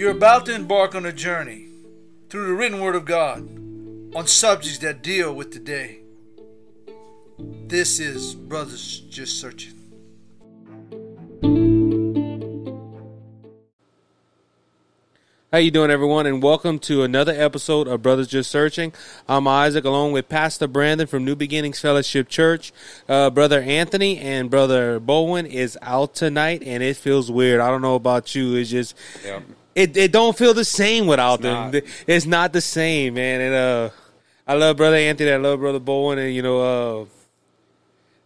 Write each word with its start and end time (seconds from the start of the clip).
You're 0.00 0.12
about 0.12 0.46
to 0.46 0.54
embark 0.54 0.94
on 0.94 1.04
a 1.04 1.12
journey 1.12 1.66
through 2.30 2.46
the 2.46 2.54
written 2.54 2.80
word 2.80 2.94
of 2.94 3.04
God 3.04 3.40
on 4.16 4.26
subjects 4.26 4.78
that 4.78 5.02
deal 5.02 5.34
with 5.34 5.50
today. 5.50 5.98
This 7.38 8.00
is 8.00 8.34
Brothers 8.34 9.00
Just 9.10 9.38
Searching. 9.38 9.74
How 15.52 15.58
you 15.58 15.70
doing, 15.70 15.90
everyone, 15.90 16.24
and 16.24 16.42
welcome 16.42 16.78
to 16.78 17.02
another 17.02 17.32
episode 17.32 17.86
of 17.86 18.00
Brothers 18.00 18.28
Just 18.28 18.50
Searching. 18.50 18.94
I'm 19.28 19.46
Isaac, 19.46 19.84
along 19.84 20.12
with 20.12 20.30
Pastor 20.30 20.66
Brandon 20.66 21.08
from 21.08 21.26
New 21.26 21.36
Beginnings 21.36 21.78
Fellowship 21.78 22.30
Church. 22.30 22.72
Uh, 23.06 23.28
Brother 23.28 23.60
Anthony 23.60 24.16
and 24.16 24.48
Brother 24.48 24.98
Bowen 24.98 25.44
is 25.44 25.76
out 25.82 26.14
tonight, 26.14 26.62
and 26.64 26.82
it 26.82 26.96
feels 26.96 27.30
weird. 27.30 27.60
I 27.60 27.68
don't 27.68 27.82
know 27.82 27.96
about 27.96 28.34
you. 28.34 28.54
It's 28.54 28.70
just 28.70 28.96
Yep. 29.22 29.42
It 29.74 29.96
it 29.96 30.12
don't 30.12 30.36
feel 30.36 30.54
the 30.54 30.64
same 30.64 31.06
without 31.06 31.34
It's 31.34 31.42
them. 31.42 31.70
not. 31.72 31.82
It's 32.06 32.26
not 32.26 32.52
the 32.52 32.60
same, 32.60 33.14
man. 33.14 33.40
And 33.40 33.54
uh, 33.54 33.90
I 34.46 34.54
love 34.54 34.76
Brother 34.76 34.96
Anthony. 34.96 35.30
I 35.32 35.36
love 35.36 35.60
Brother 35.60 35.78
Bowen, 35.80 36.18
and 36.18 36.34
you 36.34 36.42
know, 36.42 36.60
uh, 36.60 37.04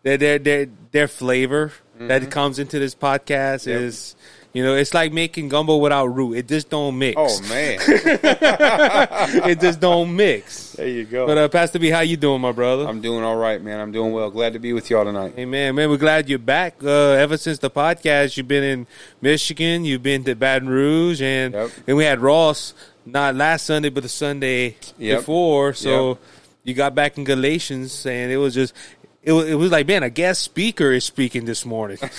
their 0.02 0.16
their 0.16 0.38
their 0.38 0.66
their 0.90 1.08
flavor 1.08 1.72
that 1.98 2.30
comes 2.30 2.58
into 2.58 2.78
this 2.78 2.94
podcast 2.94 3.62
Mm-hmm. 3.66 3.70
Yep. 3.70 3.80
is. 3.82 4.16
You 4.54 4.62
know, 4.62 4.74
it's 4.76 4.94
like 4.94 5.12
making 5.12 5.48
gumbo 5.48 5.76
without 5.78 6.06
roux. 6.06 6.32
It 6.32 6.46
just 6.46 6.70
don't 6.70 6.96
mix. 6.96 7.16
Oh 7.18 7.40
man, 7.48 7.78
it 9.50 9.60
just 9.60 9.80
don't 9.80 10.14
mix. 10.14 10.72
there 10.72 10.86
you 10.88 11.04
go. 11.04 11.26
But 11.26 11.38
uh, 11.38 11.48
Pastor 11.48 11.78
B, 11.78 11.90
how 11.90 12.00
you 12.00 12.16
doing, 12.16 12.40
my 12.40 12.52
brother? 12.52 12.86
I'm 12.86 13.00
doing 13.00 13.24
all 13.24 13.36
right, 13.36 13.60
man. 13.60 13.80
I'm 13.80 13.92
doing 13.92 14.12
well. 14.12 14.30
Glad 14.30 14.52
to 14.52 14.58
be 14.58 14.72
with 14.72 14.88
y'all 14.90 15.04
tonight. 15.04 15.32
hey 15.36 15.44
man, 15.44 15.74
man, 15.74 15.90
we're 15.90 15.96
glad 15.96 16.28
you're 16.28 16.38
back. 16.38 16.76
Uh, 16.82 16.88
ever 17.12 17.36
since 17.36 17.58
the 17.58 17.70
podcast, 17.70 18.36
you've 18.36 18.48
been 18.48 18.62
in 18.64 18.86
Michigan, 19.20 19.84
you've 19.84 20.02
been 20.02 20.24
to 20.24 20.34
Baton 20.34 20.68
Rouge, 20.68 21.20
and 21.22 21.52
Yep. 21.54 21.70
and 21.88 21.96
we 21.96 22.04
had 22.04 22.20
Ross 22.20 22.74
not 23.04 23.34
last 23.34 23.66
Sunday, 23.66 23.88
but 23.90 24.02
the 24.02 24.08
Sunday 24.08 24.76
Yep. 24.98 25.18
before. 25.20 25.74
So 25.74 26.08
Yep. 26.10 26.18
you 26.64 26.74
got 26.74 26.94
back 26.94 27.18
in 27.18 27.24
Galatians, 27.24 28.06
and 28.06 28.30
it 28.30 28.36
was 28.38 28.54
just. 28.54 28.72
It 29.26 29.32
was, 29.32 29.48
it 29.48 29.54
was 29.54 29.70
like, 29.72 29.86
man, 29.88 30.02
a 30.02 30.10
guest 30.10 30.42
speaker 30.42 30.92
is 30.92 31.02
speaking 31.04 31.46
this 31.46 31.64
morning. 31.64 31.96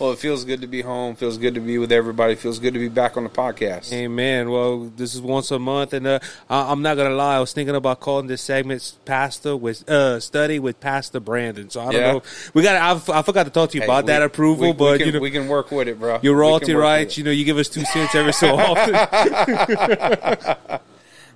Well, 0.00 0.12
it 0.12 0.18
feels 0.18 0.46
good 0.46 0.62
to 0.62 0.66
be 0.66 0.80
home. 0.80 1.14
Feels 1.14 1.36
good 1.36 1.52
to 1.56 1.60
be 1.60 1.76
with 1.76 1.92
everybody. 1.92 2.34
Feels 2.34 2.58
good 2.58 2.72
to 2.72 2.80
be 2.80 2.88
back 2.88 3.18
on 3.18 3.24
the 3.24 3.28
podcast. 3.28 3.92
Amen. 3.92 4.50
Well, 4.50 4.84
this 4.96 5.14
is 5.14 5.20
once 5.20 5.50
a 5.50 5.58
month, 5.58 5.92
and 5.92 6.06
uh, 6.06 6.20
I- 6.48 6.72
I'm 6.72 6.80
not 6.80 6.96
gonna 6.96 7.10
lie. 7.14 7.36
I 7.36 7.40
was 7.40 7.52
thinking 7.52 7.74
about 7.76 8.00
calling 8.00 8.26
this 8.26 8.40
segment 8.40 8.94
"Pastor 9.04 9.54
with 9.58 9.86
uh, 9.90 10.18
Study 10.18 10.58
with 10.58 10.80
Pastor 10.80 11.20
Brandon." 11.20 11.68
So 11.68 11.82
I 11.82 11.84
don't 11.92 11.94
Yeah. 12.00 12.12
know. 12.12 12.22
We 12.54 12.62
got. 12.62 12.76
I, 13.10 13.18
I 13.18 13.22
forgot 13.22 13.44
to 13.44 13.50
talk 13.50 13.68
to 13.72 13.76
you 13.76 13.82
Hey, 13.82 13.86
about 13.88 14.04
we- 14.04 14.08
that 14.08 14.22
approval, 14.22 14.62
we- 14.62 14.68
we 14.68 14.72
but 14.72 14.96
can, 15.00 15.06
you 15.08 15.12
know, 15.12 15.20
we 15.20 15.30
can 15.30 15.48
work 15.48 15.70
with 15.70 15.86
it, 15.88 15.98
bro. 16.00 16.18
your 16.22 16.34
royalty 16.34 16.64
can 16.66 16.76
work 16.76 16.82
with 16.84 16.90
rights. 16.90 17.18
You 17.18 17.24
know, 17.24 17.30
you 17.30 17.44
give 17.44 17.58
us 17.58 17.68
two 17.68 17.84
cents 17.84 18.14
every 18.14 18.32
so 18.32 18.56
often. 18.56 18.94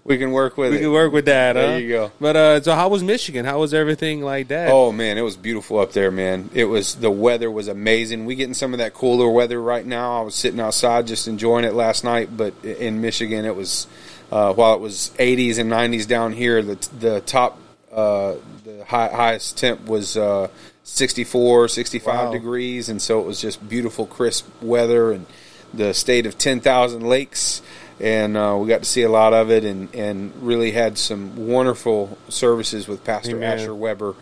We 0.04 0.18
can 0.18 0.32
work 0.32 0.58
with 0.58 0.68
it. 0.68 0.70
we 0.72 0.76
it. 0.76 0.80
can 0.82 0.92
work 0.92 1.12
with 1.12 1.24
that. 1.24 1.54
There 1.54 1.72
huh? 1.72 1.76
you 1.78 1.88
go. 1.88 2.12
But 2.20 2.36
uh, 2.36 2.60
so 2.60 2.74
how 2.74 2.88
was 2.88 3.02
Michigan? 3.02 3.46
How 3.46 3.58
was 3.60 3.72
everything 3.72 4.20
like 4.22 4.48
that? 4.48 4.68
Oh 4.70 4.92
man, 4.92 5.16
it 5.16 5.22
was 5.22 5.36
beautiful 5.36 5.78
up 5.78 5.92
there, 5.92 6.10
man. 6.10 6.50
It 6.52 6.66
was 6.66 6.96
the 6.96 7.10
weather 7.10 7.50
was 7.50 7.68
amazing. 7.68 8.26
We 8.26 8.34
getting 8.34 8.54
some 8.54 8.74
of 8.74 8.78
that 8.78 8.92
cooler 8.92 9.30
weather 9.30 9.60
right 9.60 9.84
now. 9.84 10.18
I 10.18 10.22
was 10.22 10.34
sitting 10.34 10.60
outside 10.60 11.06
just 11.06 11.26
enjoying 11.26 11.64
it 11.64 11.72
last 11.72 12.04
night, 12.04 12.36
but 12.36 12.52
in 12.64 13.00
Michigan 13.00 13.44
it 13.46 13.56
was 13.56 13.86
uh, 14.30 14.52
while 14.52 14.74
it 14.74 14.80
was 14.80 15.12
80s 15.18 15.58
and 15.58 15.70
90s 15.70 16.06
down 16.06 16.32
here, 16.32 16.60
the 16.60 16.88
the 16.98 17.20
top 17.22 17.58
uh, 17.92 18.34
the 18.64 18.84
high, 18.84 19.08
highest 19.08 19.56
temp 19.56 19.86
was 19.86 20.16
uh, 20.18 20.48
64, 20.82 21.68
65 21.68 22.14
Wow. 22.26 22.32
degrees, 22.32 22.88
and 22.88 23.00
so 23.00 23.20
it 23.20 23.26
was 23.26 23.40
just 23.40 23.66
beautiful, 23.68 24.06
crisp 24.06 24.46
weather 24.60 25.12
and 25.12 25.26
the 25.72 25.92
state 25.94 26.26
of 26.26 26.36
10,000 26.38 27.02
lakes. 27.02 27.62
And 28.00 28.36
uh, 28.36 28.58
we 28.60 28.68
got 28.68 28.80
to 28.80 28.88
see 28.88 29.02
a 29.02 29.08
lot 29.08 29.32
of 29.32 29.50
it, 29.50 29.64
and, 29.64 29.94
and 29.94 30.32
really 30.42 30.72
had 30.72 30.98
some 30.98 31.48
wonderful 31.48 32.18
services 32.28 32.88
with 32.88 33.04
Pastor 33.04 33.36
Amen. 33.36 33.58
Asher 33.58 33.74
Weber 33.74 34.16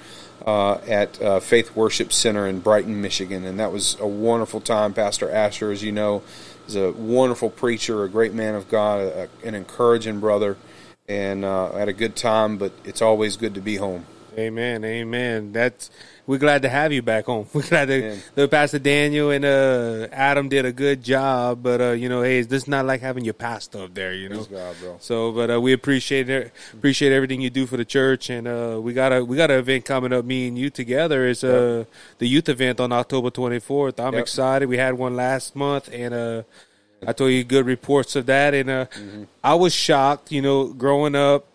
uh, 0.46 0.74
at 0.86 1.20
uh, 1.22 1.40
Faith 1.40 1.74
Worship 1.74 2.12
Center 2.12 2.46
in 2.46 2.60
Brighton, 2.60 3.00
Michigan, 3.00 3.44
and 3.44 3.58
that 3.60 3.72
was 3.72 3.98
a 4.00 4.06
wonderful 4.06 4.60
time. 4.60 4.92
Pastor 4.92 5.30
Asher, 5.30 5.70
as 5.70 5.82
you 5.82 5.92
know, 5.92 6.22
is 6.66 6.76
a 6.76 6.92
wonderful 6.92 7.50
preacher, 7.50 8.04
a 8.04 8.08
great 8.08 8.34
man 8.34 8.54
of 8.54 8.68
God, 8.68 9.00
a, 9.00 9.28
an 9.44 9.54
encouraging 9.54 10.20
brother, 10.20 10.56
and 11.08 11.44
uh, 11.44 11.72
had 11.72 11.88
a 11.88 11.92
good 11.92 12.16
time. 12.16 12.58
But 12.58 12.72
it's 12.84 13.02
always 13.02 13.36
good 13.36 13.54
to 13.54 13.60
be 13.60 13.76
home. 13.76 14.06
Amen, 14.38 14.84
amen. 14.84 15.52
That's 15.52 15.90
we're 16.26 16.38
glad 16.38 16.62
to 16.62 16.68
have 16.68 16.92
you 16.92 17.02
back 17.02 17.26
home. 17.26 17.46
We're 17.52 17.62
glad 17.62 17.86
to 17.88 17.98
Yeah. 18.00 18.16
the 18.34 18.48
Pastor 18.48 18.78
Daniel 18.78 19.30
and 19.30 19.44
uh, 19.44 20.06
Adam 20.12 20.48
did 20.48 20.64
a 20.64 20.72
good 20.72 21.02
job, 21.02 21.62
but 21.62 21.80
uh, 21.80 21.90
you 21.90 22.08
know, 22.08 22.22
hey, 22.22 22.40
this 22.42 22.62
is 22.62 22.68
not 22.68 22.86
like 22.86 23.00
having 23.00 23.24
your 23.24 23.34
pastor 23.34 23.82
up 23.84 23.94
there, 23.94 24.14
you 24.14 24.28
know. 24.28 24.44
God, 24.44 24.76
bro. 24.80 24.96
So, 25.00 25.32
but 25.32 25.50
uh, 25.50 25.60
we 25.60 25.72
appreciate 25.72 26.30
it. 26.30 26.52
Appreciate 26.72 27.12
everything 27.12 27.40
you 27.40 27.50
do 27.50 27.66
for 27.66 27.76
the 27.76 27.84
church, 27.84 28.30
and 28.30 28.46
uh, 28.48 28.78
we 28.80 28.92
got 28.92 29.12
a 29.12 29.22
we 29.24 29.36
got 29.36 29.50
an 29.50 29.58
event 29.58 29.84
coming 29.84 30.12
up. 30.12 30.24
Me 30.24 30.48
and 30.48 30.56
you 30.56 30.70
together 30.70 31.26
is 31.26 31.42
uh, 31.44 31.84
the 32.18 32.26
youth 32.26 32.48
event 32.48 32.80
on 32.80 32.92
October 32.92 33.28
twenty 33.30 33.58
fourth. 33.58 33.98
I'm 34.00 34.14
Yep. 34.14 34.22
excited. 34.22 34.68
We 34.68 34.78
had 34.78 34.94
one 34.94 35.14
last 35.16 35.54
month, 35.56 35.90
and 35.92 36.14
uh, 36.14 36.42
I 37.06 37.12
told 37.12 37.32
you 37.32 37.42
good 37.44 37.66
reports 37.66 38.14
of 38.16 38.26
that. 38.26 38.54
And 38.54 38.70
uh, 38.70 38.86
Mm-hmm. 38.86 39.24
I 39.44 39.54
was 39.56 39.74
shocked. 39.74 40.30
You 40.32 40.40
know, 40.40 40.68
growing 40.72 41.16
up, 41.16 41.46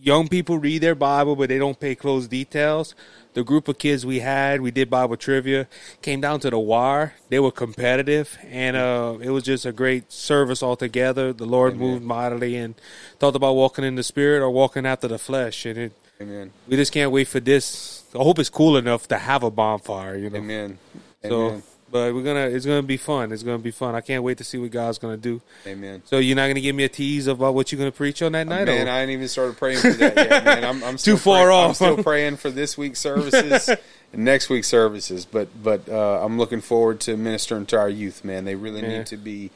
young 0.00 0.28
people 0.28 0.58
read 0.58 0.82
their 0.82 0.94
Bible, 0.94 1.36
but 1.36 1.48
they 1.48 1.58
don't 1.58 1.78
pay 1.78 1.94
close 1.94 2.26
details. 2.26 2.94
The 3.34 3.44
group 3.44 3.68
of 3.68 3.78
kids 3.78 4.04
we 4.04 4.20
had, 4.20 4.60
we 4.60 4.70
did 4.70 4.90
Bible 4.90 5.16
trivia, 5.16 5.68
came 6.02 6.20
down 6.20 6.40
to 6.40 6.50
the 6.50 6.58
wire. 6.58 7.14
They 7.28 7.38
were 7.38 7.52
competitive, 7.52 8.38
and 8.48 8.76
uh, 8.76 9.18
it 9.20 9.30
was 9.30 9.44
just 9.44 9.66
a 9.66 9.72
great 9.72 10.10
service 10.10 10.62
altogether. 10.62 11.32
The 11.32 11.46
Lord 11.46 11.76
moved 11.76 12.02
mightily 12.02 12.56
and 12.56 12.74
talked 13.18 13.36
about 13.36 13.54
walking 13.54 13.84
in 13.84 13.94
the 13.94 14.02
Spirit 14.02 14.42
or 14.42 14.50
walking 14.50 14.86
after 14.86 15.08
the 15.08 15.18
flesh. 15.18 15.66
And 15.66 15.78
it, 15.78 15.92
Amen. 16.20 16.50
we 16.66 16.76
just 16.76 16.92
can't 16.92 17.12
wait 17.12 17.28
for 17.28 17.38
this. 17.38 18.02
I 18.14 18.18
hope 18.18 18.38
it's 18.38 18.48
cool 18.48 18.76
enough 18.76 19.06
to 19.08 19.18
have 19.18 19.42
a 19.42 19.50
bonfire, 19.50 20.16
you 20.16 20.30
know. 20.30 20.38
Amen. 20.38 20.78
So, 21.22 21.48
Amen. 21.48 21.62
But 21.90 22.14
we're 22.14 22.22
gonna. 22.22 22.46
It's 22.46 22.66
gonna 22.66 22.82
be 22.82 22.96
fun. 22.96 23.32
It's 23.32 23.42
gonna 23.42 23.58
be 23.58 23.70
fun. 23.70 23.94
I 23.94 24.00
can't 24.00 24.22
wait 24.22 24.38
to 24.38 24.44
see 24.44 24.58
what 24.58 24.70
God's 24.70 24.98
gonna 24.98 25.16
do. 25.16 25.40
Amen. 25.66 26.02
So 26.04 26.18
you're 26.18 26.36
not 26.36 26.48
gonna 26.48 26.60
give 26.60 26.74
me 26.76 26.84
a 26.84 26.88
tease 26.88 27.26
about 27.26 27.54
what 27.54 27.72
you're 27.72 27.78
gonna 27.78 27.92
preach 27.92 28.22
on 28.22 28.32
that 28.32 28.46
night? 28.46 28.64
Man, 28.66 28.86
or- 28.86 28.90
I 28.90 29.00
ain't 29.00 29.10
even 29.10 29.28
started 29.28 29.56
praying 29.56 29.78
for 29.78 29.90
that 29.92 30.16
yet, 30.16 30.44
man. 30.44 30.64
I'm, 30.64 30.82
I'm 30.84 30.98
still 30.98 31.16
Too 31.16 31.20
far 31.22 31.46
praying, 31.46 31.64
I'm 31.68 31.74
still 31.74 32.02
praying 32.02 32.36
for 32.36 32.50
this 32.50 32.76
week's 32.76 32.98
services 33.00 33.68
and 34.12 34.24
next 34.24 34.48
week's 34.48 34.68
services, 34.68 35.24
but 35.24 35.48
but 35.62 35.88
uh, 35.88 36.24
I'm 36.24 36.38
looking 36.38 36.60
forward 36.60 37.00
to 37.00 37.16
ministering 37.16 37.66
to 37.66 37.78
our 37.78 37.88
youth, 37.88 38.24
man. 38.24 38.44
They 38.44 38.54
really 38.54 38.82
Yeah. 38.82 38.98
need 38.98 39.06
to 39.06 39.16
be 39.16 39.50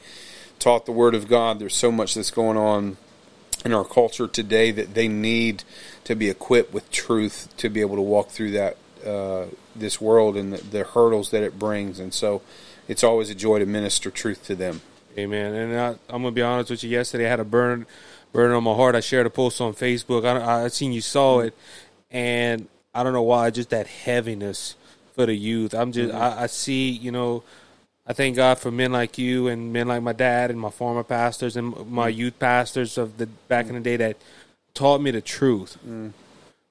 taught 0.59 0.87
the 0.87 0.93
Word 0.93 1.15
of 1.15 1.29
God. 1.29 1.59
There's 1.59 1.75
so 1.77 1.91
much 1.93 2.15
that's 2.15 2.31
going 2.31 2.57
on 2.57 2.97
in 3.65 3.73
our 3.73 3.85
culture 3.85 4.27
today 4.27 4.71
that 4.73 4.95
they 4.95 5.07
need 5.09 5.63
to 6.05 6.15
be 6.17 6.29
equipped 6.29 6.73
with 6.73 6.91
truth 6.91 7.49
to 7.59 7.69
be 7.69 7.81
able 7.81 7.95
to 7.97 8.03
walk 8.03 8.29
through 8.29 8.51
that 8.53 8.77
uh, 9.05 9.47
this 9.75 10.01
world 10.01 10.37
and 10.37 10.53
the, 10.53 10.59
the 10.59 10.85
hurdles 10.85 11.31
that 11.31 11.43
it 11.43 11.59
brings. 11.59 11.99
And 11.99 12.13
so, 12.13 12.43
it's 12.89 13.05
always 13.05 13.31
a 13.31 13.35
joy 13.35 13.59
to 13.59 13.67
minister 13.67 14.11
truth 14.11 14.45
to 14.47 14.55
them. 14.55 14.81
Amen. 15.17 15.55
And 15.55 15.79
I, 15.79 15.89
I'm 16.09 16.23
gonna 16.23 16.33
be 16.33 16.43
honest 16.43 16.71
with 16.71 16.85
you. 16.85 16.91
Yesterday, 16.91 17.27
I 17.27 17.31
had 17.31 17.41
a 17.41 17.45
burn, 17.45 17.87
burn 18.33 18.53
on 18.53 18.65
my 18.65 18.75
heart. 18.75 18.95
I 18.95 19.01
shared 19.01 19.27
a 19.27 19.31
post 19.31 19.61
on 19.61 19.75
Facebook. 19.75 20.25
I, 20.25 20.65
I 20.65 20.69
seen 20.69 20.93
you 20.93 21.01
saw 21.01 21.41
it, 21.41 21.55
and 22.11 22.69
I 22.95 23.03
don't 23.03 23.13
know 23.13 23.23
why. 23.23 23.51
Just 23.51 23.71
that 23.71 23.87
heaviness 23.87 24.77
for 25.15 25.27
the 25.27 25.35
youth. 25.35 25.75
I'm 25.75 25.93
just. 25.93 26.13
Mm-hmm. 26.13 26.23
I, 26.23 26.43
I 26.43 26.47
see. 26.47 26.91
You 26.91 27.13
know. 27.13 27.43
I 28.05 28.15
thank 28.15 28.35
God 28.35 28.59
for 28.59 28.73
men 28.73 28.91
like 28.91 29.17
you 29.17 29.47
and 29.47 29.73
men 29.73 29.87
like 29.87 30.03
my 30.03 30.13
dad 30.13 30.51
and 30.51 30.59
my 30.59 30.71
former 30.71 31.05
pastors 31.05 31.57
and 31.57 31.89
my 31.89 32.11
mm. 32.11 32.17
youth 32.17 32.37
pastors 32.41 32.99
of 32.99 33.17
the 33.17 33.27
back 33.27 33.67
mm. 33.67 33.69
in 33.69 33.75
the 33.77 33.81
day 33.81 33.97
that 33.97 34.17
taught 34.75 35.01
me 35.01 35.13
the 35.13 35.21
truth. 35.21 35.79
Mm. 35.87 36.13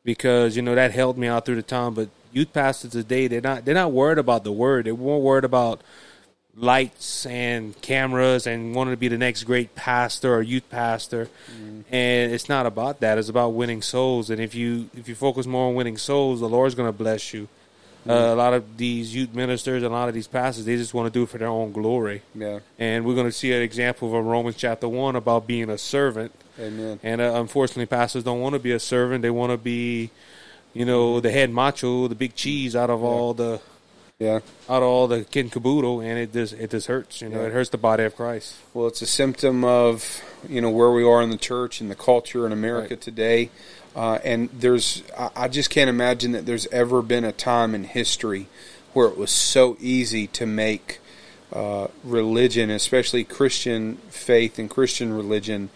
Because 0.03 0.55
you 0.55 0.61
know 0.61 0.75
that 0.75 0.91
helped 0.91 1.19
me 1.19 1.27
out 1.27 1.45
through 1.45 1.55
the 1.57 1.61
time. 1.61 1.93
But 1.93 2.09
youth 2.31 2.51
pastors 2.53 2.91
today, 2.91 3.27
they're 3.27 3.41
not. 3.41 3.65
They're 3.65 3.75
not 3.75 3.91
worried 3.91 4.17
about 4.17 4.43
the 4.43 4.51
word. 4.51 4.85
They're 4.85 4.95
more 4.95 5.21
worried 5.21 5.43
about 5.43 5.81
lights 6.57 7.25
and 7.25 7.79
cameras 7.81 8.45
and 8.45 8.75
wanting 8.75 8.91
to 8.93 8.97
be 8.97 9.07
the 9.07 9.17
next 9.17 9.43
great 9.45 9.73
pastor 9.73 10.33
or 10.35 10.41
youth 10.41 10.69
pastor 10.69 11.29
and 11.89 12.31
it's 12.33 12.49
not 12.49 12.65
about 12.65 12.99
that 12.99 13.17
it's 13.17 13.29
about 13.29 13.53
winning 13.53 13.81
souls 13.81 14.29
and 14.29 14.41
if 14.41 14.53
you 14.53 14.89
if 14.93 15.07
you 15.07 15.15
focus 15.15 15.45
more 15.45 15.69
on 15.69 15.75
winning 15.75 15.97
souls 15.97 16.41
the 16.41 16.49
lord's 16.49 16.75
going 16.75 16.89
to 16.89 16.91
bless 16.97 17.33
you 17.33 17.47
uh, 18.09 18.11
a 18.13 18.35
lot 18.35 18.53
of 18.53 18.75
these 18.75 19.15
youth 19.15 19.33
ministers 19.33 19.81
a 19.81 19.87
lot 19.87 20.09
of 20.09 20.13
these 20.13 20.27
pastors 20.27 20.65
they 20.65 20.75
just 20.75 20.93
want 20.93 21.07
to 21.11 21.17
do 21.17 21.23
it 21.23 21.29
for 21.29 21.37
their 21.37 21.47
own 21.47 21.71
glory 21.71 22.21
Yeah. 22.35 22.59
and 22.77 23.05
we're 23.05 23.15
going 23.15 23.27
to 23.27 23.31
see 23.31 23.53
an 23.53 23.61
example 23.61 24.13
of 24.13 24.25
romans 24.25 24.57
chapter 24.57 24.89
1 24.89 25.15
about 25.15 25.47
being 25.47 25.69
a 25.69 25.77
servant 25.77 26.33
Amen. 26.61 26.99
and 27.03 27.19
uh, 27.21 27.33
unfortunately 27.35 27.85
pastors 27.87 28.23
don't 28.23 28.39
want 28.39 28.53
to 28.53 28.59
be 28.59 28.71
a 28.71 28.79
servant 28.79 29.21
they 29.23 29.29
want 29.31 29.51
to 29.51 29.57
be 29.57 30.09
you 30.73 30.85
know 30.85 31.19
the 31.19 31.31
head 31.31 31.49
macho 31.49 32.07
the 32.07 32.15
big 32.15 32.35
cheese 32.35 32.75
out 32.75 32.89
of 32.89 33.03
all 33.03 33.33
the 33.33 33.59
Yeah. 34.19 34.39
out 34.69 34.83
of 34.83 34.89
all 34.89 35.07
the 35.07 35.23
kid 35.23 35.41
and 35.45 35.51
caboodle, 35.51 35.99
and 36.01 36.19
it 36.19 36.31
just 36.31 36.53
it 36.53 36.69
just 36.69 36.85
hurts. 36.87 37.21
You 37.21 37.29
know, 37.29 37.41
Yeah. 37.41 37.47
it 37.47 37.53
hurts 37.53 37.71
the 37.71 37.79
body 37.79 38.03
of 38.03 38.15
Christ. 38.15 38.53
Well, 38.73 38.85
it's 38.87 39.01
a 39.01 39.07
symptom 39.07 39.63
of 39.63 40.21
you 40.47 40.61
know 40.61 40.69
where 40.69 40.91
we 40.91 41.03
are 41.03 41.23
in 41.23 41.31
the 41.31 41.37
church 41.39 41.81
and 41.81 41.89
the 41.89 41.95
culture 41.95 42.45
in 42.45 42.51
America 42.51 42.93
Right. 42.93 43.01
today. 43.01 43.49
Uh, 43.95 44.19
and 44.23 44.49
there's, 44.53 45.01
I, 45.17 45.29
I 45.35 45.47
just 45.49 45.69
can't 45.71 45.89
imagine 45.89 46.31
that 46.33 46.45
there's 46.45 46.67
ever 46.67 47.01
been 47.01 47.25
a 47.25 47.31
time 47.33 47.73
in 47.75 47.83
history 47.83 48.45
where 48.93 49.07
it 49.07 49.17
was 49.17 49.31
so 49.31 49.75
easy 49.81 50.27
to 50.27 50.45
make 50.45 50.99
uh, 51.51 51.87
religion, 52.03 52.69
especially 52.69 53.23
Christian 53.25 53.97
faith 54.09 54.57
and 54.59 54.69
Christian 54.69 55.11
religion, 55.13 55.69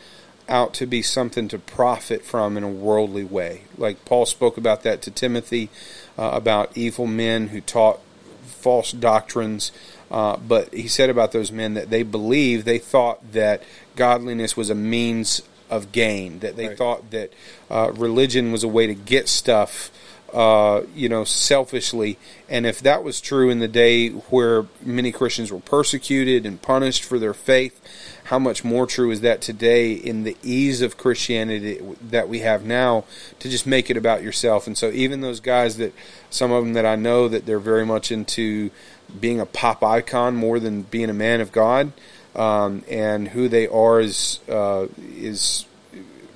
out 0.47 0.73
to 0.75 0.85
be 0.85 1.01
something 1.01 1.47
to 1.49 1.59
profit 1.59 2.23
from 2.23 2.57
in 2.57 2.63
a 2.63 2.69
worldly 2.69 3.23
way. 3.23 3.61
Like 3.77 4.05
Paul 4.05 4.25
spoke 4.25 4.57
about 4.57 4.83
that 4.83 5.01
to 5.03 5.11
Timothy, 5.11 5.69
uh, 6.17 6.31
about 6.33 6.77
evil 6.77 7.07
men 7.07 7.47
who 7.49 7.61
taught 7.61 7.99
false 8.45 8.91
doctrines. 8.91 9.71
Uh, 10.11 10.37
but 10.37 10.73
he 10.73 10.87
said 10.87 11.09
about 11.09 11.31
those 11.31 11.51
men 11.51 11.73
that 11.73 11.89
they 11.89 12.03
believed, 12.03 12.65
they 12.65 12.77
thought 12.77 13.31
that 13.33 13.63
godliness 13.95 14.55
was 14.55 14.69
a 14.69 14.75
means 14.75 15.41
of 15.69 15.91
gain, 15.91 16.39
that 16.39 16.55
they 16.55 16.67
Right. 16.67 16.77
thought 16.77 17.09
that 17.11 17.33
uh, 17.71 17.91
religion 17.95 18.51
was 18.51 18.63
a 18.63 18.67
way 18.67 18.85
to 18.85 18.93
get 18.93 19.27
stuff, 19.27 19.89
uh, 20.35 20.83
you 20.93 21.07
know, 21.07 21.23
selfishly. 21.23 22.17
And 22.49 22.65
if 22.65 22.81
that 22.81 23.05
was 23.05 23.21
true 23.21 23.49
in 23.49 23.59
the 23.59 23.69
day 23.69 24.09
where 24.09 24.65
many 24.83 25.13
Christians 25.13 25.49
were 25.49 25.61
persecuted 25.61 26.45
and 26.45 26.61
punished 26.61 27.05
for 27.05 27.17
their 27.17 27.33
faith, 27.33 27.79
how 28.25 28.37
much 28.37 28.61
more 28.61 28.85
true 28.85 29.11
is 29.11 29.21
that 29.21 29.39
today 29.39 29.93
in 29.93 30.23
the 30.23 30.35
ease 30.43 30.81
of 30.81 30.97
Christianity 30.97 31.81
that 32.09 32.27
we 32.27 32.39
have 32.39 32.65
now 32.65 33.05
to 33.39 33.47
just 33.47 33.65
make 33.65 33.89
it 33.89 33.95
about 33.95 34.23
yourself? 34.23 34.67
And 34.67 34.77
so, 34.77 34.91
even 34.91 35.21
those 35.21 35.39
guys 35.39 35.77
that 35.77 35.93
some 36.29 36.51
of 36.51 36.65
them 36.65 36.73
that 36.73 36.85
I 36.85 36.97
know 36.97 37.29
that 37.29 37.45
they're 37.45 37.57
very 37.57 37.85
much 37.85 38.11
into 38.11 38.71
being 39.17 39.39
a 39.39 39.45
pop 39.45 39.83
icon 39.83 40.35
more 40.35 40.59
than 40.59 40.81
being 40.81 41.09
a 41.09 41.13
man 41.13 41.39
of 41.39 41.53
God, 41.53 41.93
um, 42.35 42.83
and 42.89 43.29
who 43.29 43.47
they 43.47 43.67
are 43.67 44.01
is 44.01 44.41
uh, 44.49 44.87
is 44.99 45.65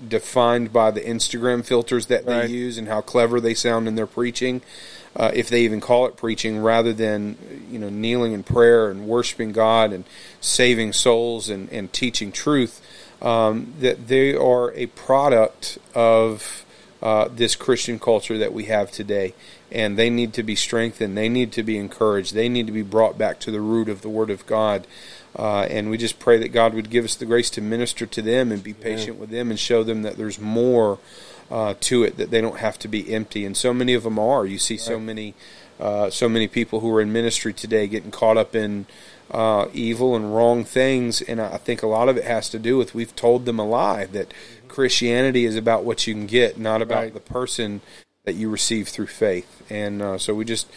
defined 0.07 0.72
by 0.72 0.92
the 0.92 1.01
Instagram 1.01 1.66
filters 1.66 2.07
that 2.07 2.25
they 2.25 2.40
Right. 2.40 2.50
use 2.50 2.78
and 2.78 2.88
how 2.88 3.01
clever 3.01 3.40
they 3.40 3.54
sound 3.54 3.88
in 3.88 3.96
their 3.96 4.07
preaching. 4.07 4.62
Uh, 5.16 5.31
if 5.34 5.50
they 5.50 5.62
even 5.62 5.81
call 5.81 6.06
it 6.06 6.16
preaching, 6.16 6.60
rather 6.62 6.94
than 6.94 7.36
you 7.72 7.80
know 7.80 7.90
kneeling 7.90 8.31
in 8.31 8.44
prayer 8.44 8.90
and 8.92 9.07
worshiping 9.07 9.51
God 9.51 9.92
and 9.92 10.04
saving 10.40 10.94
souls 10.94 11.50
and, 11.50 11.68
and 11.72 11.92
teaching 11.92 12.31
truth, 12.31 12.80
um, 13.22 13.74
that 13.80 14.07
they 14.07 14.36
are 14.36 14.72
a 14.74 14.86
product 14.86 15.80
of 15.96 16.63
uh, 17.01 17.28
this 17.34 17.56
Christian 17.56 17.98
culture 17.98 18.38
that 18.38 18.54
we 18.54 18.66
have 18.66 18.92
today, 18.92 19.34
and 19.72 19.98
they 19.98 20.10
need 20.10 20.34
to 20.34 20.44
be 20.44 20.56
strengthened. 20.56 21.18
They 21.18 21.30
need 21.30 21.51
to 21.54 21.63
be 21.63 21.78
encouraged. 21.78 22.36
They 22.36 22.48
need 22.50 22.68
to 22.68 22.74
be 22.74 22.84
brought 22.84 23.18
back 23.18 23.40
to 23.42 23.51
the 23.51 23.62
root 23.62 23.90
of 23.90 24.01
the 24.01 24.10
Word 24.10 24.30
of 24.30 24.46
God. 24.46 24.86
Uh, 25.37 25.61
and 25.69 25.89
we 25.89 25.97
just 25.97 26.19
pray 26.19 26.37
that 26.39 26.49
God 26.49 26.73
would 26.73 26.89
give 26.89 27.05
us 27.05 27.15
the 27.15 27.25
grace 27.25 27.49
to 27.51 27.61
minister 27.61 28.05
to 28.05 28.21
them 28.21 28.51
and 28.51 28.63
be 28.63 28.73
patient 28.73 29.17
with 29.17 29.29
them 29.29 29.49
and 29.49 29.59
show 29.59 29.83
them 29.83 30.01
that 30.01 30.17
there's 30.17 30.39
more 30.39 30.97
uh, 31.51 31.75
to 31.81 32.03
it, 32.03 32.17
that 32.17 32.31
they 32.31 32.41
don't 32.41 32.57
have 32.57 32.79
to 32.79 32.87
be 32.87 33.13
empty. 33.13 33.45
And 33.45 33.55
so 33.55 33.73
many 33.73 33.93
of 33.93 34.03
them 34.03 34.17
are. 34.19 34.45
You 34.45 34.57
see 34.57 34.77
so 34.77 34.99
many, 34.99 35.35
uh, 35.79 36.09
so 36.09 36.27
many 36.29 36.47
people 36.47 36.79
who 36.79 36.93
are 36.95 37.01
in 37.01 37.11
ministry 37.13 37.53
today 37.53 37.87
getting 37.87 38.11
caught 38.11 38.37
up 38.37 38.55
in 38.55 38.85
uh, 39.31 39.67
evil 39.73 40.15
and 40.15 40.35
wrong 40.35 40.63
things. 40.63 41.21
And 41.21 41.39
I 41.39 41.57
think 41.57 41.83
a 41.83 41.87
lot 41.87 42.09
of 42.09 42.17
it 42.17 42.23
has 42.25 42.49
to 42.49 42.59
do 42.59 42.77
with 42.77 42.95
we've 42.95 43.15
told 43.15 43.45
them 43.45 43.59
a 43.59 43.65
lie 43.65 44.05
that 44.05 44.33
Christianity 44.67 45.45
is 45.45 45.55
about 45.55 45.83
what 45.83 46.07
you 46.07 46.13
can 46.13 46.25
get, 46.25 46.57
not 46.57 46.81
about 46.81 47.03
Right. 47.03 47.13
the 47.13 47.19
person 47.19 47.81
that 48.25 48.33
you 48.35 48.49
receive 48.49 48.87
through 48.87 49.07
faith. 49.07 49.63
And 49.69 50.01
uh, 50.01 50.17
so 50.17 50.33
we 50.33 50.45
just 50.45 50.67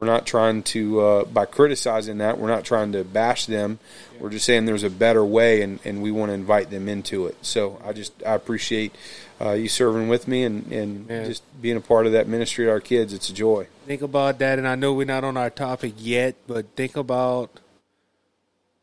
we're 0.00 0.06
not 0.06 0.26
trying 0.26 0.62
to 0.62 1.00
uh, 1.00 1.24
by 1.24 1.44
criticizing 1.44 2.18
that 2.18 2.38
we're 2.38 2.48
not 2.48 2.64
trying 2.64 2.92
to 2.92 3.04
bash 3.04 3.46
them 3.46 3.78
we're 4.18 4.30
just 4.30 4.46
saying 4.46 4.64
there's 4.64 4.82
a 4.82 4.90
better 4.90 5.24
way 5.24 5.62
and, 5.62 5.78
and 5.84 6.02
we 6.02 6.10
want 6.10 6.30
to 6.30 6.34
invite 6.34 6.70
them 6.70 6.88
into 6.88 7.26
it 7.26 7.36
so 7.42 7.80
i 7.84 7.92
just 7.92 8.12
i 8.26 8.34
appreciate 8.34 8.94
uh, 9.40 9.52
you 9.52 9.68
serving 9.68 10.08
with 10.08 10.28
me 10.28 10.42
and, 10.44 10.70
and 10.72 11.06
Man. 11.06 11.24
just 11.24 11.42
being 11.62 11.76
a 11.76 11.80
part 11.80 12.06
of 12.06 12.12
that 12.12 12.28
ministry 12.28 12.64
to 12.66 12.70
our 12.70 12.80
kids 12.80 13.12
it's 13.12 13.28
a 13.28 13.34
joy 13.34 13.66
Think 13.90 14.02
about 14.02 14.38
that, 14.38 14.56
and 14.60 14.68
I 14.68 14.76
know 14.76 14.94
we're 14.94 15.04
not 15.04 15.24
on 15.24 15.36
our 15.36 15.50
topic 15.50 15.94
yet, 15.98 16.36
but 16.46 16.64
think 16.76 16.96
about 16.96 17.50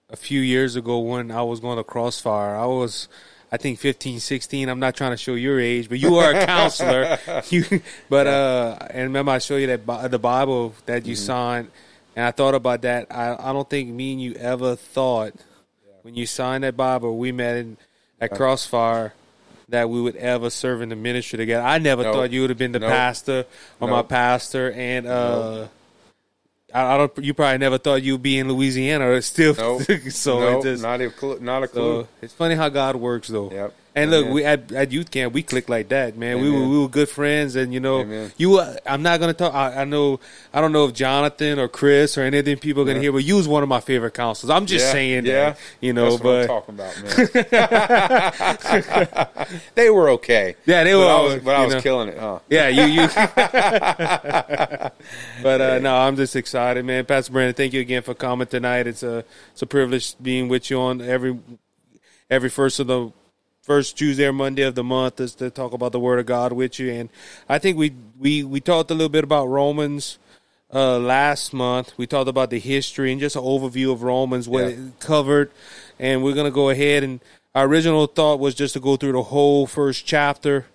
a 0.09 0.17
few 0.17 0.41
years 0.41 0.75
ago 0.75 0.99
when 0.99 1.31
I 1.31 1.43
was 1.43 1.61
going 1.61 1.77
to 1.77 1.83
Crossfire. 1.85 2.57
I 2.57 2.65
was, 2.65 3.07
I 3.51 3.57
think, 3.57 3.79
15, 3.79 4.19
16. 4.19 4.67
I'm 4.69 4.79
not 4.79 4.95
trying 4.95 5.11
to 5.11 5.17
show 5.17 5.35
your 5.35 5.59
age, 5.59 5.87
but 5.89 5.99
you 5.99 6.15
are 6.17 6.31
a 6.31 6.45
counselor. 6.47 7.17
you, 7.49 7.63
but 8.09 8.27
uh, 8.27 8.77
and 8.89 9.03
remember, 9.03 9.31
I 9.31 9.37
showed 9.39 9.57
you 9.57 9.67
that 9.67 10.11
the 10.11 10.19
Bible 10.19 10.73
that 10.85 11.05
you 11.05 11.15
signed, 11.15 11.69
and 12.15 12.25
I 12.25 12.31
thought 12.31 12.55
about 12.55 12.81
that. 12.81 13.07
I, 13.09 13.35
I 13.39 13.53
don't 13.53 13.69
think 13.69 13.89
me 13.89 14.13
and 14.13 14.21
you 14.21 14.33
ever 14.33 14.75
thought 14.75 15.33
when 16.01 16.15
you 16.15 16.25
signed 16.25 16.63
that 16.65 16.75
Bible, 16.75 17.17
we 17.17 17.31
met 17.31 17.57
in, 17.57 17.77
at 18.19 18.31
Crossfire. 18.31 19.13
That 19.69 19.89
we 19.89 20.01
would 20.01 20.15
ever 20.15 20.49
serve 20.49 20.81
in 20.81 20.87
the 20.87 20.95
ministry 20.95 21.35
together. 21.35 21.61
I 21.67 21.77
never 21.77 22.03
Nope. 22.03 22.13
thought 22.15 22.31
you 22.31 22.39
would 22.39 22.51
have 22.51 22.57
been 22.57 22.71
the 22.71 22.79
Nope. 22.79 22.89
pastor 22.89 23.45
or 23.81 23.89
my 23.89 24.01
pastor, 24.01 24.71
and 24.71 25.05
uh, 25.05 25.67
I, 26.73 26.95
I 26.95 26.97
don't. 26.97 27.17
You 27.19 27.33
probably 27.33 27.57
never 27.59 27.77
thought 27.77 28.03
you'd 28.03 28.21
be 28.21 28.37
in 28.37 28.47
Louisiana 28.49 29.09
or 29.09 29.21
still. 29.21 29.55
Nope. 29.55 29.81
so 30.09 30.39
no 30.39 30.59
it 30.59 30.63
just, 30.63 30.83
not 30.83 31.01
a 31.01 31.09
clue, 31.09 31.39
not 31.39 31.63
a 31.63 31.67
clue 31.67 32.03
so 32.03 32.07
it's 32.21 32.33
funny 32.33 32.55
how 32.55 32.69
God 32.69 32.95
works, 32.95 33.27
though. 33.27 33.51
Yep. 33.51 33.73
And 33.97 34.11
look, 34.11 34.29
we 34.29 34.45
at, 34.45 34.71
at 34.71 34.91
youth 34.91 35.09
camp 35.09 35.33
we 35.33 35.41
clicked 35.41 35.69
like 35.69 35.89
that, 35.89 36.15
man. 36.17 36.39
We 36.39 36.51
were 36.51 36.67
we 36.67 36.77
were 36.79 36.87
good 36.87 37.09
friends, 37.09 37.55
and 37.55 37.73
you 37.73 37.79
know, 37.79 38.01
Amen. 38.01 38.31
you. 38.37 38.59
uh, 38.59 38.75
I'm 38.85 39.01
not 39.01 39.19
gonna 39.19 39.33
talk. 39.33 39.55
I, 39.55 39.81
I 39.81 39.83
know. 39.85 40.19
I 40.53 40.61
don't 40.61 40.71
know 40.71 40.85
if 40.85 40.93
Jonathan 40.93 41.57
or 41.57 41.67
Chris 41.67 42.15
or 42.17 42.21
anything 42.21 42.57
people 42.59 42.83
are 42.83 42.85
gonna 42.85 42.99
hear, 42.99 43.11
but 43.11 43.23
you 43.23 43.35
was 43.37 43.47
one 43.47 43.63
of 43.63 43.69
my 43.69 43.79
favorite 43.79 44.13
counselors. 44.13 44.51
I'm 44.51 44.67
just 44.67 44.91
saying, 44.91 45.25
yeah. 45.25 45.51
that, 45.51 45.59
you 45.81 45.93
know. 45.93 46.11
That's 46.17 46.23
what 46.23 46.35
I'm 46.35 46.41
but 46.41 46.47
talking 46.47 46.75
about 46.75 46.93
man 47.01 47.17
they 49.75 49.89
were 49.89 50.09
okay 50.11 50.55
yeah, 50.65 50.83
they 50.83 50.93
but 50.93 50.99
were. 50.99 51.05
i 51.05 51.21
was, 51.21 51.35
but 51.43 51.55
I 51.55 51.65
was 51.65 51.73
know. 51.75 51.81
killing 51.81 52.09
it 52.09 52.17
huh 52.19 52.39
Yeah, 52.49 52.67
you 52.67 52.83
you. 52.83 53.07
but 55.43 55.61
uh, 55.61 55.79
no, 55.79 55.95
I'm 55.97 56.15
just 56.15 56.35
excited, 56.35 56.85
man. 56.85 57.05
Pastor 57.05 57.31
Brandon, 57.31 57.53
thank 57.55 57.73
you 57.73 57.81
again 57.81 58.01
for 58.03 58.13
coming 58.13 58.47
tonight. 58.47 58.87
It's 58.87 59.03
a 59.03 59.23
it's 59.51 59.61
a 59.61 59.67
privilege 59.67 60.15
being 60.21 60.47
with 60.49 60.69
you 60.69 60.79
on 60.79 61.01
every 61.01 61.37
every 62.29 62.49
first 62.49 62.79
of 62.79 62.87
the 62.87 63.11
first 63.67 63.97
Tuesday 63.97 64.25
or 64.25 64.31
Monday 64.31 64.63
of 64.63 64.75
the 64.75 64.83
month 64.83 65.19
is 65.19 65.35
to 65.35 65.49
talk 65.49 65.73
about 65.73 65.91
the 65.91 65.99
Word 65.99 66.19
of 66.19 66.25
God 66.25 66.53
with 66.53 66.79
you. 66.79 66.89
And 66.89 67.09
I 67.49 67.59
think 67.59 67.77
we 67.77 67.93
we 68.17 68.41
we 68.43 68.61
talked 68.61 68.89
a 68.89 68.93
little 68.93 69.09
bit 69.09 69.25
about 69.25 69.47
Romans. 69.49 70.17
Uh, 70.73 70.97
last 70.97 71.53
month 71.53 71.93
we 71.97 72.07
talked 72.07 72.29
about 72.29 72.49
the 72.49 72.59
history 72.59 73.11
and 73.11 73.19
just 73.21 73.35
an 73.35 73.43
overview 73.43 73.91
of 73.91 74.03
Romans, 74.03 74.47
what 74.49 74.63
Yeah. 74.63 74.69
it 74.69 74.99
covered, 74.99 75.51
and 75.99 76.23
we're 76.23 76.33
gonna 76.33 76.49
go 76.49 76.69
ahead 76.69 77.03
and 77.03 77.19
our 77.53 77.65
original 77.65 78.07
thought 78.07 78.39
was 78.39 78.55
just 78.55 78.73
to 78.73 78.79
go 78.79 78.95
through 78.95 79.13
the 79.13 79.23
whole 79.23 79.67
first 79.67 80.05
chapter 80.05 80.65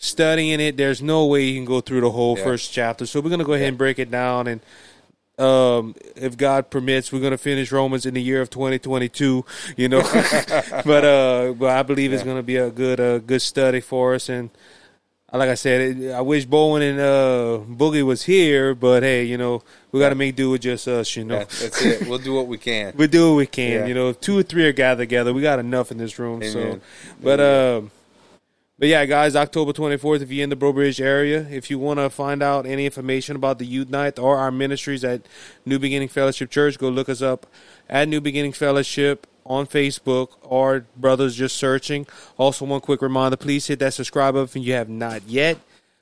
studying 0.00 0.60
it, 0.60 0.76
there's 0.76 1.02
no 1.02 1.26
way 1.26 1.42
you 1.42 1.56
can 1.56 1.64
go 1.64 1.80
through 1.80 2.00
the 2.00 2.10
whole 2.12 2.38
Yeah. 2.38 2.44
first 2.44 2.72
chapter. 2.72 3.04
So 3.04 3.20
we're 3.20 3.30
gonna 3.30 3.42
go 3.42 3.54
ahead 3.54 3.68
and 3.68 3.78
break 3.78 3.98
it 3.98 4.12
down, 4.12 4.46
and 4.46 4.60
um, 5.38 5.94
if 6.16 6.36
God 6.36 6.70
permits, 6.70 7.12
we're 7.12 7.20
gonna 7.20 7.38
finish 7.38 7.70
Romans 7.72 8.06
in 8.06 8.14
the 8.14 8.22
year 8.22 8.40
of 8.40 8.50
2022. 8.50 9.44
You 9.76 9.88
know, 9.88 10.00
but 10.84 11.04
uh, 11.04 11.54
but 11.56 11.70
I 11.70 11.82
believe 11.82 12.12
it's 12.12 12.24
gonna 12.24 12.42
be 12.42 12.56
a 12.56 12.70
good 12.70 13.00
uh, 13.00 13.18
good 13.18 13.42
study 13.42 13.80
for 13.80 14.14
us. 14.14 14.28
And 14.28 14.50
like 15.32 15.50
I 15.50 15.54
said, 15.56 15.98
it, 15.98 16.12
I 16.12 16.22
wish 16.22 16.46
Bowen 16.46 16.80
and 16.80 16.98
uh, 16.98 17.60
Boogie 17.68 18.02
was 18.02 18.24
here, 18.24 18.74
but 18.74 19.02
hey, 19.02 19.24
you 19.24 19.36
know, 19.36 19.62
we 19.92 20.00
got 20.00 20.08
to 20.08 20.14
make 20.14 20.36
do 20.36 20.50
with 20.50 20.62
just 20.62 20.88
us. 20.88 21.14
You 21.16 21.24
know. 21.24 21.40
Yeah, 21.40 21.44
that's 21.44 21.82
it 21.84 22.08
we'll 22.08 22.18
do 22.18 22.32
what 22.34 22.46
we 22.46 22.56
can 22.56 22.94
we'll 22.96 23.08
do 23.08 23.30
what 23.30 23.36
we 23.36 23.46
can, 23.46 23.70
Yeah. 23.72 23.86
you 23.86 23.94
know. 23.94 24.12
Two 24.12 24.38
or 24.38 24.42
three 24.42 24.64
are 24.66 24.72
gathered 24.72 25.02
together, 25.02 25.34
we 25.34 25.42
got 25.42 25.58
enough 25.58 25.90
in 25.90 25.98
this 25.98 26.18
room. 26.18 26.42
So, 26.42 26.58
Amen. 26.60 26.80
but 27.22 27.40
um, 27.40 27.90
but 28.78 28.88
yeah, 28.88 29.04
guys, 29.06 29.34
October 29.34 29.72
twenty 29.72 29.96
fourth. 29.96 30.22
If 30.22 30.30
you're 30.30 30.44
in 30.44 30.50
the 30.50 30.56
Breaux 30.56 30.72
Bridge 30.72 31.00
area, 31.00 31.46
if 31.50 31.70
you 31.70 31.78
want 31.78 31.98
to 31.98 32.08
find 32.10 32.42
out 32.42 32.64
any 32.64 32.84
information 32.84 33.36
about 33.36 33.58
the 33.58 33.66
Youth 33.66 33.88
Night 33.88 34.18
or 34.18 34.36
our 34.36 34.50
ministries 34.50 35.04
at 35.04 35.22
New 35.66 35.78
Beginning 35.78 36.08
Fellowship 36.08 36.50
Church, 36.50 36.78
go 36.78 36.88
look 36.88 37.08
us 37.08 37.20
up 37.20 37.46
at 37.88 38.08
New 38.08 38.20
Beginning 38.20 38.52
Fellowship 38.52 39.26
on 39.44 39.66
Facebook 39.66 40.28
or 40.42 40.84
Brothers 40.96 41.34
Just 41.34 41.56
Searching. 41.56 42.06
Also, 42.36 42.64
one 42.64 42.80
quick 42.80 43.02
reminder: 43.02 43.36
please 43.36 43.66
hit 43.66 43.80
that 43.80 43.94
subscribe 43.94 44.34
button 44.34 44.62
if 44.62 44.66
you 44.66 44.74
have 44.74 44.88
not 44.88 45.22
yet, 45.26 45.58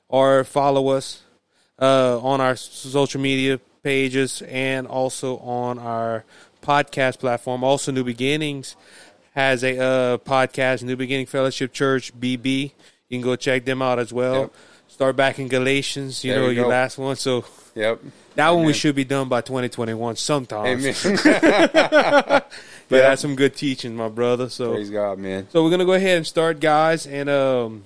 or 0.07 0.43
follow 0.43 0.89
us 0.89 1.23
uh, 1.79 2.19
on 2.19 2.41
our 2.41 2.55
social 2.55 3.21
media 3.21 3.59
pages 3.81 4.43
and 4.43 4.85
also 4.85 5.37
on 5.37 5.79
our 5.79 6.25
podcast 6.61 7.19
platform. 7.19 7.63
Also, 7.63 7.91
New 7.91 8.03
Beginnings 8.03 8.75
has 9.37 9.63
a 9.63 9.77
uh, 9.79 10.17
podcast, 10.17 10.81
New 10.81 10.95
Beginning 10.95 11.27
Fellowship 11.27 11.71
Church 11.71 12.11
BB. 12.19 12.71
You 13.07 13.19
can 13.19 13.21
go 13.21 13.35
check 13.35 13.65
them 13.65 13.83
out 13.83 13.99
as 13.99 14.11
well. 14.11 14.41
Yep. 14.41 14.53
Start 14.87 15.15
back 15.15 15.37
in 15.37 15.47
Galatians, 15.47 16.23
you 16.23 16.31
There 16.33 16.41
know, 16.41 16.47
you 16.49 16.55
your 16.55 16.63
go. 16.63 16.69
last 16.69 16.97
one. 16.97 17.15
So 17.15 17.45
yep 17.75 18.01
that 18.33 18.49
one 18.49 18.65
we 18.65 18.73
should 18.73 18.95
be 18.95 19.03
done 19.03 19.29
by 19.29 19.41
2021 19.41 20.15
sometime. 20.15 20.65
amen 20.65 20.95
But 21.03 22.45
Yeah. 22.89 23.09
that's 23.09 23.21
some 23.21 23.35
good 23.35 23.55
teaching, 23.55 23.95
my 23.95 24.09
brother. 24.09 24.49
So 24.49 24.73
praise 24.73 24.89
god 24.89 25.19
man 25.19 25.47
so 25.51 25.63
we're 25.63 25.69
gonna 25.69 25.85
go 25.85 25.93
ahead 25.93 26.17
and 26.17 26.25
start, 26.25 26.59
guys, 26.59 27.05
and 27.05 27.29
um, 27.29 27.83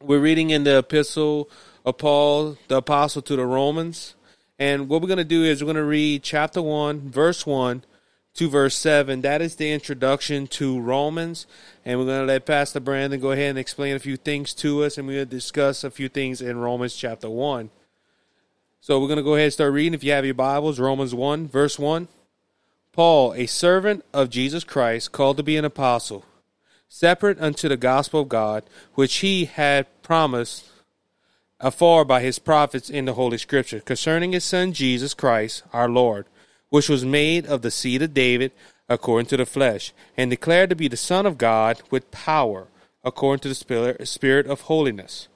we're 0.00 0.20
reading 0.20 0.50
in 0.50 0.62
the 0.62 0.78
epistle 0.78 1.48
of 1.84 1.98
Paul, 1.98 2.56
the 2.68 2.76
apostle 2.76 3.20
to 3.22 3.34
the 3.34 3.44
Romans. 3.44 4.14
And 4.60 4.88
what 4.88 5.02
we're 5.02 5.08
gonna 5.08 5.24
do 5.24 5.42
is 5.42 5.60
we're 5.60 5.72
gonna 5.72 5.82
read 5.84 6.22
chapter 6.22 6.62
one, 6.62 7.10
verse 7.10 7.44
one 7.44 7.82
to 8.34 8.48
verse 8.48 8.76
seven. 8.76 9.20
That 9.20 9.40
is 9.40 9.56
the 9.56 9.72
introduction 9.72 10.46
to 10.48 10.80
Romans, 10.80 11.46
and 11.84 11.98
we're 11.98 12.06
gonna 12.06 12.24
let 12.24 12.46
Pastor 12.46 12.80
Brandon 12.80 13.20
go 13.20 13.30
ahead 13.30 13.50
and 13.50 13.58
explain 13.58 13.94
a 13.94 14.00
few 14.00 14.16
things 14.16 14.52
to 14.54 14.84
us, 14.84 14.98
and 14.98 15.06
we're 15.06 15.14
gonna 15.14 15.26
discuss 15.26 15.84
a 15.84 15.90
few 15.90 16.08
things 16.08 16.42
in 16.42 16.58
Romans 16.58 16.94
chapter 16.94 17.30
one. 17.30 17.70
So 18.80 19.00
we're 19.00 19.08
gonna 19.08 19.22
go 19.22 19.34
ahead 19.34 19.44
and 19.44 19.52
start 19.52 19.72
reading. 19.72 19.94
If 19.94 20.04
you 20.04 20.12
have 20.12 20.24
your 20.24 20.34
Bibles, 20.34 20.80
Romans 20.80 21.14
one, 21.14 21.48
verse 21.48 21.78
one. 21.78 22.08
Paul, 22.92 23.34
a 23.34 23.46
servant 23.46 24.04
of 24.12 24.30
Jesus 24.30 24.62
Christ, 24.62 25.10
called 25.10 25.36
to 25.38 25.42
be 25.42 25.56
an 25.56 25.64
apostle, 25.64 26.24
separate 26.88 27.40
unto 27.40 27.68
the 27.68 27.76
gospel 27.76 28.20
of 28.20 28.28
God, 28.28 28.62
which 28.94 29.16
he 29.16 29.46
had 29.46 29.86
promised 30.02 30.66
afar 31.58 32.04
by 32.04 32.20
his 32.20 32.38
prophets 32.38 32.90
in 32.90 33.04
the 33.04 33.14
Holy 33.14 33.38
Scripture, 33.38 33.80
concerning 33.80 34.32
his 34.32 34.44
Son 34.44 34.72
Jesus 34.72 35.12
Christ, 35.14 35.64
our 35.72 35.88
Lord, 35.88 36.26
which 36.74 36.88
was 36.88 37.04
made 37.04 37.46
of 37.46 37.62
the 37.62 37.70
seed 37.70 38.02
of 38.02 38.12
David 38.12 38.50
according 38.88 39.26
to 39.26 39.36
the 39.36 39.46
flesh, 39.46 39.92
and 40.16 40.28
declared 40.28 40.68
to 40.68 40.74
be 40.74 40.88
the 40.88 40.96
Son 40.96 41.24
of 41.24 41.38
God 41.38 41.80
with 41.88 42.10
power, 42.10 42.66
according 43.04 43.40
to 43.42 43.48
the 43.48 44.04
Spirit 44.04 44.46
of 44.48 44.62
holiness, 44.62 45.28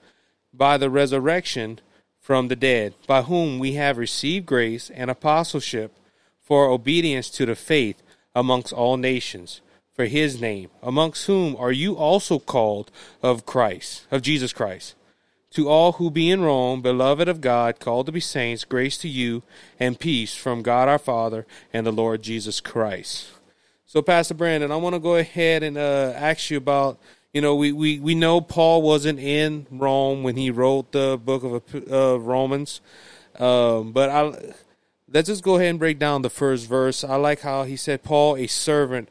by 0.52 0.76
the 0.76 0.90
resurrection 0.90 1.78
from 2.20 2.48
the 2.48 2.56
dead, 2.56 2.92
by 3.06 3.22
whom 3.22 3.60
we 3.60 3.74
have 3.74 3.98
received 3.98 4.46
grace 4.46 4.90
and 4.90 5.12
apostleship 5.12 5.96
for 6.40 6.66
obedience 6.66 7.30
to 7.30 7.46
the 7.46 7.54
faith 7.54 8.02
amongst 8.34 8.72
all 8.72 8.96
nations 8.96 9.60
for 9.94 10.06
his 10.06 10.40
name, 10.40 10.70
amongst 10.82 11.26
whom 11.26 11.54
are 11.54 11.70
you 11.70 11.96
also 11.96 12.40
called 12.40 12.90
of 13.22 13.46
Christ, 13.46 14.08
of 14.10 14.22
Jesus 14.22 14.52
Christ. 14.52 14.96
To 15.52 15.68
all 15.68 15.92
who 15.92 16.10
be 16.10 16.30
in 16.30 16.42
Rome, 16.42 16.82
beloved 16.82 17.26
of 17.26 17.40
God, 17.40 17.80
called 17.80 18.06
to 18.06 18.12
be 18.12 18.20
saints, 18.20 18.64
grace 18.64 18.98
to 18.98 19.08
you 19.08 19.42
and 19.80 19.98
peace 19.98 20.34
from 20.34 20.62
God 20.62 20.88
our 20.88 20.98
Father 20.98 21.46
and 21.72 21.86
the 21.86 21.92
Lord 21.92 22.22
Jesus 22.22 22.60
Christ. 22.60 23.28
So, 23.86 24.02
Pastor 24.02 24.34
Brandon, 24.34 24.70
I 24.70 24.76
want 24.76 24.94
to 24.94 25.00
go 25.00 25.16
ahead 25.16 25.62
and 25.62 25.78
uh, 25.78 26.12
ask 26.14 26.50
you 26.50 26.58
about, 26.58 26.98
you 27.32 27.40
know, 27.40 27.54
we, 27.54 27.72
we, 27.72 27.98
we 27.98 28.14
know 28.14 28.42
Paul 28.42 28.82
wasn't 28.82 29.18
in 29.18 29.66
Rome 29.70 30.22
when 30.22 30.36
he 30.36 30.50
wrote 30.50 30.92
the 30.92 31.18
book 31.18 31.42
of 31.42 31.90
uh, 31.90 32.20
Romans, 32.20 32.82
um, 33.38 33.92
but 33.92 34.10
I 34.10 34.52
let's 35.10 35.28
just 35.28 35.42
go 35.42 35.56
ahead 35.56 35.70
and 35.70 35.78
break 35.78 35.98
down 35.98 36.22
the 36.22 36.30
first 36.30 36.68
verse. 36.68 37.02
I 37.02 37.16
like 37.16 37.40
how 37.40 37.64
he 37.64 37.76
said, 37.76 38.02
Paul, 38.02 38.36
a 38.36 38.46
servant 38.46 39.08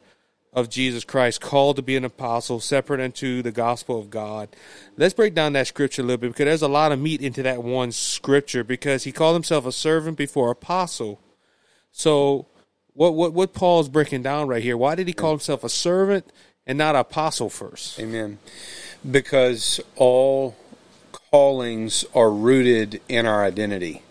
of 0.52 0.68
Jesus 0.68 1.04
Christ, 1.04 1.40
called 1.40 1.76
to 1.76 1.82
be 1.82 1.96
an 1.96 2.04
apostle, 2.04 2.60
separate 2.60 3.00
unto 3.00 3.42
the 3.42 3.52
gospel 3.52 3.98
of 3.98 4.10
God. 4.10 4.48
Let's 4.96 5.14
break 5.14 5.34
down 5.34 5.52
that 5.52 5.66
scripture 5.66 6.02
a 6.02 6.04
little 6.04 6.18
bit 6.18 6.28
because 6.28 6.46
there's 6.46 6.62
a 6.62 6.68
lot 6.68 6.92
of 6.92 7.00
meat 7.00 7.20
into 7.20 7.42
that 7.42 7.62
one 7.62 7.92
scripture 7.92 8.64
because 8.64 9.04
he 9.04 9.12
called 9.12 9.36
himself 9.36 9.66
a 9.66 9.72
servant 9.72 10.16
before 10.16 10.50
apostle. 10.50 11.20
So 11.92 12.46
what 12.94 13.14
what 13.14 13.32
what 13.32 13.52
Paul's 13.52 13.88
breaking 13.88 14.22
down 14.22 14.48
right 14.48 14.62
here, 14.62 14.76
why 14.76 14.94
did 14.94 15.06
he 15.06 15.12
call 15.12 15.30
himself 15.30 15.62
a 15.62 15.68
servant 15.68 16.32
and 16.66 16.76
not 16.76 16.96
apostle 16.96 17.50
first? 17.50 18.00
Amen. 18.00 18.38
Because 19.08 19.80
all 19.96 20.56
callings 21.30 22.04
are 22.14 22.30
rooted 22.30 23.00
in 23.08 23.26
our 23.26 23.44
identity. 23.44 24.02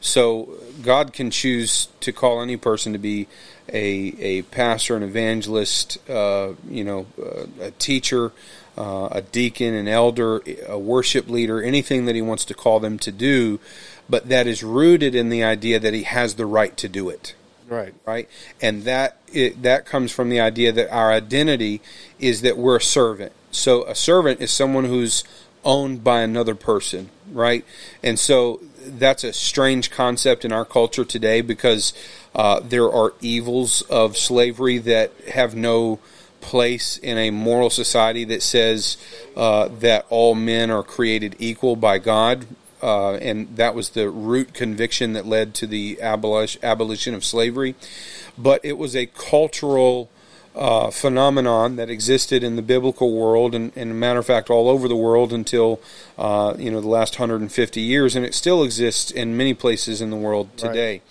So 0.00 0.58
God 0.82 1.14
can 1.14 1.30
choose 1.30 1.88
to 2.00 2.12
call 2.12 2.42
any 2.42 2.58
person 2.58 2.92
to 2.92 2.98
be 2.98 3.26
a, 3.68 4.14
a 4.18 4.42
pastor, 4.42 4.96
an 4.96 5.02
evangelist, 5.02 5.98
uh, 6.08 6.52
you 6.68 6.84
know, 6.84 7.06
uh, 7.20 7.46
a 7.60 7.70
teacher, 7.72 8.32
uh, 8.76 9.08
a 9.10 9.22
deacon, 9.22 9.74
an 9.74 9.88
elder, 9.88 10.42
a 10.66 10.78
worship 10.78 11.28
leader, 11.28 11.62
anything 11.62 12.06
that 12.06 12.14
He 12.14 12.22
wants 12.22 12.44
to 12.46 12.54
call 12.54 12.80
them 12.80 12.98
to 13.00 13.12
do, 13.12 13.60
but 14.08 14.28
that 14.28 14.46
is 14.46 14.62
rooted 14.62 15.14
in 15.14 15.28
the 15.28 15.42
idea 15.42 15.78
that 15.78 15.94
He 15.94 16.02
has 16.02 16.34
the 16.34 16.46
right 16.46 16.76
to 16.76 16.88
do 16.88 17.08
it. 17.08 17.34
Right. 17.68 17.94
Right. 18.04 18.28
And 18.60 18.82
that 18.82 19.16
it, 19.32 19.62
that 19.62 19.86
comes 19.86 20.12
from 20.12 20.28
the 20.28 20.40
idea 20.40 20.70
that 20.72 20.90
our 20.90 21.10
identity 21.10 21.80
is 22.18 22.42
that 22.42 22.58
we're 22.58 22.76
a 22.76 22.82
servant. 22.82 23.32
So 23.50 23.84
a 23.84 23.94
servant 23.94 24.40
is 24.40 24.50
someone 24.50 24.84
who's 24.84 25.24
owned 25.64 26.04
by 26.04 26.20
another 26.20 26.54
person, 26.54 27.08
right? 27.32 27.64
And 28.02 28.18
so 28.18 28.60
that's 28.86 29.24
a 29.24 29.32
strange 29.32 29.90
concept 29.90 30.44
in 30.44 30.52
our 30.52 30.64
culture 30.64 31.04
today 31.04 31.40
because 31.40 31.94
uh, 32.34 32.60
there 32.60 32.90
are 32.90 33.14
evils 33.20 33.82
of 33.82 34.16
slavery 34.16 34.78
that 34.78 35.12
have 35.32 35.54
no 35.54 36.00
place 36.40 36.98
in 36.98 37.16
a 37.16 37.30
moral 37.30 37.70
society 37.70 38.24
that 38.24 38.42
says 38.42 38.96
uh, 39.36 39.68
that 39.80 40.04
all 40.10 40.34
men 40.34 40.70
are 40.70 40.82
created 40.82 41.36
equal 41.38 41.76
by 41.76 41.98
God. 41.98 42.46
Uh, 42.82 43.14
and 43.14 43.56
that 43.56 43.74
was 43.74 43.90
the 43.90 44.10
root 44.10 44.52
conviction 44.52 45.14
that 45.14 45.24
led 45.24 45.54
to 45.54 45.66
the 45.66 45.98
abolition 46.02 47.14
of 47.14 47.24
slavery. 47.24 47.74
But 48.36 48.62
it 48.62 48.76
was 48.76 48.94
a 48.94 49.06
cultural 49.06 50.10
uh, 50.54 50.90
phenomenon 50.90 51.76
that 51.76 51.90
existed 51.90 52.44
in 52.44 52.56
the 52.56 52.62
biblical 52.62 53.12
world, 53.12 53.54
and, 53.54 53.72
and, 53.76 53.90
a 53.90 53.94
matter 53.94 54.20
of 54.20 54.26
fact, 54.26 54.50
all 54.50 54.68
over 54.68 54.86
the 54.86 54.96
world 54.96 55.32
until 55.32 55.80
uh, 56.16 56.54
you 56.58 56.70
know 56.70 56.80
the 56.80 56.88
last 56.88 57.18
150 57.18 57.80
years, 57.80 58.14
and 58.14 58.24
it 58.24 58.34
still 58.34 58.62
exists 58.62 59.10
in 59.10 59.36
many 59.36 59.52
places 59.52 60.00
in 60.00 60.10
the 60.10 60.16
world 60.16 60.56
today. 60.56 61.02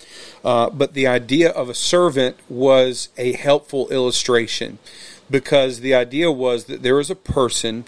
Right. 0.42 0.50
Uh, 0.50 0.70
but 0.70 0.94
the 0.94 1.06
idea 1.06 1.50
of 1.50 1.68
a 1.68 1.74
servant 1.74 2.36
was 2.48 3.10
a 3.18 3.32
helpful 3.32 3.88
illustration 3.90 4.78
because 5.30 5.80
the 5.80 5.94
idea 5.94 6.30
was 6.30 6.64
that 6.64 6.82
there 6.82 6.98
is 6.98 7.10
a 7.10 7.16
person 7.16 7.84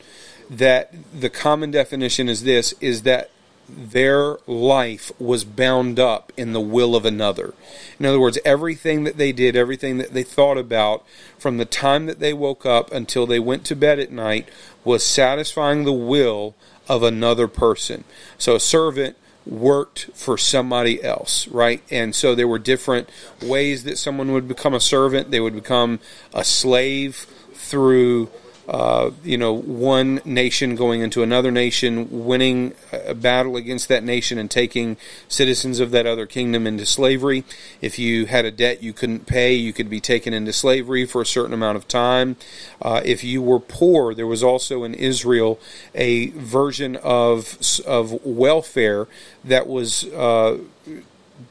that 0.50 0.94
the 1.18 1.30
common 1.30 1.70
definition 1.70 2.28
is 2.28 2.42
this: 2.42 2.74
is 2.80 3.02
that 3.02 3.30
their 3.68 4.38
life 4.46 5.10
was 5.18 5.44
bound 5.44 5.98
up 5.98 6.32
in 6.36 6.52
the 6.52 6.60
will 6.60 6.94
of 6.94 7.04
another. 7.04 7.54
In 7.98 8.06
other 8.06 8.20
words, 8.20 8.38
everything 8.44 9.04
that 9.04 9.16
they 9.16 9.32
did, 9.32 9.56
everything 9.56 9.98
that 9.98 10.12
they 10.12 10.22
thought 10.22 10.58
about, 10.58 11.04
from 11.38 11.58
the 11.58 11.64
time 11.64 12.06
that 12.06 12.20
they 12.20 12.32
woke 12.32 12.64
up 12.64 12.92
until 12.92 13.26
they 13.26 13.40
went 13.40 13.64
to 13.66 13.76
bed 13.76 13.98
at 13.98 14.12
night, 14.12 14.48
was 14.84 15.04
satisfying 15.04 15.84
the 15.84 15.92
will 15.92 16.54
of 16.88 17.02
another 17.02 17.48
person. 17.48 18.04
So 18.38 18.54
a 18.54 18.60
servant 18.60 19.16
worked 19.44 20.10
for 20.14 20.36
somebody 20.36 21.02
else, 21.02 21.46
right? 21.48 21.82
And 21.90 22.14
so 22.14 22.34
there 22.34 22.48
were 22.48 22.58
different 22.58 23.08
ways 23.42 23.84
that 23.84 23.98
someone 23.98 24.32
would 24.32 24.48
become 24.48 24.74
a 24.74 24.80
servant. 24.80 25.30
They 25.30 25.40
would 25.40 25.54
become 25.54 26.00
a 26.34 26.44
slave 26.44 27.26
through 27.54 28.30
uh, 28.68 29.10
you 29.22 29.38
know, 29.38 29.52
one 29.52 30.20
nation 30.24 30.74
going 30.74 31.00
into 31.00 31.22
another 31.22 31.50
nation, 31.50 32.26
winning 32.26 32.74
a 32.92 33.14
battle 33.14 33.56
against 33.56 33.88
that 33.88 34.02
nation 34.02 34.38
and 34.38 34.50
taking 34.50 34.96
citizens 35.28 35.78
of 35.78 35.92
that 35.92 36.06
other 36.06 36.26
kingdom 36.26 36.66
into 36.66 36.84
slavery. 36.84 37.44
If 37.80 37.98
you 37.98 38.26
had 38.26 38.44
a 38.44 38.50
debt 38.50 38.82
you 38.82 38.92
couldn't 38.92 39.26
pay, 39.26 39.54
you 39.54 39.72
could 39.72 39.88
be 39.88 40.00
taken 40.00 40.32
into 40.32 40.52
slavery 40.52 41.06
for 41.06 41.22
a 41.22 41.26
certain 41.26 41.54
amount 41.54 41.76
of 41.76 41.86
time. 41.86 42.36
Uh, 42.82 43.00
if 43.04 43.22
you 43.22 43.40
were 43.40 43.60
poor, 43.60 44.14
there 44.14 44.26
was 44.26 44.42
also 44.42 44.82
in 44.82 44.94
Israel 44.94 45.60
a 45.94 46.30
version 46.30 46.96
of 46.96 47.58
of 47.86 48.24
welfare 48.24 49.06
that 49.44 49.66
was. 49.66 50.04
Uh, 50.12 50.58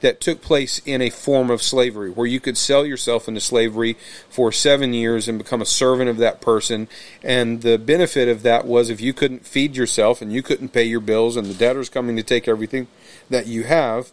that 0.01 0.19
took 0.21 0.41
place 0.41 0.81
in 0.85 1.01
a 1.01 1.09
form 1.09 1.49
of 1.49 1.61
slavery, 1.61 2.09
where 2.09 2.27
you 2.27 2.39
could 2.39 2.57
sell 2.57 2.85
yourself 2.85 3.27
into 3.27 3.41
slavery 3.41 3.97
for 4.29 4.51
seven 4.51 4.93
years 4.93 5.27
and 5.27 5.37
become 5.37 5.61
a 5.61 5.65
servant 5.65 6.09
of 6.09 6.17
that 6.17 6.41
person. 6.41 6.87
And 7.23 7.61
the 7.61 7.77
benefit 7.77 8.27
of 8.27 8.43
that 8.43 8.65
was 8.65 8.89
if 8.89 9.01
you 9.01 9.13
couldn't 9.13 9.45
feed 9.45 9.75
yourself 9.75 10.21
and 10.21 10.31
you 10.31 10.41
couldn't 10.41 10.69
pay 10.69 10.83
your 10.83 10.99
bills, 10.99 11.35
and 11.37 11.47
the 11.47 11.53
debtor's 11.53 11.89
coming 11.89 12.15
to 12.15 12.23
take 12.23 12.47
everything 12.47 12.87
that 13.29 13.47
you 13.47 13.63
have, 13.63 14.11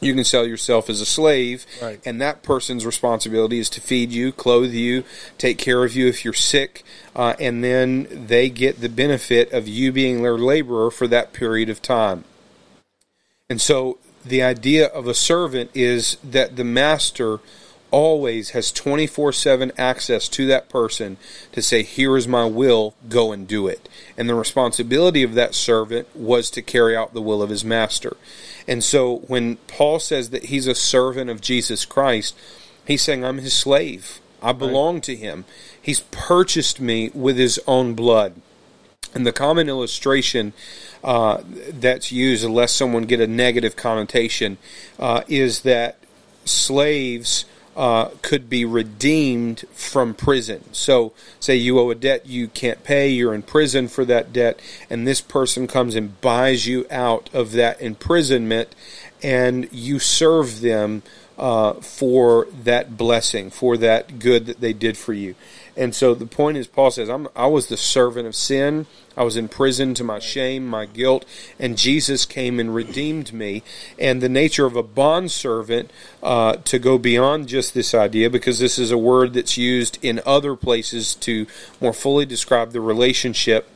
you 0.00 0.14
can 0.14 0.24
sell 0.24 0.46
yourself 0.46 0.90
as 0.90 1.00
a 1.00 1.06
slave, 1.06 1.66
right. 1.80 2.00
and 2.04 2.20
that 2.20 2.42
person's 2.42 2.84
responsibility 2.84 3.58
is 3.58 3.70
to 3.70 3.80
feed 3.80 4.12
you, 4.12 4.32
clothe 4.32 4.72
you, 4.72 5.04
take 5.38 5.56
care 5.56 5.84
of 5.84 5.96
you 5.96 6.08
if 6.08 6.24
you're 6.24 6.34
sick, 6.34 6.82
uh, 7.16 7.34
and 7.40 7.64
then 7.64 8.26
they 8.26 8.50
get 8.50 8.80
the 8.80 8.88
benefit 8.88 9.52
of 9.52 9.66
you 9.66 9.92
being 9.92 10.22
their 10.22 10.36
laborer 10.36 10.90
for 10.90 11.06
that 11.06 11.32
period 11.32 11.70
of 11.70 11.80
time. 11.80 12.24
And 13.48 13.60
so 13.60 13.98
the 14.24 14.42
idea 14.42 14.86
of 14.86 15.06
a 15.06 15.14
servant 15.14 15.70
is 15.74 16.16
that 16.24 16.56
the 16.56 16.64
master 16.64 17.40
always 17.90 18.50
has 18.50 18.72
24 18.72 19.32
7 19.32 19.72
access 19.78 20.28
to 20.28 20.46
that 20.48 20.68
person 20.68 21.16
to 21.52 21.62
say, 21.62 21.82
Here 21.84 22.16
is 22.16 22.26
my 22.26 22.44
will, 22.44 22.94
go 23.08 23.30
and 23.30 23.46
do 23.46 23.68
it. 23.68 23.88
And 24.18 24.28
the 24.28 24.34
responsibility 24.34 25.22
of 25.22 25.34
that 25.34 25.54
servant 25.54 26.08
was 26.14 26.50
to 26.50 26.62
carry 26.62 26.96
out 26.96 27.14
the 27.14 27.22
will 27.22 27.40
of 27.40 27.50
his 27.50 27.64
master. 27.64 28.16
And 28.66 28.82
so 28.82 29.18
when 29.28 29.56
Paul 29.68 30.00
says 30.00 30.30
that 30.30 30.46
he's 30.46 30.66
a 30.66 30.74
servant 30.74 31.30
of 31.30 31.40
Jesus 31.40 31.84
Christ, 31.84 32.36
he's 32.84 33.02
saying, 33.02 33.24
I'm 33.24 33.38
his 33.38 33.54
slave. 33.54 34.20
I 34.42 34.52
belong 34.52 34.96
right. 34.96 35.02
to 35.04 35.16
him. 35.16 35.44
He's 35.80 36.00
purchased 36.00 36.80
me 36.80 37.10
with 37.14 37.36
his 37.36 37.60
own 37.66 37.94
blood. 37.94 38.34
And 39.14 39.26
the 39.26 39.32
common 39.32 39.68
illustration 39.68 40.52
uh, 41.02 41.42
that's 41.46 42.10
used, 42.10 42.44
unless 42.44 42.72
someone 42.72 43.04
get 43.04 43.20
a 43.20 43.26
negative 43.26 43.76
connotation, 43.76 44.58
uh, 44.98 45.22
is 45.28 45.62
that 45.62 45.96
slaves 46.44 47.44
uh, 47.76 48.10
could 48.22 48.48
be 48.48 48.64
redeemed 48.64 49.64
from 49.72 50.14
prison. 50.14 50.62
So, 50.72 51.12
say 51.40 51.56
you 51.56 51.78
owe 51.78 51.90
a 51.90 51.94
debt 51.94 52.26
you 52.26 52.48
can't 52.48 52.82
pay, 52.84 53.08
you're 53.08 53.34
in 53.34 53.42
prison 53.42 53.88
for 53.88 54.04
that 54.04 54.32
debt, 54.32 54.60
and 54.88 55.06
this 55.06 55.20
person 55.20 55.66
comes 55.66 55.94
and 55.94 56.20
buys 56.20 56.66
you 56.66 56.86
out 56.90 57.30
of 57.32 57.52
that 57.52 57.80
imprisonment, 57.80 58.74
and 59.22 59.68
you 59.72 59.98
serve 59.98 60.60
them 60.60 61.02
uh, 61.36 61.74
for 61.74 62.46
that 62.62 62.96
blessing, 62.96 63.50
for 63.50 63.76
that 63.76 64.18
good 64.18 64.46
that 64.46 64.60
they 64.60 64.72
did 64.72 64.96
for 64.96 65.12
you. 65.12 65.34
And 65.76 65.94
so 65.94 66.14
the 66.14 66.26
point 66.26 66.56
is, 66.56 66.66
Paul 66.66 66.90
says, 66.90 67.10
I 67.10 67.46
was 67.46 67.66
the 67.66 67.76
servant 67.76 68.26
of 68.26 68.34
sin. 68.34 68.86
I 69.16 69.22
was 69.22 69.36
in 69.36 69.48
prison 69.48 69.94
to 69.94 70.04
my 70.04 70.18
shame, 70.18 70.66
my 70.66 70.86
guilt, 70.86 71.24
and 71.58 71.78
Jesus 71.78 72.26
came 72.26 72.58
and 72.58 72.74
redeemed 72.74 73.32
me. 73.32 73.62
And 73.98 74.20
the 74.20 74.28
nature 74.28 74.66
of 74.66 74.76
a 74.76 74.82
bondservant, 74.82 75.90
uh, 76.22 76.56
to 76.56 76.78
go 76.78 76.98
beyond 76.98 77.48
just 77.48 77.74
this 77.74 77.94
idea, 77.94 78.28
because 78.28 78.58
this 78.58 78.78
is 78.78 78.90
a 78.90 78.98
word 78.98 79.34
that's 79.34 79.56
used 79.56 79.98
in 80.02 80.20
other 80.26 80.56
places 80.56 81.14
to 81.16 81.46
more 81.80 81.92
fully 81.92 82.26
describe 82.26 82.72
the 82.72 82.80
relationship 82.80 83.68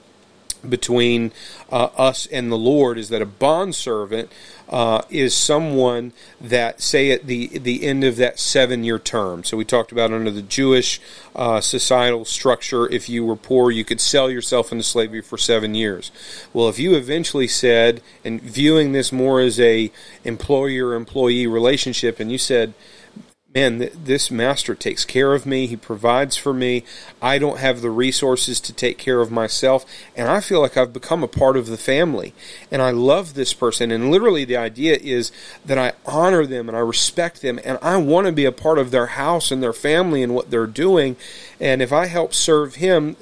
between 0.69 1.33
uh, 1.71 1.89
us 1.97 2.27
and 2.27 2.51
the 2.51 2.59
Lord 2.59 2.99
is 2.99 3.11
that 3.11 3.23
a 3.23 3.27
bondservant 3.27 4.31
uh, 4.69 5.03
is 5.09 5.35
someone 5.35 6.13
that, 6.41 6.81
say, 6.81 7.11
at 7.11 7.27
the 7.27 7.47
the 7.59 7.85
end 7.85 8.05
of 8.05 8.17
that 8.17 8.39
seven 8.39 8.85
year 8.85 8.99
term. 8.99 9.45
So 9.45 9.57
we 9.57 9.65
talked 9.65 9.93
about 9.93 10.13
under 10.13 10.31
the 10.31 10.43
Jewish 10.43 11.01
uh, 11.35 11.61
societal 11.61 12.25
structure, 12.25 12.89
if 12.91 13.09
you 13.09 13.25
were 13.25 13.37
poor, 13.37 13.71
you 13.71 13.85
could 13.85 14.01
sell 14.01 14.31
yourself 14.31 14.73
into 14.73 14.85
slavery 14.85 15.23
for 15.23 15.39
seven 15.39 15.75
years. 15.75 16.11
Well, 16.53 16.69
if 16.69 16.79
you 16.79 16.95
eventually 16.97 17.49
said, 17.49 18.03
and 18.25 18.41
viewing 18.43 18.93
this 18.93 19.13
more 19.13 19.41
as 19.41 19.59
a 19.59 19.91
employer 20.25 20.95
employee 20.95 21.47
relationship, 21.47 22.21
and 22.21 22.31
you 22.31 22.39
said, 22.39 22.75
man, 23.55 23.91
this 23.95 24.31
master 24.31 24.75
takes 24.75 25.05
care 25.05 25.35
of 25.35 25.47
me. 25.47 25.67
He 25.67 25.77
provides 25.77 26.37
for 26.37 26.53
me. 26.53 26.85
I 27.23 27.39
don't 27.39 27.59
have 27.59 27.81
the 27.81 27.91
resources 27.91 28.61
to 28.61 28.73
take 28.73 28.99
care 28.99 29.21
of 29.21 29.31
myself. 29.31 29.87
And 30.17 30.29
I 30.29 30.41
feel 30.41 30.61
like 30.61 30.77
I've 30.77 30.93
become 30.93 31.23
a 31.23 31.29
part 31.29 31.57
of 31.57 31.67
the 31.67 31.79
family. 31.79 32.35
And 32.71 32.83
I 32.83 32.91
love 32.91 33.35
this 33.35 33.55
person. 33.55 33.91
And 33.91 34.11
literally, 34.11 34.45
the 34.45 34.59
idea 34.59 34.99
is 35.01 35.33
that 35.65 35.79
I 35.79 35.93
honor 36.05 36.45
them 36.45 36.69
and 36.69 36.77
I 36.77 36.81
respect 36.81 37.41
them. 37.41 37.59
And 37.65 37.79
I 37.81 37.97
want 37.97 38.27
to 38.27 38.33
be 38.33 38.45
a 38.45 38.53
part 38.53 38.79
of 38.79 38.91
their 38.91 39.07
house 39.07 39.51
and 39.51 39.63
their 39.63 39.73
family 39.73 40.23
and 40.23 40.35
what 40.35 40.51
they're 40.51 40.67
doing. 40.67 41.17
And 41.59 41.81
if 41.81 41.93
I 41.93 42.07
help 42.07 42.35
serve 42.35 42.77
him, 42.77 43.17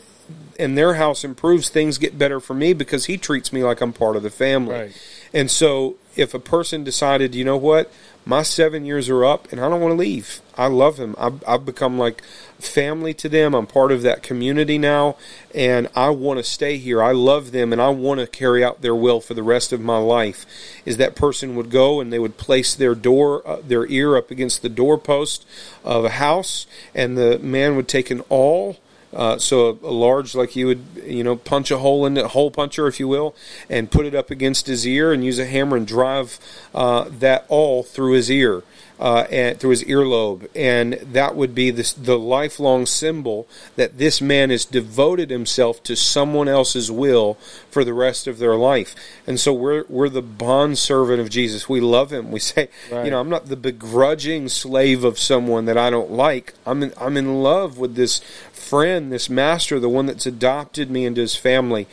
and 0.59 0.77
their 0.77 0.95
house 0.95 1.23
improves, 1.23 1.69
things 1.69 1.99
get 1.99 2.19
better 2.19 2.41
for 2.41 2.55
me 2.55 2.73
because 2.73 3.05
he 3.05 3.19
treats 3.19 3.53
me 3.53 3.63
like 3.63 3.83
I'm 3.83 3.93
part 3.93 4.17
of 4.17 4.23
the 4.23 4.31
family. 4.31 4.75
Right. 4.75 5.03
And 5.35 5.51
so, 5.51 5.97
if 6.17 6.35
a 6.35 6.39
person 6.39 6.85
decided, 6.85 7.35
you 7.35 7.45
know 7.45 7.57
what, 7.57 7.93
my 8.25 8.43
seven 8.43 8.85
years 8.85 9.09
are 9.09 9.25
up 9.25 9.53
and 9.53 9.61
I 9.61 9.69
don't 9.69 9.81
want 9.81 9.93
to 9.93 9.99
leave. 9.99 10.41
I 10.57 10.67
love 10.67 10.97
them. 10.97 11.15
I've, 11.17 11.45
I've, 11.47 11.65
become 11.65 11.97
like 11.97 12.23
family 12.59 13.15
to 13.15 13.29
them. 13.29 13.55
I'm 13.55 13.67
part 13.67 13.93
of 13.93 14.03
that 14.03 14.25
community 14.25 14.79
now 14.79 15.17
and 15.55 15.89
I 15.95 16.11
want 16.11 16.39
to 16.39 16.45
stay 16.45 16.79
here. 16.79 17.01
I 17.01 17.13
love 17.13 17.53
them 17.53 17.73
and 17.73 17.81
I 17.81 17.91
want 17.91 18.19
to 18.21 18.27
carry 18.27 18.65
out 18.65 18.83
their 18.83 18.97
will 18.97 19.21
for 19.21 19.35
the 19.35 19.45
rest 19.45 19.73
of 19.73 19.81
my 19.81 19.99
life. 19.99 20.45
Is 20.85 20.97
that 20.97 21.15
person 21.15 21.55
would 21.55 21.71
go 21.71 22.01
and 22.01 22.13
they 22.13 22.19
would 22.19 22.37
place 22.37 22.75
their 22.75 22.97
door, 22.97 23.47
uh, 23.47 23.61
their 23.63 23.87
ear 23.87 24.17
up 24.17 24.33
against 24.33 24.63
the 24.63 24.69
doorpost 24.69 25.47
of 25.85 26.05
a 26.05 26.11
house 26.11 26.67
and 26.95 27.17
the 27.17 27.39
man 27.39 27.77
would 27.77 27.87
take 27.87 28.11
an 28.11 28.23
awl 28.29 28.79
uh, 29.15 29.39
so 29.39 29.69
a, 29.69 29.73
a, 29.87 29.93
large, 29.93 30.35
like 30.35 30.57
you 30.57 30.67
would, 30.67 30.85
you 31.05 31.25
know, 31.25 31.37
punch 31.37 31.71
a 31.71 31.79
hole 31.79 32.07
in 32.07 32.17
it, 32.17 32.27
hole 32.27 32.51
puncher, 32.51 32.87
if 32.87 33.01
you 33.01 33.09
will, 33.09 33.35
and 33.71 33.91
put 33.91 34.07
it 34.07 34.15
up 34.15 34.31
against 34.31 34.67
his 34.67 34.87
ear 34.87 35.13
and 35.13 35.25
use 35.25 35.39
a 35.39 35.47
hammer 35.47 35.77
and 35.77 35.87
drive 35.87 36.39
uh, 36.75 37.07
that 37.09 37.45
awl 37.49 37.83
through 37.83 38.13
his 38.13 38.31
ear 38.31 38.63
uh, 38.99 39.27
and 39.31 39.59
through 39.59 39.71
his 39.71 39.85
earlobe, 39.85 40.49
and 40.55 40.95
that 40.95 41.37
would 41.37 41.55
be 41.55 41.71
this, 41.71 41.93
the 41.93 42.19
lifelong 42.19 42.87
symbol 42.87 43.47
that 43.77 43.99
this 43.99 44.21
man 44.21 44.51
has 44.51 44.65
devoted 44.65 45.31
himself 45.31 45.83
to 45.83 45.97
someone 45.97 46.49
else's 46.49 46.91
will 46.91 47.35
for 47.71 47.85
the 47.85 47.95
rest 47.95 48.27
of 48.27 48.39
their 48.39 48.57
life. 48.57 48.95
And 49.27 49.39
so 49.39 49.53
we're 49.53 49.85
we're 49.89 50.09
the 50.09 50.23
bond 50.23 50.79
servant 50.79 51.21
of 51.21 51.29
Jesus. 51.29 51.69
We 51.69 51.81
love 51.81 52.13
him. 52.13 52.31
We 52.31 52.41
say, 52.41 52.69
right. 52.91 53.05
you 53.05 53.11
know, 53.11 53.21
I'm 53.21 53.29
not 53.29 53.47
the 53.47 53.57
begrudging 53.57 54.49
slave 54.49 55.05
of 55.05 55.19
someone 55.19 55.67
that 55.67 55.79
I 55.79 55.91
don't 55.91 56.11
like. 56.11 56.55
I'm 56.65 56.83
in, 56.83 56.93
I'm 56.99 57.17
in 57.17 57.43
love 57.43 57.79
with 57.79 57.95
this 57.95 58.21
friend, 58.53 59.13
this 59.13 59.29
master, 59.31 59.79
the 59.79 59.89
one 59.89 60.07
that's 60.07 60.27
adopted 60.27 60.91
me 60.91 61.05
into 61.05 61.21
his 61.21 61.37
family. 61.37 61.87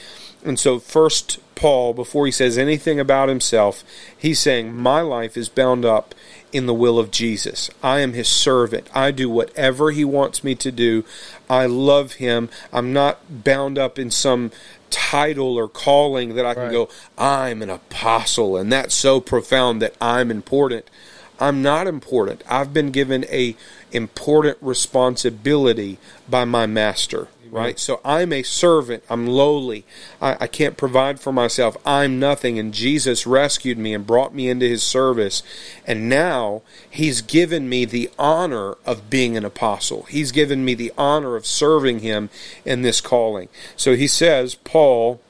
And 0.45 0.59
so, 0.59 0.79
first, 0.79 1.39
Paul, 1.55 1.93
before 1.93 2.25
he 2.25 2.31
says 2.31 2.57
anything 2.57 2.99
about 2.99 3.29
himself, 3.29 3.83
he's 4.17 4.39
saying, 4.39 4.75
My 4.75 5.01
life 5.01 5.37
is 5.37 5.47
bound 5.47 5.85
up 5.85 6.13
in 6.51 6.65
the 6.65 6.73
will 6.73 6.99
of 6.99 7.11
Jesus. 7.11 7.69
I 7.81 7.99
am 7.99 8.13
his 8.13 8.27
servant. 8.27 8.87
I 8.93 9.11
do 9.11 9.29
whatever 9.29 9.91
he 9.91 10.03
wants 10.03 10.43
me 10.43 10.55
to 10.55 10.71
do. 10.71 11.05
I 11.49 11.65
love 11.65 12.13
him. 12.13 12.49
I'm 12.71 12.91
not 12.91 13.43
bound 13.43 13.77
up 13.77 13.97
in 13.97 14.11
some 14.11 14.51
title 14.89 15.57
or 15.57 15.67
calling 15.67 16.35
that 16.35 16.45
I 16.45 16.53
can 16.53 16.63
right. 16.63 16.71
go, 16.71 16.89
I'm 17.17 17.61
an 17.61 17.69
apostle, 17.69 18.57
and 18.57 18.71
that's 18.71 18.93
so 18.93 19.19
profound 19.19 19.81
that 19.81 19.95
I'm 19.99 20.29
important. 20.29 20.89
I'm 21.39 21.61
not 21.61 21.87
important. 21.87 22.43
I've 22.47 22.73
been 22.73 22.91
given 22.91 23.25
a 23.25 23.55
important 23.91 24.57
responsibility 24.61 25.97
by 26.29 26.45
my 26.45 26.65
master 26.65 27.27
right? 27.53 27.75
Mm-hmm. 27.75 27.79
So 27.79 28.01
I'm 28.03 28.33
a 28.33 28.43
servant. 28.43 29.03
I'm 29.09 29.27
lowly. 29.27 29.85
I, 30.21 30.37
I, 30.41 30.47
can't 30.47 30.75
provide 30.75 31.19
for 31.19 31.31
myself. 31.31 31.77
I'm 31.85 32.19
nothing. 32.19 32.57
And 32.57 32.73
Jesus 32.73 33.27
rescued 33.27 33.77
me 33.77 33.93
and 33.93 34.07
brought 34.07 34.33
me 34.33 34.49
into 34.49 34.67
his 34.67 34.81
service. 34.81 35.43
And 35.85 36.09
now 36.09 36.63
he's 36.89 37.21
given 37.21 37.69
me 37.69 37.85
the 37.85 38.09
honor 38.17 38.75
of 38.85 39.09
being 39.09 39.37
an 39.37 39.45
apostle. 39.45 40.03
He's 40.03 40.31
given 40.31 40.65
me 40.65 40.73
the 40.73 40.91
honor 40.97 41.35
of 41.35 41.45
serving 41.45 41.99
him 41.99 42.29
in 42.65 42.81
this 42.81 42.99
calling. 42.99 43.49
So 43.75 43.95
he 43.95 44.07
says, 44.07 44.55
Paul, 44.55 45.21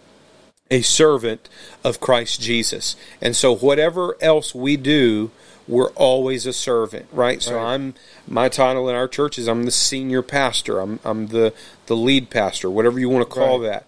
a 0.71 0.81
servant 0.81 1.49
of 1.83 1.99
Christ 1.99 2.41
Jesus. 2.41 2.95
And 3.21 3.35
so 3.35 3.53
whatever 3.53 4.15
else 4.21 4.55
we 4.55 4.77
do, 4.77 5.31
we're 5.67 5.91
always 5.91 6.45
a 6.45 6.53
servant, 6.53 7.07
right? 7.11 7.41
So 7.41 7.55
right. 7.55 7.73
I'm 7.73 7.93
my 8.27 8.49
title 8.49 8.89
in 8.89 8.95
our 8.95 9.07
church 9.07 9.37
is 9.37 9.47
I'm 9.47 9.63
the 9.63 9.71
senior 9.71 10.21
pastor. 10.21 10.79
I'm 10.79 10.99
I'm 11.03 11.27
the 11.27 11.53
the 11.85 11.95
lead 11.95 12.29
pastor, 12.29 12.69
whatever 12.69 12.99
you 12.99 13.09
want 13.09 13.27
to 13.27 13.33
call 13.33 13.59
right. 13.59 13.69
that. 13.69 13.85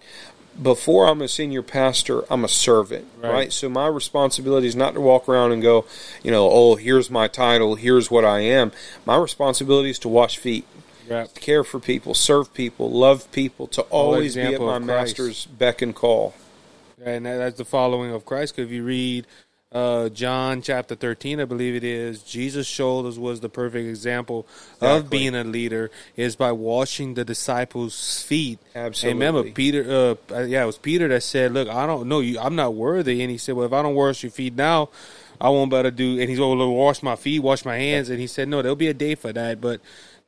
Before 0.60 1.06
I'm 1.06 1.20
a 1.20 1.28
senior 1.28 1.62
pastor, 1.62 2.24
I'm 2.32 2.42
a 2.42 2.48
servant, 2.48 3.06
right. 3.18 3.30
right. 3.30 3.52
So 3.52 3.68
my 3.68 3.86
responsibility 3.88 4.66
is 4.66 4.74
not 4.74 4.94
to 4.94 5.02
walk 5.02 5.28
around 5.28 5.52
and 5.52 5.60
go, 5.60 5.84
you 6.22 6.30
know, 6.30 6.48
oh, 6.50 6.76
here's 6.76 7.10
my 7.10 7.28
title, 7.28 7.74
here's 7.74 8.10
what 8.10 8.24
I 8.24 8.40
am. 8.40 8.72
My 9.04 9.18
responsibility 9.18 9.90
is 9.90 9.98
to 9.98 10.08
wash 10.08 10.38
feet, 10.38 10.66
right. 11.10 11.32
care 11.34 11.62
for 11.62 11.78
people, 11.78 12.14
serve 12.14 12.54
people, 12.54 12.90
love 12.90 13.30
people, 13.32 13.66
to 13.66 13.82
oh, 13.82 13.86
always 13.90 14.34
be 14.34 14.54
at 14.54 14.58
my 14.58 14.78
master's 14.78 15.44
beck 15.44 15.82
and 15.82 15.94
call. 15.94 16.34
And 17.04 17.26
that's 17.26 17.58
the 17.58 17.64
following 17.66 18.10
of 18.12 18.24
Christ. 18.24 18.56
Because 18.56 18.70
if 18.70 18.74
you 18.74 18.82
read 18.82 19.26
uh, 19.72 20.08
John 20.10 20.62
chapter 20.62 20.94
13, 20.94 21.40
I 21.40 21.44
believe 21.44 21.74
it 21.74 21.84
is, 21.84 22.22
Jesus 22.22 22.66
showed 22.66 23.04
us 23.06 23.18
was 23.18 23.40
the 23.40 23.48
perfect 23.48 23.88
example 23.88 24.46
exactly. 24.74 24.88
of 24.88 25.10
being 25.10 25.34
a 25.34 25.44
leader 25.44 25.90
is 26.16 26.36
by 26.36 26.52
washing 26.52 27.14
the 27.14 27.24
disciples' 27.24 28.22
feet. 28.22 28.60
Absolutely. 28.74 29.10
And 29.10 29.34
remember, 29.34 29.50
Peter, 29.50 30.16
uh, 30.30 30.42
yeah, 30.42 30.62
it 30.62 30.66
was 30.66 30.78
Peter 30.78 31.08
that 31.08 31.22
said, 31.22 31.52
Look, 31.52 31.68
I 31.68 31.86
don't 31.86 32.08
know 32.08 32.20
you, 32.20 32.38
I'm 32.38 32.54
not 32.54 32.74
worthy. 32.74 33.22
And 33.22 33.30
he 33.30 33.38
said, 33.38 33.56
Well, 33.56 33.66
if 33.66 33.72
I 33.72 33.82
don't 33.82 33.94
wash 33.94 34.22
your 34.22 34.30
feet 34.30 34.54
now, 34.54 34.90
I 35.40 35.50
won't 35.50 35.70
better 35.70 35.90
do. 35.90 36.20
And 36.20 36.30
he's 36.30 36.38
going 36.38 36.58
to 36.58 36.66
wash 36.68 37.02
my 37.02 37.16
feet, 37.16 37.40
wash 37.40 37.64
my 37.64 37.76
hands. 37.76 38.08
And 38.08 38.20
he 38.20 38.28
said, 38.28 38.48
No, 38.48 38.62
there'll 38.62 38.76
be 38.76 38.88
a 38.88 38.94
day 38.94 39.16
for 39.16 39.32
that. 39.32 39.60
But 39.60 39.80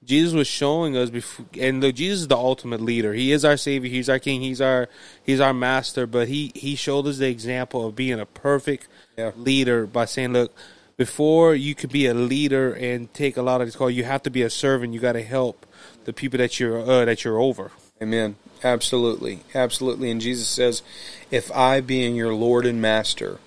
Jesus 0.05 0.33
was 0.33 0.47
showing 0.47 0.97
us 0.97 1.11
before, 1.11 1.47
and 1.59 1.81
look, 1.83 1.95
Jesus 1.95 2.21
is 2.21 2.29
the 2.29 2.37
ultimate 2.37 2.81
leader. 2.81 3.13
He 3.15 3.33
is 3.33 3.45
our 3.45 3.57
savior. 3.57 3.91
He's 3.91 4.09
our 4.09 4.19
king. 4.19 4.41
He's 4.41 4.61
our 4.61 4.89
he's 5.23 5.41
our 5.41 5.55
master. 5.55 6.07
But 6.07 6.29
he 6.29 6.53
he 6.55 6.77
showed 6.77 7.07
us 7.07 7.19
the 7.19 7.29
example 7.29 7.87
of 7.87 7.97
being 7.97 8.21
a 8.21 8.27
perfect 8.27 8.89
yeah. 9.19 9.33
leader 9.37 9.87
by 9.87 10.05
saying, 10.05 10.33
look, 10.33 10.55
before 10.97 11.55
you 11.55 11.75
could 11.75 11.91
be 11.91 12.07
a 12.07 12.15
leader 12.15 12.73
and 12.73 13.13
take 13.13 13.37
a 13.37 13.43
lot 13.43 13.61
of 13.61 13.67
this 13.67 13.77
call, 13.77 13.91
you 13.91 14.05
have 14.05 14.23
to 14.23 14.31
be 14.31 14.43
a 14.43 14.51
servant. 14.51 14.95
You 14.95 15.01
got 15.01 15.13
to 15.13 15.23
help 15.23 15.67
the 16.05 16.13
people 16.13 16.39
that 16.39 16.59
you're 16.59 16.81
uh, 16.81 17.05
that 17.05 17.25
you're 17.25 17.39
over. 17.39 17.71
Amen. 18.01 18.37
Absolutely, 18.65 19.41
absolutely. 19.55 20.11
And 20.11 20.21
Jesus 20.21 20.49
says, 20.49 20.83
"If 21.31 21.53
I, 21.53 21.81
being 21.81 22.17
your 22.17 22.35
Lord 22.35 22.67
and 22.67 22.83
Master, 22.83 23.39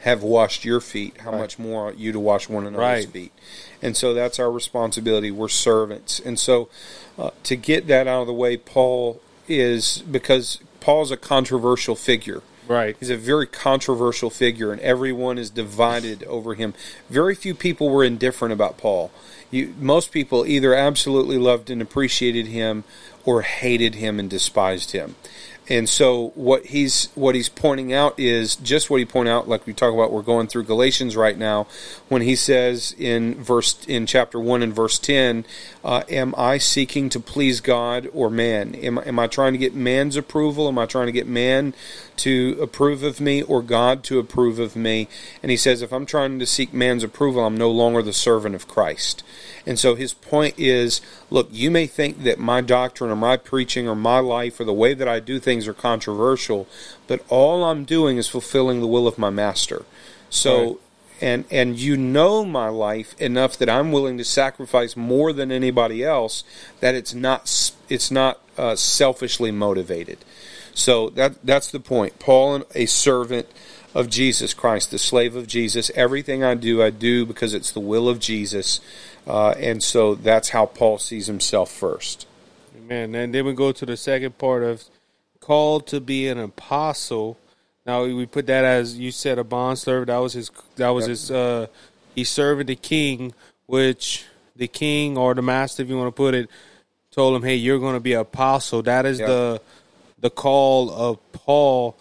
have 0.00 0.22
washed 0.22 0.64
your 0.64 0.80
feet, 0.80 1.18
how 1.20 1.30
right. 1.30 1.38
much 1.38 1.58
more 1.58 1.88
ought 1.88 1.98
you 1.98 2.10
to 2.12 2.18
wash 2.18 2.48
one 2.48 2.66
another's 2.66 3.04
right. 3.04 3.08
feet?" 3.08 3.32
And 3.80 3.96
so 3.96 4.12
that's 4.12 4.40
our 4.40 4.50
responsibility. 4.50 5.30
We're 5.30 5.48
servants, 5.48 6.18
and 6.18 6.38
so 6.38 6.68
uh, 7.16 7.30
to 7.44 7.54
get 7.54 7.86
that 7.86 8.08
out 8.08 8.22
of 8.22 8.26
the 8.26 8.32
way, 8.32 8.56
Paul 8.56 9.20
is 9.46 9.98
because 10.10 10.58
Paul's 10.80 11.12
a 11.12 11.16
controversial 11.16 11.94
figure. 11.94 12.42
Right. 12.68 12.96
He's 12.98 13.10
a 13.10 13.16
very 13.16 13.46
controversial 13.46 14.30
figure, 14.30 14.72
and 14.72 14.80
everyone 14.80 15.38
is 15.38 15.50
divided 15.50 16.24
over 16.24 16.54
him. 16.54 16.74
Very 17.08 17.34
few 17.34 17.54
people 17.54 17.88
were 17.90 18.04
indifferent 18.04 18.52
about 18.52 18.76
Paul. 18.76 19.10
You, 19.50 19.74
most 19.78 20.10
people 20.10 20.44
either 20.46 20.74
absolutely 20.74 21.38
loved 21.38 21.70
and 21.70 21.80
appreciated 21.80 22.48
him 22.48 22.84
or 23.24 23.42
hated 23.42 23.96
him 23.96 24.18
and 24.18 24.28
despised 24.28 24.92
him. 24.92 25.14
And 25.68 25.88
so 25.88 26.28
what 26.36 26.66
he's 26.66 27.08
what 27.14 27.34
he's 27.34 27.48
pointing 27.48 27.92
out 27.92 28.18
is 28.20 28.54
just 28.56 28.88
what 28.88 29.00
he 29.00 29.04
pointed 29.04 29.32
out, 29.32 29.48
like 29.48 29.66
we 29.66 29.72
talk 29.72 29.92
about. 29.92 30.12
We're 30.12 30.22
going 30.22 30.46
through 30.46 30.64
Galatians 30.64 31.16
right 31.16 31.36
now, 31.36 31.66
when 32.08 32.22
he 32.22 32.36
says 32.36 32.94
in 32.98 33.34
verse 33.42 33.84
in 33.88 34.06
chapter 34.06 34.38
one 34.38 34.62
and 34.62 34.72
verse 34.72 34.98
ten, 34.98 35.44
uh, 35.84 36.02
"Am 36.08 36.34
I 36.36 36.58
seeking 36.58 37.08
to 37.10 37.18
please 37.18 37.60
God 37.60 38.08
or 38.12 38.30
man? 38.30 38.76
Am, 38.76 38.98
am 38.98 39.18
I 39.18 39.26
trying 39.26 39.54
to 39.54 39.58
get 39.58 39.74
man's 39.74 40.16
approval? 40.16 40.68
Am 40.68 40.78
I 40.78 40.86
trying 40.86 41.06
to 41.06 41.12
get 41.12 41.26
man 41.26 41.74
to 42.16 42.56
approve 42.60 43.02
of 43.02 43.20
me 43.20 43.42
or 43.42 43.62
God 43.62 44.02
to 44.04 44.18
approve 44.18 44.58
of 44.58 44.76
me. 44.76 45.08
And 45.42 45.50
he 45.50 45.56
says, 45.56 45.82
if 45.82 45.92
I'm 45.92 46.06
trying 46.06 46.38
to 46.38 46.46
seek 46.46 46.72
man's 46.72 47.04
approval, 47.04 47.44
I'm 47.44 47.56
no 47.56 47.70
longer 47.70 48.02
the 48.02 48.12
servant 48.12 48.54
of 48.54 48.68
Christ. 48.68 49.22
And 49.66 49.78
so 49.78 49.96
his 49.96 50.14
point 50.14 50.54
is 50.58 51.00
look, 51.28 51.48
you 51.50 51.70
may 51.70 51.86
think 51.86 52.22
that 52.22 52.38
my 52.38 52.60
doctrine 52.60 53.10
or 53.10 53.16
my 53.16 53.36
preaching 53.36 53.88
or 53.88 53.96
my 53.96 54.20
life 54.20 54.60
or 54.60 54.64
the 54.64 54.72
way 54.72 54.94
that 54.94 55.08
I 55.08 55.20
do 55.20 55.40
things 55.40 55.66
are 55.66 55.74
controversial, 55.74 56.68
but 57.06 57.24
all 57.28 57.64
I'm 57.64 57.84
doing 57.84 58.16
is 58.16 58.28
fulfilling 58.28 58.80
the 58.80 58.86
will 58.86 59.06
of 59.06 59.18
my 59.18 59.30
master. 59.30 59.84
So. 60.30 60.64
Right. 60.64 60.76
And 61.18 61.46
and 61.50 61.78
you 61.78 61.96
know 61.96 62.44
my 62.44 62.68
life 62.68 63.18
enough 63.18 63.56
that 63.56 63.70
I'm 63.70 63.90
willing 63.90 64.18
to 64.18 64.24
sacrifice 64.24 64.98
more 64.98 65.32
than 65.32 65.50
anybody 65.50 66.04
else. 66.04 66.44
That 66.80 66.94
it's 66.94 67.14
not 67.14 67.72
it's 67.88 68.10
not 68.10 68.38
uh, 68.58 68.76
selfishly 68.76 69.50
motivated. 69.50 70.18
So 70.74 71.08
that 71.10 71.42
that's 71.42 71.70
the 71.70 71.80
point. 71.80 72.18
Paul, 72.18 72.64
a 72.74 72.84
servant 72.84 73.48
of 73.96 74.10
Jesus 74.10 74.52
Christ, 74.52 74.90
the 74.90 74.98
slave 74.98 75.34
of 75.34 75.46
Jesus. 75.46 75.90
Everything 75.94 76.44
I 76.44 76.54
do, 76.54 76.82
I 76.82 76.90
do 76.90 77.24
because 77.24 77.54
it's 77.54 77.72
the 77.72 77.80
will 77.80 78.10
of 78.10 78.20
Jesus, 78.20 78.80
uh, 79.26 79.50
and 79.58 79.82
so 79.82 80.14
that's 80.14 80.50
how 80.50 80.66
Paul 80.66 80.98
sees 80.98 81.26
himself 81.26 81.70
first. 81.70 82.26
Amen. 82.76 83.14
And 83.14 83.34
then 83.34 83.44
we 83.44 83.52
go 83.52 83.72
to 83.72 83.86
the 83.86 83.96
second 83.96 84.38
part 84.38 84.62
of 84.62 84.84
called 85.40 85.86
to 85.88 86.00
be 86.00 86.28
an 86.28 86.38
apostle. 86.38 87.38
Now 87.84 88.04
we 88.04 88.26
put 88.26 88.46
that 88.46 88.64
as 88.64 88.98
you 88.98 89.10
said, 89.10 89.38
a 89.38 89.44
bond 89.44 89.78
servant. 89.78 90.08
That 90.08 90.18
was 90.18 90.32
his. 90.32 90.50
That 90.76 90.90
was 90.90 91.06
his. 91.06 91.30
Uh, 91.30 91.66
he's 92.14 92.28
serving 92.28 92.66
the 92.66 92.76
king, 92.76 93.32
which 93.66 94.24
the 94.54 94.68
king 94.68 95.16
or 95.16 95.34
the 95.34 95.42
master, 95.42 95.82
if 95.82 95.88
you 95.88 95.96
want 95.96 96.08
to 96.08 96.16
put 96.16 96.34
it, 96.34 96.48
told 97.10 97.36
him, 97.36 97.42
"Hey, 97.42 97.56
you're 97.56 97.78
going 97.78 97.94
to 97.94 98.00
be 98.00 98.14
an 98.14 98.20
apostle." 98.20 98.82
That 98.82 99.06
is 99.06 99.18
yep. 99.18 99.28
the 99.28 99.62
the 100.18 100.30
call 100.30 100.90
of 100.90 101.32
Paul, 101.32 101.96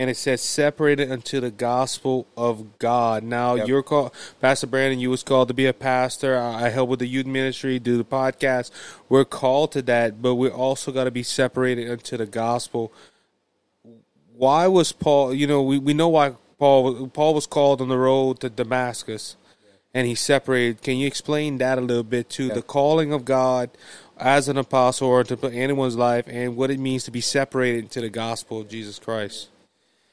and 0.00 0.08
it 0.08 0.16
says 0.16 0.40
separated 0.40 1.12
unto 1.12 1.40
the 1.40 1.50
gospel 1.50 2.26
of 2.34 2.78
God. 2.78 3.22
Now 3.22 3.56
yep. 3.56 3.68
you're 3.68 3.82
called, 3.82 4.12
Pastor 4.40 4.66
Brandon. 4.66 4.98
You 4.98 5.10
was 5.10 5.22
called 5.22 5.48
to 5.48 5.54
be 5.54 5.66
a 5.66 5.74
pastor. 5.74 6.38
I 6.38 6.70
help 6.70 6.88
with 6.88 7.00
the 7.00 7.06
youth 7.06 7.26
ministry, 7.26 7.78
do 7.78 7.98
the 7.98 8.04
podcast. 8.04 8.70
We're 9.10 9.26
called 9.26 9.72
to 9.72 9.82
that, 9.82 10.22
but 10.22 10.36
we're 10.36 10.48
also 10.48 10.90
got 10.90 11.04
to 11.04 11.10
be 11.10 11.22
separated 11.22 11.90
unto 11.90 12.16
the 12.16 12.24
gospel. 12.24 12.94
Why 14.34 14.66
was 14.68 14.90
Paul? 14.90 15.34
You 15.34 15.46
know, 15.46 15.62
we, 15.62 15.78
we 15.78 15.92
know 15.92 16.08
why 16.08 16.32
Paul 16.58 17.08
Paul 17.08 17.34
was 17.34 17.46
called 17.46 17.82
on 17.82 17.88
the 17.88 17.98
road 17.98 18.40
to 18.40 18.48
Damascus, 18.48 19.36
and 19.92 20.06
he 20.06 20.14
separated. 20.14 20.80
Can 20.80 20.96
you 20.96 21.06
explain 21.06 21.58
that 21.58 21.76
a 21.76 21.82
little 21.82 22.04
bit 22.04 22.30
to 22.30 22.48
the 22.48 22.62
calling 22.62 23.12
of 23.12 23.26
God 23.26 23.68
as 24.16 24.48
an 24.48 24.56
apostle 24.56 25.08
or 25.08 25.24
to 25.24 25.36
put 25.36 25.52
anyone's 25.52 25.96
life 25.96 26.24
and 26.26 26.56
what 26.56 26.70
it 26.70 26.80
means 26.80 27.04
to 27.04 27.10
be 27.10 27.20
separated 27.20 27.90
to 27.90 28.00
the 28.00 28.08
gospel 28.08 28.60
of 28.60 28.68
Jesus 28.68 28.98
Christ. 28.98 29.48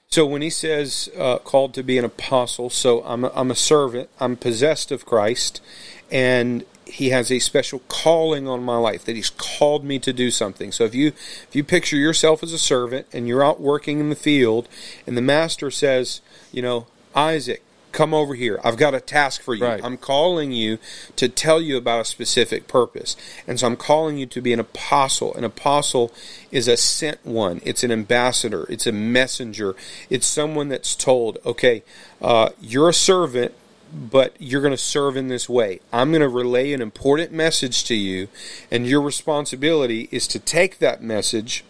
So 0.09 0.25
when 0.25 0.41
he 0.41 0.49
says 0.49 1.09
uh, 1.17 1.37
called 1.39 1.73
to 1.75 1.83
be 1.83 1.97
an 1.97 2.05
apostle, 2.05 2.69
so 2.69 3.03
I'm 3.03 3.25
a, 3.25 3.31
I'm 3.35 3.51
a 3.51 3.55
servant, 3.55 4.09
I'm 4.19 4.37
possessed 4.37 4.91
of 4.91 5.05
Christ, 5.05 5.61
and 6.09 6.65
he 6.85 7.09
has 7.09 7.29
a 7.31 7.39
special 7.39 7.79
calling 7.89 8.47
on 8.47 8.63
my 8.63 8.77
life 8.77 9.03
that 9.05 9.17
he's 9.17 9.29
called 9.29 9.83
me 9.83 9.99
to 9.99 10.13
do 10.13 10.31
something. 10.31 10.71
So 10.71 10.85
if 10.85 10.95
you 10.95 11.07
if 11.07 11.49
you 11.51 11.63
picture 11.63 11.97
yourself 11.97 12.41
as 12.41 12.53
a 12.53 12.57
servant 12.57 13.07
and 13.11 13.27
you're 13.27 13.43
out 13.43 13.59
working 13.59 13.99
in 13.99 14.09
the 14.09 14.15
field, 14.15 14.69
and 15.05 15.17
the 15.17 15.21
master 15.21 15.69
says, 15.69 16.21
you 16.53 16.61
know, 16.61 16.87
Isaac, 17.13 17.61
come 17.97 18.13
over 18.13 18.35
here. 18.35 18.59
I've 18.63 18.77
got 18.77 18.93
a 18.93 19.01
task 19.01 19.41
for 19.41 19.55
you. 19.55 19.65
Right. 19.65 19.83
I'm 19.83 19.97
calling 19.97 20.51
you 20.51 20.77
to 21.15 21.27
tell 21.27 21.59
you 21.59 21.77
about 21.77 22.01
a 22.01 22.05
specific 22.05 22.67
purpose. 22.67 23.17
And 23.47 23.59
so 23.59 23.65
I'm 23.65 23.75
calling 23.75 24.17
you 24.17 24.27
to 24.27 24.39
be 24.39 24.53
an 24.53 24.59
apostle. 24.59 25.33
An 25.33 25.43
apostle 25.43 26.13
is 26.51 26.67
a 26.67 26.77
sent 26.77 27.25
one, 27.25 27.59
it's 27.65 27.83
an 27.83 27.91
ambassador, 27.91 28.67
it's 28.69 28.85
a 28.85 28.91
messenger, 28.91 29.75
it's 30.11 30.27
someone 30.27 30.69
that's 30.69 30.95
told, 30.95 31.39
okay, 31.43 31.83
uh, 32.21 32.49
you're 32.61 32.89
a 32.89 32.93
servant. 32.93 33.53
But 33.89 34.35
you're 34.37 34.59
going 34.59 34.73
to 34.73 34.77
serve 34.77 35.15
in 35.15 35.29
this 35.29 35.47
way. 35.47 35.79
I'm 35.93 36.11
going 36.11 36.21
to 36.21 36.27
relay 36.27 36.73
an 36.73 36.81
important 36.81 37.31
message 37.31 37.85
to 37.85 37.95
you, 37.95 38.27
and 38.69 38.85
your 38.85 39.01
responsibility 39.01 40.09
is 40.11 40.27
to 40.27 40.39
take 40.39 40.79
that 40.79 41.01
message 41.01 41.63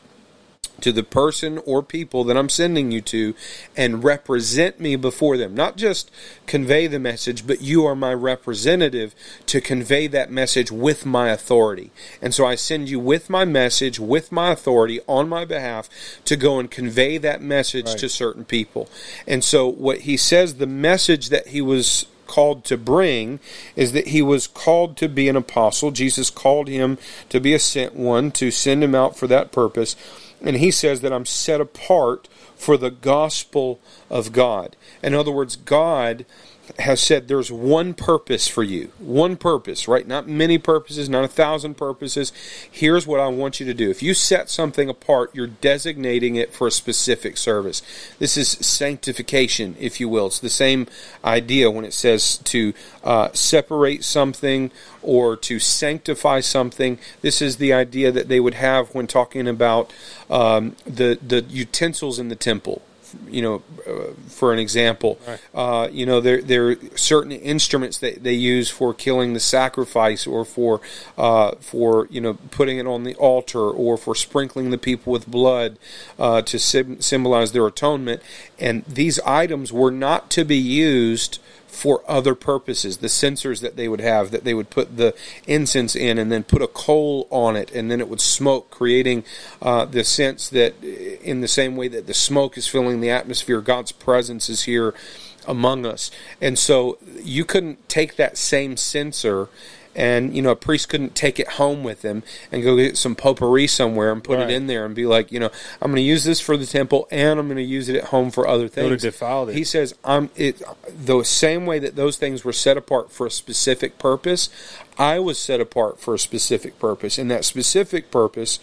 to 0.81 0.91
the 0.91 1.03
person 1.03 1.57
or 1.65 1.81
people 1.81 2.23
that 2.25 2.37
I'm 2.37 2.49
sending 2.49 2.91
you 2.91 3.01
to 3.01 3.33
and 3.75 4.03
represent 4.03 4.79
me 4.79 4.95
before 4.95 5.37
them. 5.37 5.55
Not 5.55 5.77
just 5.77 6.11
convey 6.45 6.87
the 6.87 6.99
message, 6.99 7.47
but 7.47 7.61
you 7.61 7.85
are 7.85 7.95
my 7.95 8.13
representative 8.13 9.15
to 9.47 9.61
convey 9.61 10.07
that 10.07 10.31
message 10.31 10.71
with 10.71 11.05
my 11.05 11.29
authority. 11.29 11.91
And 12.21 12.33
so 12.33 12.45
I 12.45 12.55
send 12.55 12.89
you 12.89 12.99
with 12.99 13.29
my 13.29 13.45
message, 13.45 13.99
with 13.99 14.31
my 14.31 14.51
authority 14.51 14.99
on 15.07 15.29
my 15.29 15.45
behalf 15.45 15.89
to 16.25 16.35
go 16.35 16.59
and 16.59 16.69
convey 16.69 17.17
that 17.17 17.41
message 17.41 17.87
right. 17.87 17.97
to 17.99 18.09
certain 18.09 18.45
people. 18.45 18.89
And 19.27 19.43
so 19.43 19.67
what 19.67 20.01
he 20.01 20.17
says, 20.17 20.55
the 20.55 20.67
message 20.67 21.29
that 21.29 21.47
he 21.47 21.61
was 21.61 22.05
called 22.27 22.65
to 22.65 22.77
bring 22.77 23.39
is 23.75 23.93
that 23.93 24.07
he 24.07 24.21
was 24.21 24.47
called 24.47 24.97
to 24.97 25.07
be 25.07 25.29
an 25.29 25.35
apostle. 25.35 25.91
Jesus 25.91 26.29
called 26.29 26.67
him 26.67 26.97
to 27.29 27.39
be 27.39 27.53
a 27.53 27.59
sent 27.59 27.95
one, 27.95 28.31
to 28.31 28.51
send 28.51 28.83
him 28.83 28.93
out 28.93 29.17
for 29.17 29.27
that 29.27 29.51
purpose 29.51 29.95
and 30.41 30.57
he 30.57 30.71
says 30.71 31.01
that 31.01 31.13
I'm 31.13 31.25
set 31.25 31.61
apart 31.61 32.27
for 32.55 32.77
the 32.77 32.91
gospel 32.91 33.79
of 34.09 34.31
God. 34.31 34.75
In 35.03 35.13
other 35.13 35.31
words, 35.31 35.55
God 35.55 36.25
has 36.79 37.01
said 37.01 37.27
there's 37.27 37.51
one 37.51 37.93
purpose 37.93 38.47
for 38.47 38.63
you. 38.63 38.91
One 38.99 39.37
purpose, 39.37 39.87
right? 39.87 40.07
Not 40.07 40.27
many 40.27 40.57
purposes, 40.57 41.09
not 41.09 41.23
a 41.23 41.27
thousand 41.27 41.75
purposes. 41.75 42.31
Here's 42.69 43.07
what 43.07 43.19
I 43.19 43.27
want 43.27 43.59
you 43.59 43.65
to 43.65 43.73
do. 43.73 43.89
If 43.89 44.03
you 44.03 44.13
set 44.13 44.49
something 44.49 44.89
apart, 44.89 45.31
you're 45.33 45.47
designating 45.47 46.35
it 46.35 46.53
for 46.53 46.67
a 46.67 46.71
specific 46.71 47.37
service. 47.37 47.81
This 48.19 48.37
is 48.37 48.49
sanctification, 48.49 49.75
if 49.79 49.99
you 49.99 50.09
will. 50.09 50.27
It's 50.27 50.39
the 50.39 50.49
same 50.49 50.87
idea 51.23 51.71
when 51.71 51.85
it 51.85 51.93
says 51.93 52.37
to 52.37 52.73
uh, 53.03 53.29
separate 53.33 54.03
something 54.03 54.71
or 55.01 55.35
to 55.37 55.59
sanctify 55.59 56.41
something. 56.41 56.99
This 57.21 57.41
is 57.41 57.57
the 57.57 57.73
idea 57.73 58.11
that 58.11 58.27
they 58.27 58.39
would 58.39 58.55
have 58.55 58.93
when 58.93 59.07
talking 59.07 59.47
about 59.47 59.93
um, 60.29 60.75
the 60.85 61.17
the 61.25 61.41
utensils 61.49 62.19
in 62.19 62.29
the 62.29 62.35
temple 62.35 62.81
you 63.27 63.41
know, 63.41 63.63
uh, 63.87 64.13
for 64.27 64.53
an 64.53 64.59
example, 64.59 65.19
right. 65.27 65.39
uh, 65.53 65.87
you 65.91 66.05
know, 66.05 66.19
there 66.21 66.41
there 66.41 66.69
are 66.69 66.75
certain 66.95 67.31
instruments 67.31 67.97
that 67.99 68.23
they 68.23 68.33
use 68.33 68.69
for 68.69 68.93
killing 68.93 69.33
the 69.33 69.39
sacrifice, 69.39 70.27
or 70.27 70.45
for 70.45 70.81
uh, 71.17 71.51
for 71.59 72.07
you 72.09 72.21
know 72.21 72.35
putting 72.51 72.77
it 72.77 72.87
on 72.87 73.03
the 73.03 73.15
altar, 73.15 73.69
or 73.69 73.97
for 73.97 74.15
sprinkling 74.15 74.69
the 74.69 74.77
people 74.77 75.13
with 75.13 75.27
blood 75.27 75.77
uh, 76.19 76.41
to 76.43 76.59
sim- 76.59 77.01
symbolize 77.01 77.51
their 77.51 77.67
atonement. 77.67 78.21
And 78.59 78.83
these 78.85 79.19
items 79.21 79.71
were 79.71 79.91
not 79.91 80.29
to 80.31 80.43
be 80.43 80.57
used 80.57 81.39
for 81.77 82.01
other 82.07 82.33
purposes. 82.33 82.97
The 82.97 83.07
censers 83.07 83.61
that 83.61 83.75
they 83.75 83.87
would 83.87 84.01
have, 84.01 84.31
that 84.31 84.43
they 84.43 84.55
would 84.55 84.71
put 84.71 84.97
the 84.97 85.15
incense 85.45 85.95
in 85.95 86.17
and 86.17 86.31
then 86.31 86.43
put 86.43 86.63
a 86.63 86.67
coal 86.67 87.27
on 87.29 87.55
it, 87.55 87.71
and 87.71 87.91
then 87.91 88.01
it 88.01 88.09
would 88.09 88.19
smoke, 88.19 88.71
creating 88.71 89.23
uh, 89.61 89.85
the 89.85 90.03
sense 90.03 90.49
that, 90.49 90.73
in 90.83 91.41
the 91.41 91.47
same 91.47 91.75
way 91.75 91.87
that 91.87 92.07
the 92.07 92.15
smoke 92.15 92.57
is 92.57 92.67
filling 92.67 92.99
the 92.99 93.11
atmosphere, 93.11 93.61
God's 93.61 93.91
presence 93.91 94.49
is 94.49 94.63
here 94.63 94.95
among 95.47 95.85
us. 95.85 96.09
And 96.41 96.57
so 96.57 96.97
you 97.21 97.45
couldn't 97.45 97.87
take 97.87 98.15
that 98.15 98.37
same 98.37 98.75
censer 98.75 99.47
and 99.97 100.35
you 100.35 100.41
know 100.41 100.51
a 100.51 100.55
priest 100.55 100.87
couldn't 100.87 101.15
take 101.15 101.39
it 101.39 101.47
home 101.53 101.83
with 101.83 102.03
him 102.03 102.23
and 102.51 102.63
go 102.63 102.77
get 102.77 102.95
some 102.95 103.15
potpourri 103.15 103.67
somewhere 103.67 104.11
and 104.11 104.23
put 104.23 104.37
right. 104.37 104.49
it 104.49 104.53
in 104.53 104.67
there 104.67 104.85
and 104.85 104.95
be 104.95 105.05
like, 105.05 105.31
you 105.31 105.39
know, 105.39 105.49
I'm 105.81 105.91
going 105.91 105.95
to 105.95 106.01
use 106.01 106.23
this 106.23 106.39
for 106.39 106.55
the 106.55 106.67
temple 106.67 107.07
and 107.11 107.39
I'm 107.39 107.47
going 107.47 107.57
to 107.57 107.63
use 107.63 107.89
it 107.89 107.95
at 107.95 108.05
home 108.05 108.29
for 108.29 108.47
other 108.47 108.67
things. 108.67 109.01
Defiled 109.01 109.49
it. 109.49 109.55
He 109.55 109.63
says, 109.63 109.95
"I'm 110.05 110.29
it 110.35 110.61
the 110.87 111.23
same 111.23 111.65
way 111.65 111.79
that 111.79 111.95
those 111.95 112.17
things 112.17 112.45
were 112.45 112.53
set 112.53 112.77
apart 112.77 113.11
for 113.11 113.25
a 113.25 113.31
specific 113.31 113.97
purpose. 113.97 114.49
I 114.99 115.19
was 115.19 115.39
set 115.39 115.59
apart 115.59 115.99
for 115.99 116.13
a 116.13 116.19
specific 116.19 116.79
purpose, 116.79 117.17
and 117.17 117.29
that 117.31 117.43
specific 117.43 118.11
purpose." 118.11 118.59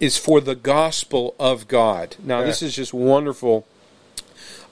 Is 0.00 0.18
for 0.18 0.40
the 0.40 0.56
gospel 0.56 1.36
of 1.38 1.68
God. 1.68 2.16
Now, 2.22 2.42
this 2.42 2.62
is 2.62 2.74
just 2.74 2.92
wonderful 2.92 3.64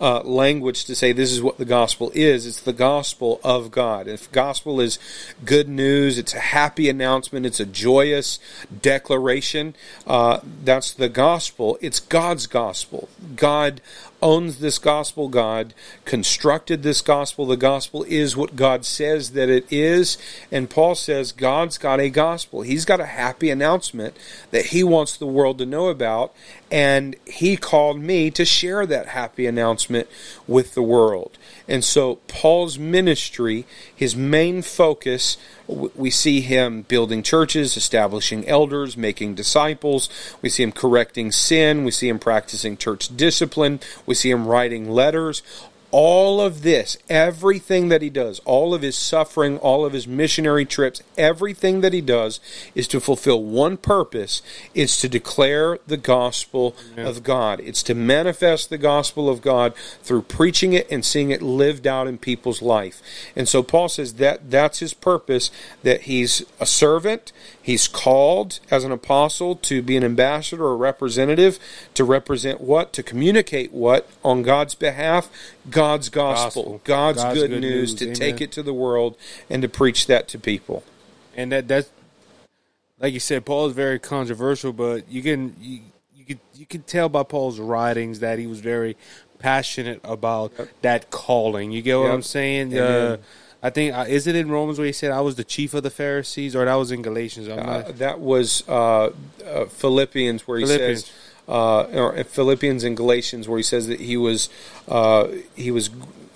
uh, 0.03 0.21
language 0.25 0.85
to 0.87 0.97
say 0.97 1.12
this 1.12 1.31
is 1.31 1.41
what 1.41 1.59
the 1.59 1.65
gospel 1.65 2.11
is. 2.12 2.45
It's 2.45 2.61
the 2.61 2.73
gospel 2.73 3.41
of 3.45 3.71
God. 3.71 4.09
If 4.09 4.31
gospel 4.33 4.81
is 4.81 4.99
good 5.45 5.69
news, 5.69 6.19
it's 6.19 6.35
a 6.35 6.41
happy 6.41 6.91
announcement, 6.91 7.47
it's 7.47 7.61
a 7.61 7.65
joyous 7.65 8.41
declaration. 8.83 9.77
Uh, 10.05 10.41
that's 10.65 10.91
the 10.93 11.09
gospel. 11.09 11.79
It's 11.81 12.01
God's 12.01 12.49
gospel. 12.49 13.09
God 13.37 13.81
owns 14.23 14.61
this 14.61 14.79
gospel. 14.79 15.29
God 15.29 15.75
constructed 16.05 16.83
this 16.83 17.01
gospel. 17.01 17.45
The 17.45 17.57
gospel 17.57 18.05
is 18.05 18.37
what 18.37 18.57
God 18.57 18.85
says 18.85 19.33
that 19.33 19.51
it 19.51 19.67
is. 19.71 20.17
And 20.51 20.71
Paul 20.71 20.95
says 20.95 21.33
God's 21.33 21.77
got 21.77 22.01
a 22.01 22.09
gospel. 22.09 22.63
He's 22.63 22.85
got 22.85 23.01
a 23.01 23.07
happy 23.07 23.51
announcement 23.51 24.17
that 24.53 24.67
he 24.67 24.83
wants 24.85 25.17
the 25.17 25.27
world 25.27 25.59
to 25.59 25.67
know 25.67 25.89
about. 25.89 26.33
And 26.71 27.17
he 27.27 27.57
called 27.57 28.01
me 28.01 28.31
to 28.31 28.45
share 28.45 28.87
that 28.87 29.09
happy 29.09 29.47
announcement 29.47 30.09
with 30.47 30.75
the 30.75 30.83
world. 30.83 31.37
And 31.69 31.85
so 31.85 32.17
Paul's 32.29 32.79
ministry, 32.79 33.67
his 33.95 34.17
main 34.17 34.63
focus, 34.63 35.37
we 35.73 36.11
see 36.11 36.41
him 36.41 36.83
building 36.83 37.23
churches, 37.23 37.77
establishing 37.77 38.47
elders, 38.49 38.97
making 38.97 39.35
disciples. 39.35 40.09
We 40.41 40.49
see 40.49 40.63
him 40.63 40.73
correcting 40.73 41.33
sin. 41.33 41.85
We 41.85 41.91
see 41.91 42.09
him 42.09 42.19
practicing 42.19 42.77
church 42.77 43.17
discipline. 43.17 43.81
We 44.07 44.15
see 44.15 44.31
him 44.31 44.47
writing 44.47 44.91
letters 44.91 45.43
all 45.93 46.41
of 46.41 46.63
this, 46.63 46.97
everything 47.11 47.89
that 47.91 48.01
he 48.01 48.09
does, 48.09 48.41
all 48.41 48.73
of 48.75 48.81
his 48.81 48.97
suffering, 48.97 49.59
all 49.59 49.85
of 49.85 49.93
his 49.93 50.09
missionary 50.09 50.65
trips, 50.65 51.03
everything 51.19 51.83
that 51.83 51.93
he 51.93 52.01
does 52.01 52.41
is 52.75 52.89
to 52.89 52.99
fulfill 52.99 53.45
one 53.45 53.77
purpose. 53.77 54.41
It's 54.75 54.99
to 55.03 55.09
declare 55.09 55.79
the 55.87 55.99
gospel 55.99 56.75
of 56.97 57.23
God. 57.23 57.61
It's 57.61 57.83
to 57.85 57.95
manifest 57.95 58.71
the 58.71 58.79
gospel 58.79 59.29
of 59.29 59.43
God 59.43 59.75
through 60.03 60.23
preaching 60.23 60.73
it 60.73 60.91
and 60.91 61.05
seeing 61.05 61.31
it 61.31 61.43
lived 61.43 61.87
out 61.87 62.09
in 62.09 62.17
people's 62.17 62.63
life. 62.63 63.03
And 63.37 63.47
so 63.47 63.63
Paul 63.63 63.91
says 63.91 64.15
that 64.15 64.51
that's 64.51 64.79
his 64.79 64.95
purpose 64.95 65.51
that 65.83 66.03
he's 66.03 66.43
a 66.59 66.65
servant, 66.65 67.33
he's 67.61 67.87
called 67.87 68.61
as 68.71 68.85
an 68.85 68.93
apostle 68.93 69.57
to 69.57 69.83
be 69.83 69.99
an 69.99 70.05
ambassador 70.05 70.65
or 70.65 70.73
a 70.73 70.77
representative 70.77 71.59
to 71.93 72.03
represent 72.03 72.63
what, 72.63 72.95
to 72.95 73.03
communicate 73.03 73.73
what? 73.73 74.09
On 74.25 74.43
God's 74.43 74.75
behalf 74.75 75.29
God's 75.70 76.09
gospel, 76.09 76.62
gospel. 76.62 76.81
God's, 76.85 77.22
God's, 77.22 77.40
good, 77.40 77.51
good 77.51 77.61
news, 77.61 77.90
news, 77.90 77.94
to 77.94 78.05
Amen. 78.07 78.14
take 78.14 78.40
it 78.40 78.53
to 78.53 78.62
the 78.62 78.75
world 78.75 79.16
and 79.48 79.62
to 79.62 79.68
preach 79.68 80.07
that 80.07 80.29
to 80.29 80.38
people. 80.38 80.83
And 81.37 81.53
that 81.53 81.68
that's 81.68 81.90
like 82.98 83.12
you 83.12 83.20
said, 83.20 83.44
Paul 83.44 83.66
is 83.66 83.75
very 83.75 83.98
controversial, 83.98 84.72
but 84.72 85.09
you 85.09 85.22
can 85.22 85.57
you, 85.61 85.81
you 86.16 86.25
can 86.25 86.40
you 86.55 86.66
can 86.66 86.83
tell 86.83 87.09
by 87.09 87.25
Paul's 87.25 87.59
writings 87.59 88.20
that 88.20 88.38
he 88.38 88.46
was 88.46 88.61
very 88.61 88.96
passionate 89.38 90.01
about 90.05 90.53
yep. 90.57 90.68
that 90.83 91.11
calling. 91.11 91.72
You 91.72 91.83
get 91.83 91.96
what 91.96 92.07
yep. 92.07 92.14
I'm 92.14 92.22
saying? 92.22 92.79
Uh, 92.79 93.18
I 93.62 93.70
think 93.70 93.94
uh, 93.94 94.07
is 94.09 94.27
it 94.27 94.37
in 94.37 94.51
Romans 94.51 94.79
where 94.79 94.87
he 94.87 94.92
said 94.92 95.11
I 95.11 95.20
was 95.20 95.35
the 95.35 95.44
chief 95.44 95.75
of 95.75 95.83
the 95.83 95.90
Pharisees, 95.90 96.57
or 96.57 96.64
that 96.64 96.75
was 96.75 96.90
in 96.90 97.03
Galatians? 97.03 97.48
Uh, 97.48 97.92
that 97.96 98.20
was 98.20 98.66
uh, 98.68 99.11
uh, 99.44 99.64
Philippians 99.66 100.46
where 100.46 100.59
he 100.59 100.64
Philippians. 100.64 101.05
says 101.05 101.12
uh, 101.49 101.83
or 101.85 102.25
Philippians 102.25 102.85
and 102.85 102.97
Galatians, 102.97 103.49
where 103.49 103.59
he 103.59 103.63
says 103.63 103.87
that 103.89 104.01
he 104.01 104.17
was 104.17 104.49
uh, 104.89 105.29
he 105.55 105.71
was 105.71 105.91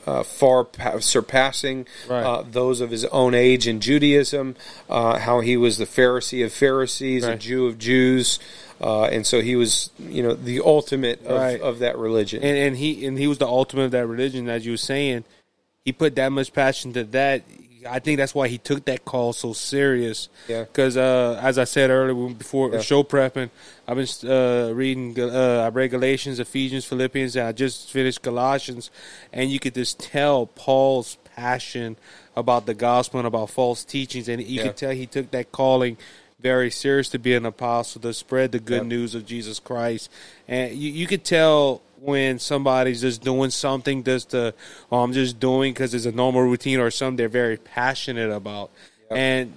uh, 0.07 0.23
far 0.23 0.64
pa- 0.64 1.01
surpassing 1.01 1.87
right. 2.09 2.23
uh, 2.23 2.42
those 2.42 2.81
of 2.81 2.90
his 2.90 3.05
own 3.07 3.35
age 3.35 3.66
in 3.66 3.81
Judaism. 3.81 4.57
Uh, 4.88 5.19
how 5.19 5.40
he 5.40 5.57
was 5.57 5.79
the 5.79 5.85
Pharisee 5.85 6.45
of 6.45 6.53
Pharisees, 6.53 7.25
right. 7.25 7.35
a 7.35 7.37
Jew 7.37 7.66
of 7.66 7.79
Jews. 7.79 8.38
Uh, 8.81 9.05
and 9.05 9.27
so 9.27 9.40
he 9.40 9.57
was, 9.57 9.90
you 9.99 10.23
know, 10.23 10.35
the 10.35 10.61
ultimate 10.61 11.25
of, 11.25 11.38
right. 11.38 11.61
of 11.61 11.79
that 11.79 11.97
religion. 11.97 12.42
And, 12.42 12.57
and 12.57 12.77
he 12.77 13.07
and 13.07 13.19
he 13.19 13.27
was 13.27 13.38
the 13.38 13.47
ultimate 13.47 13.85
of 13.85 13.90
that 13.92 14.07
religion, 14.07 14.49
as 14.49 14.64
you 14.66 14.73
were 14.73 14.79
saying. 14.79 15.25
He 15.85 15.92
put 15.92 16.16
that 16.16 16.31
much 16.31 16.53
passion 16.53 16.92
to 16.95 17.05
that. 17.05 17.42
I 17.87 17.99
think 17.99 18.18
that's 18.18 18.35
why 18.35 18.49
he 18.49 18.59
took 18.59 18.85
that 18.87 19.05
call 19.05 19.33
so 19.33 19.53
serious. 19.53 20.29
Yeah. 20.49 20.64
Because 20.64 20.96
uh, 20.96 21.40
as 21.42 21.59
I 21.59 21.64
said 21.64 21.90
earlier, 21.90 22.35
before 22.35 22.72
yeah. 22.72 22.81
show 22.81 23.03
prepping, 23.03 23.51
I've 23.87 23.96
been 23.96 24.31
uh, 24.31 24.72
reading. 24.72 25.18
Uh, 25.18 25.64
I 25.64 25.68
read 25.68 25.90
Galatians, 25.90 26.40
Ephesians, 26.40 26.85
Philippians, 26.85 27.37
and 27.37 27.46
I 27.49 27.53
just 27.53 27.90
finished 27.90 28.22
Colossians, 28.22 28.90
and 29.33 29.51
you 29.51 29.59
could 29.59 29.75
just 29.75 29.99
tell 30.01 30.46
Paul's 30.46 31.16
passion 31.37 31.96
about 32.35 32.66
the 32.66 32.75
gospel 32.75 33.20
and 33.20 33.27
about 33.27 33.51
false 33.51 33.85
teachings, 33.85 34.29
and 34.29 34.42
you 34.42 34.57
yeah. 34.59 34.62
could 34.64 34.77
tell 34.77 34.90
he 34.90 35.07
took 35.07 35.31
that 35.31 35.53
calling 35.53 35.96
very 36.46 36.70
serious 36.70 37.09
to 37.09 37.18
be 37.18 37.35
an 37.35 37.44
apostle 37.44 38.00
to 38.00 38.14
spread 38.14 38.52
the 38.52 38.61
good 38.61 38.82
yep. 38.82 38.87
news 38.87 39.16
of 39.16 39.26
Jesus 39.26 39.59
Christ, 39.59 40.09
and 40.46 40.72
you, 40.72 40.92
you 40.92 41.06
could 41.09 41.24
tell 41.24 41.82
when 42.00 42.38
somebody's 42.38 43.00
just 43.00 43.20
doing 43.20 43.50
something 43.50 44.04
just 44.04 44.30
to, 44.30 44.54
oh, 44.92 45.02
I'm 45.02 45.12
just 45.12 45.40
doing 45.40 45.72
because 45.72 45.92
it's 45.92 46.06
a 46.06 46.12
normal 46.12 46.42
routine 46.42 46.78
or 46.78 46.92
something 46.92 47.16
they're 47.16 47.28
very 47.28 47.56
passionate 47.56 48.30
about. 48.30 48.70
Yep. 49.11 49.18
And 49.18 49.52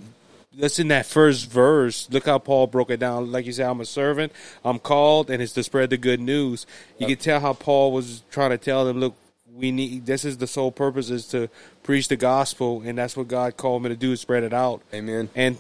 that's 0.57 0.79
in 0.79 0.87
that 0.87 1.05
first 1.05 1.51
verse. 1.51 2.09
Look 2.09 2.25
how 2.25 2.39
Paul 2.39 2.65
broke 2.65 2.89
it 2.89 2.99
down. 2.99 3.31
Like 3.31 3.45
you 3.45 3.53
said, 3.53 3.69
I'm 3.69 3.81
a 3.81 3.85
servant, 3.85 4.31
I'm 4.65 4.79
called, 4.79 5.29
and 5.29 5.43
it's 5.43 5.53
to 5.53 5.63
spread 5.63 5.91
the 5.91 5.97
good 5.97 6.19
news. 6.19 6.65
You 6.97 7.07
yep. 7.07 7.17
can 7.19 7.23
tell 7.23 7.39
how 7.39 7.53
Paul 7.53 7.91
was 7.91 8.23
trying 8.31 8.49
to 8.49 8.57
tell 8.57 8.83
them, 8.83 8.99
look, 8.99 9.13
we 9.59 9.71
need 9.71 10.05
this 10.05 10.25
is 10.25 10.37
the 10.37 10.47
sole 10.47 10.71
purpose 10.71 11.09
is 11.09 11.27
to 11.27 11.49
preach 11.83 12.07
the 12.07 12.15
gospel 12.15 12.81
and 12.85 12.97
that's 12.97 13.17
what 13.17 13.27
God 13.27 13.57
called 13.57 13.83
me 13.83 13.89
to 13.89 13.95
do 13.95 14.13
is 14.13 14.21
spread 14.21 14.43
it 14.43 14.53
out. 14.53 14.81
Amen. 14.93 15.29
And 15.35 15.57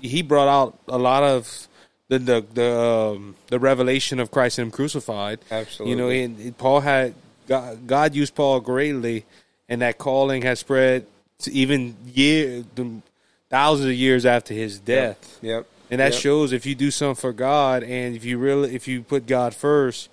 he 0.00 0.22
brought 0.22 0.48
out 0.48 0.78
a 0.88 0.98
lot 0.98 1.22
of 1.22 1.68
the 2.08 2.18
the 2.18 2.44
the, 2.54 2.80
um, 2.80 3.36
the 3.48 3.58
revelation 3.58 4.20
of 4.20 4.30
Christ 4.30 4.58
and 4.58 4.66
Him 4.66 4.72
crucified. 4.72 5.40
Absolutely. 5.50 5.90
You 5.90 5.96
know, 5.96 6.08
and 6.08 6.58
Paul 6.58 6.80
had 6.80 7.14
God, 7.46 7.86
God 7.86 8.14
used 8.14 8.34
Paul 8.34 8.60
greatly, 8.60 9.24
and 9.68 9.82
that 9.82 9.98
calling 9.98 10.42
has 10.42 10.60
spread 10.60 11.06
to 11.40 11.52
even 11.52 11.96
year 12.06 12.64
thousands 13.48 13.88
of 13.88 13.94
years 13.94 14.26
after 14.26 14.52
his 14.52 14.78
death. 14.78 15.38
Yep. 15.42 15.50
yep. 15.50 15.66
And 15.90 16.00
that 16.00 16.12
yep. 16.12 16.20
shows 16.20 16.52
if 16.52 16.66
you 16.66 16.74
do 16.74 16.90
something 16.90 17.20
for 17.20 17.32
God, 17.32 17.82
and 17.82 18.14
if 18.14 18.24
you 18.24 18.38
really 18.38 18.74
if 18.74 18.86
you 18.86 19.02
put 19.02 19.26
God 19.26 19.54
first, 19.54 20.10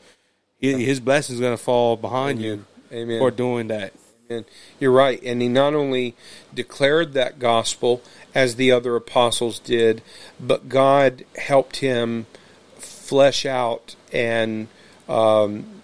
His 0.60 1.00
blessings 1.00 1.40
going 1.40 1.58
to 1.58 1.62
fall 1.62 1.98
behind 1.98 2.40
Amen. 2.40 2.66
you 2.92 2.98
Amen. 2.98 3.20
for 3.20 3.32
doing 3.32 3.68
that. 3.68 3.92
And 4.28 4.46
you're 4.80 4.92
right. 4.92 5.22
And 5.22 5.40
he 5.40 5.48
not 5.48 5.76
only 5.76 6.16
declared 6.52 7.14
that 7.14 7.38
gospel 7.38 8.02
as 8.34 8.56
the 8.56 8.72
other 8.72 8.96
apostles 8.96 9.60
did, 9.60 10.02
but 10.40 10.68
God 10.68 11.26
helped 11.38 11.78
him 11.78 12.26
flesh 12.76 13.46
out 13.46 13.96
and 14.12 14.68
um, 15.08 15.82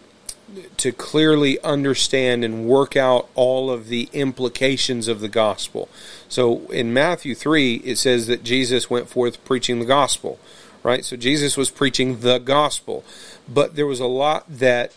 to 0.78 0.92
clearly 0.92 1.60
understand 1.62 2.44
and 2.44 2.66
work 2.66 2.96
out 2.96 3.30
all 3.36 3.70
of 3.70 3.90
the 3.90 4.10
implications 4.12 5.08
of 5.08 5.20
the 5.20 5.30
gospel. 5.30 5.88
So 6.28 6.62
in 6.72 6.92
Matthew 6.92 7.36
3, 7.36 7.76
it 7.76 8.00
says 8.00 8.26
that 8.26 8.44
Jesus 8.44 8.90
went 8.90 9.08
forth 9.08 9.46
preaching 9.46 9.78
the 9.78 9.86
gospel, 9.86 10.40
right? 10.82 11.06
So 11.06 11.16
Jesus 11.16 11.58
was 11.58 11.70
preaching 11.70 12.22
the 12.22 12.40
gospel. 12.40 13.04
But 13.48 13.76
there 13.76 13.86
was 13.86 14.00
a 14.00 14.08
lot 14.08 14.46
that 14.50 14.94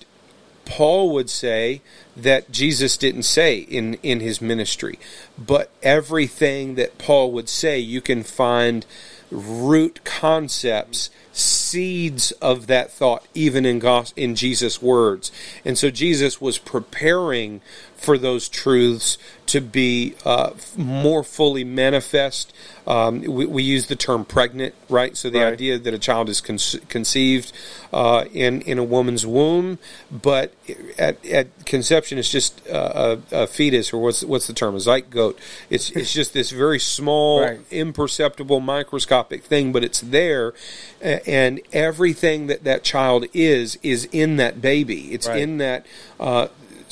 Paul 0.64 1.12
would 1.12 1.31
say 1.31 1.81
that 2.16 2.50
Jesus 2.50 2.96
didn't 2.96 3.24
say 3.24 3.59
in, 3.59 3.94
in 4.03 4.20
his 4.20 4.40
ministry. 4.40 4.98
But 5.38 5.70
everything 5.83 6.77
that 6.77 6.98
Paul 6.98 7.33
would 7.33 7.48
say, 7.48 7.79
you 7.79 8.00
can 8.00 8.22
find 8.22 8.87
root 9.31 10.00
concepts, 10.05 11.11
seeds 11.33 12.31
of 12.33 12.66
that 12.68 12.90
thought, 12.90 13.27
even 13.35 13.66
in, 13.66 13.83
in 14.16 14.35
Jesus' 14.35 14.81
words. 14.81 15.33
And 15.64 15.77
so 15.77 15.90
Jesus 15.90 16.40
was 16.40 16.59
preparing 16.59 17.61
for 18.05 18.19
those 18.19 18.49
truths 18.49 19.17
to 19.47 19.61
be 19.61 20.14
uh, 20.25 20.51
more 20.77 21.23
fully 21.23 21.64
manifest. 21.64 22.53
Um, 22.87 23.23
we, 23.23 23.47
we, 23.47 23.62
use 23.62 23.87
the 23.87 23.97
term 23.97 24.25
pregnant, 24.27 24.75
right? 24.90 25.17
So 25.17 25.31
the 25.31 25.40
right. 25.40 25.53
idea 25.53 25.79
that 25.79 25.95
a 25.95 25.99
child 25.99 26.29
is 26.29 26.43
con- 26.43 26.59
conceived 26.88 27.53
uh, 27.93 28.27
in 28.33 28.61
in 28.62 28.79
a 28.79 28.85
woman's 28.85 29.27
womb, 29.27 29.79
but 30.11 30.53
at, 30.99 31.25
at 31.25 31.64
conception, 31.64 32.19
it's 32.19 32.29
just 32.29 32.61
a, 32.67 33.21
a, 33.33 33.47
fetus, 33.47 33.93
or 33.93 34.03
what's 34.03 34.23
what's 34.23 34.47
the 34.47 34.53
term? 34.53 34.75
A 34.75 34.79
zygote. 34.79 35.38
It's 35.71 35.90
it's 35.90 36.12
just 36.12 36.35
this 36.35 36.51
very 36.51 36.79
small, 36.79 37.40
right. 37.40 37.61
imperceptible, 37.71 38.61
microscopic 38.61 39.45
thing, 39.45 39.73
but 39.73 39.83
it's 39.83 40.01
there, 40.01 40.53
and 41.01 41.61
everything 41.73 42.49
that 42.49 42.64
that 42.64 42.83
child 42.85 43.25
is 43.33 43.79
is 43.83 44.07
in 44.12 44.37
that 44.37 44.61
baby. 44.61 45.12
It's 45.14 45.27
right. 45.27 45.40
in 45.40 45.59
that. 45.59 45.87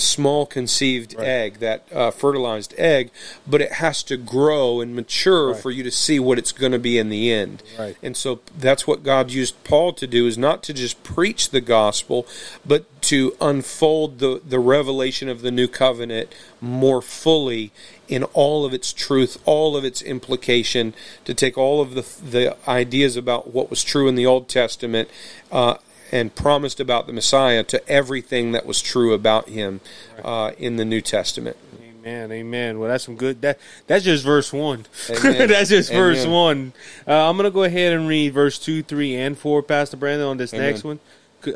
Small 0.03 0.47
conceived 0.47 1.15
right. 1.17 1.27
egg, 1.27 1.59
that 1.59 1.87
uh, 1.93 2.11
fertilized 2.11 2.75
egg, 2.77 3.11
but 3.47 3.61
it 3.61 3.73
has 3.73 4.03
to 4.05 4.17
grow 4.17 4.81
and 4.81 4.95
mature 4.95 5.53
right. 5.53 5.61
for 5.61 5.71
you 5.71 5.83
to 5.83 5.91
see 5.91 6.19
what 6.19 6.39
it's 6.39 6.53
going 6.53 6.73
to 6.73 6.79
be 6.79 6.99
in 6.99 7.09
the 7.09 7.33
end. 7.33 7.63
Right. 7.79 7.97
And 8.03 8.17
so 8.17 8.41
that's 8.57 8.87
what 8.87 9.03
God 9.03 9.31
used 9.31 9.63
Paul 9.65 9.93
to 9.95 10.07
do 10.07 10.27
is 10.27 10.37
not 10.37 10.63
to 10.65 10.75
just 10.75 11.03
preach 11.03 11.51
the 11.51 11.61
gospel, 11.61 12.27
but 12.67 12.87
to 13.03 13.37
unfold 13.41 14.19
the, 14.19 14.41
the 14.45 14.61
revelation 14.61 15.29
of 15.29 15.43
the 15.43 15.51
new 15.51 15.69
covenant 15.69 16.33
more 16.61 17.03
fully 17.03 17.73
in 18.09 18.25
all 18.25 18.65
of 18.65 18.73
its 18.73 18.93
truth, 18.93 19.41
all 19.45 19.77
of 19.77 19.85
its 19.85 20.03
implication, 20.03 20.95
to 21.25 21.35
take 21.35 21.57
all 21.57 21.81
of 21.81 21.95
the, 21.95 22.03
the 22.23 22.57
ideas 22.69 23.17
about 23.17 23.53
what 23.53 23.71
was 23.71 23.83
true 23.83 24.09
in 24.09 24.15
the 24.15 24.27
Old 24.27 24.49
Testament 24.49 25.09
uh, 25.51 25.77
and 26.13 26.35
promised 26.35 26.79
about 26.79 27.07
the 27.07 27.13
Messiah 27.13 27.65
to 27.65 27.89
everything 27.89 28.53
that 28.53 28.67
was 28.67 28.81
true 28.81 29.15
about 29.15 29.49
him 29.49 29.81
uh, 30.23 30.53
in 30.59 30.77
the 30.77 30.85
New 30.85 31.01
Testament. 31.01 31.57
Amen. 31.83 32.33
Amen. 32.33 32.79
Well, 32.79 32.91
that's 32.91 33.05
some 33.05 33.17
good. 33.17 33.43
That 33.43 33.59
that's 33.87 34.05
just 34.05 34.25
verse 34.25 34.53
one. 34.53 34.87
that's 35.09 35.71
just 35.71 35.91
Amen. 35.91 36.03
verse 36.03 36.27
one. 36.27 36.73
Uh, 37.07 37.29
I'm 37.31 37.37
gonna 37.37 37.51
go 37.51 37.63
ahead 37.63 37.93
and 37.93 38.07
read 38.09 38.33
verse 38.35 38.59
two, 38.59 38.83
three, 38.83 39.15
and 39.17 39.39
four, 39.39 39.63
Pastor 39.63 39.97
Brandon, 39.97 40.27
on 40.27 40.37
this 40.37 40.53
Amen. 40.53 40.71
next 40.71 40.85
one. 40.85 41.01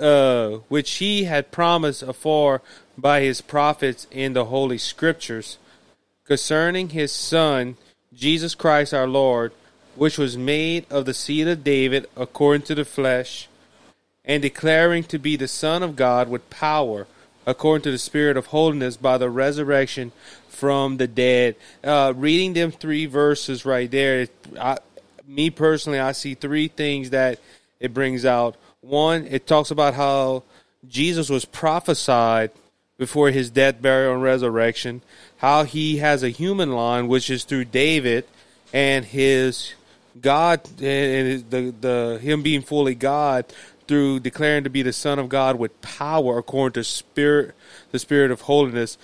uh, 0.01 0.59
which 0.69 0.93
he 0.95 1.25
had 1.25 1.51
promised 1.51 2.03
afore 2.03 2.63
by 2.97 3.21
his 3.21 3.41
prophets 3.41 4.07
in 4.11 4.33
the 4.33 4.47
holy 4.47 4.79
scriptures, 4.79 5.59
concerning 6.25 6.91
his 6.91 7.13
Son, 7.13 7.77
Jesus 8.15 8.55
Christ 8.55 8.95
our 8.95 9.07
Lord, 9.07 9.53
which 9.97 10.17
was 10.17 10.37
made 10.37 10.87
of 10.91 11.07
the 11.07 11.15
seed 11.15 11.49
of 11.49 11.65
David 11.65 12.07
according 12.17 12.63
to 12.63 12.75
the 12.75 12.85
flesh, 12.85 13.49
and 14.27 14.43
declaring 14.43 15.05
to 15.05 15.19
be 15.19 15.37
the 15.37 15.49
Son 15.49 15.83
of 15.83 15.97
God 15.97 16.29
with 16.29 16.49
power, 16.51 17.07
according 17.47 17.85
to 17.85 17.91
the 17.91 17.99
Spirit 17.99 18.37
of 18.37 18.47
holiness, 18.47 18.97
by 18.97 19.17
the 19.17 19.31
resurrection 19.31 20.13
from 20.49 20.97
the 20.97 21.07
dead. 21.07 21.55
Uh, 21.85 22.13
reading 22.17 22.53
them 22.53 22.71
three 22.73 23.07
verses 23.07 23.65
right 23.65 23.91
there, 23.91 24.27
I, 24.59 24.79
me 25.27 25.51
personally, 25.51 26.01
I 26.01 26.13
see 26.13 26.35
three 26.35 26.69
things 26.69 27.11
that 27.11 27.39
it 27.79 27.95
brings 27.95 28.25
out. 28.25 28.57
One, 28.81 29.27
it 29.27 29.47
talks 29.47 29.71
about 29.71 29.95
how 29.95 30.43
Jesus 30.89 31.29
was 31.29 31.45
prophesied 31.45 32.51
before 32.99 33.31
his 33.31 33.51
death, 33.51 33.81
burial, 33.83 34.15
and 34.15 34.23
resurrection, 34.23 35.03
how 35.39 35.65
he 35.65 35.99
has 35.99 36.23
a 36.23 36.31
human 36.31 36.73
line, 36.73 37.09
which 37.09 37.29
is 37.29 37.45
through 37.45 37.67
David, 37.67 38.25
and 38.73 39.05
his 39.05 39.75
God 40.21 40.61
and 40.81 41.51
the 41.51 41.75
the 41.79 42.19
him 42.23 42.43
being 42.43 42.63
fully 42.63 42.95
God 42.95 43.45
through 43.87 44.21
declaring 44.21 44.65
to 44.65 44.71
be 44.71 44.83
the 44.83 44.93
Son 44.93 45.19
of 45.19 45.29
God 45.29 45.59
with 45.59 45.81
power 45.81 46.39
according 46.39 46.75
to 46.75 46.85
spirit 46.85 47.55
the 47.93 47.99
spirit 47.99 48.31
of 48.31 48.43
holiness. 48.43 48.99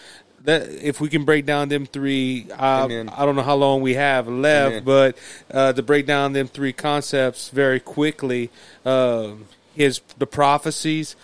That 0.44 0.68
if 0.68 1.00
we 1.00 1.08
can 1.08 1.24
break 1.24 1.46
down 1.46 1.68
them 1.68 1.86
three, 1.86 2.48
uh, 2.50 2.88
I 2.88 3.24
don't 3.24 3.36
know 3.36 3.42
how 3.42 3.54
long 3.54 3.80
we 3.80 3.94
have 3.94 4.26
left, 4.26 4.72
Amen. 4.72 4.84
but 4.84 5.18
uh, 5.52 5.72
to 5.72 5.82
break 5.84 6.04
down 6.04 6.32
them 6.32 6.48
three 6.48 6.72
concepts 6.72 7.48
very 7.50 7.78
quickly, 7.78 8.50
uh, 8.84 9.34
his 9.74 10.00
the 10.18 10.26
prophecies, 10.26 11.14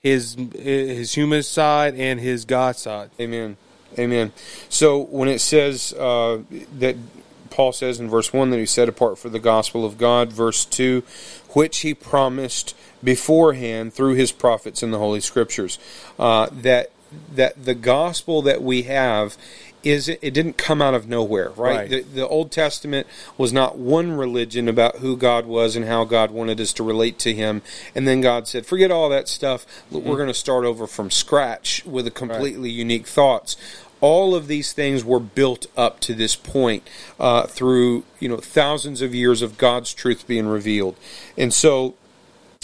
his 0.00 0.36
his 0.52 1.14
human 1.14 1.44
side, 1.44 1.94
and 1.94 2.18
his 2.18 2.44
God 2.44 2.74
side. 2.74 3.10
Amen. 3.20 3.56
Amen. 3.98 4.32
So 4.68 4.98
when 4.98 5.28
it 5.28 5.40
says 5.40 5.92
uh, 5.92 6.40
that 6.78 6.96
Paul 7.50 7.72
says 7.72 8.00
in 8.00 8.08
verse 8.08 8.32
1 8.32 8.50
that 8.50 8.58
he 8.58 8.66
set 8.66 8.88
apart 8.88 9.18
for 9.18 9.28
the 9.28 9.38
gospel 9.38 9.84
of 9.84 9.98
God. 9.98 10.32
Verse 10.32 10.64
2, 10.64 11.02
which 11.50 11.78
he 11.78 11.94
promised 11.94 12.76
beforehand 13.02 13.92
through 13.92 14.14
his 14.14 14.32
prophets 14.32 14.82
in 14.82 14.90
the 14.90 14.98
Holy 14.98 15.20
Scriptures. 15.20 15.78
Uh, 16.18 16.48
that, 16.52 16.90
that 17.34 17.64
the 17.64 17.74
gospel 17.74 18.42
that 18.42 18.62
we 18.62 18.82
have 18.82 19.36
is 19.82 20.08
it 20.08 20.34
didn't 20.34 20.58
come 20.58 20.82
out 20.82 20.94
of 20.94 21.08
nowhere, 21.08 21.50
right? 21.50 21.76
right. 21.76 21.90
The, 21.90 22.00
the, 22.02 22.28
Old 22.28 22.50
Testament 22.50 23.06
was 23.38 23.52
not 23.52 23.78
one 23.78 24.12
religion 24.12 24.68
about 24.68 24.96
who 24.96 25.16
God 25.16 25.46
was 25.46 25.74
and 25.74 25.86
how 25.86 26.04
God 26.04 26.30
wanted 26.30 26.60
us 26.60 26.72
to 26.74 26.82
relate 26.82 27.18
to 27.20 27.32
Him, 27.32 27.62
and 27.94 28.06
then 28.06 28.20
God 28.20 28.46
said, 28.46 28.66
"Forget 28.66 28.90
all 28.90 29.08
that 29.08 29.28
stuff. 29.28 29.66
Mm-hmm. 29.90 30.06
We're 30.06 30.16
going 30.16 30.28
to 30.28 30.34
start 30.34 30.64
over 30.64 30.86
from 30.86 31.10
scratch 31.10 31.84
with 31.86 32.06
a 32.06 32.10
completely 32.10 32.68
right. 32.68 32.78
unique 32.78 33.06
thoughts." 33.06 33.56
All 34.00 34.34
of 34.34 34.46
these 34.46 34.72
things 34.72 35.04
were 35.04 35.20
built 35.20 35.66
up 35.76 36.00
to 36.00 36.14
this 36.14 36.36
point 36.36 36.86
uh, 37.18 37.46
through 37.46 38.04
you 38.18 38.28
know 38.28 38.38
thousands 38.38 39.02
of 39.02 39.14
years 39.14 39.42
of 39.42 39.58
God's 39.58 39.92
truth 39.94 40.26
being 40.26 40.46
revealed, 40.46 40.96
and 41.36 41.52
so 41.52 41.94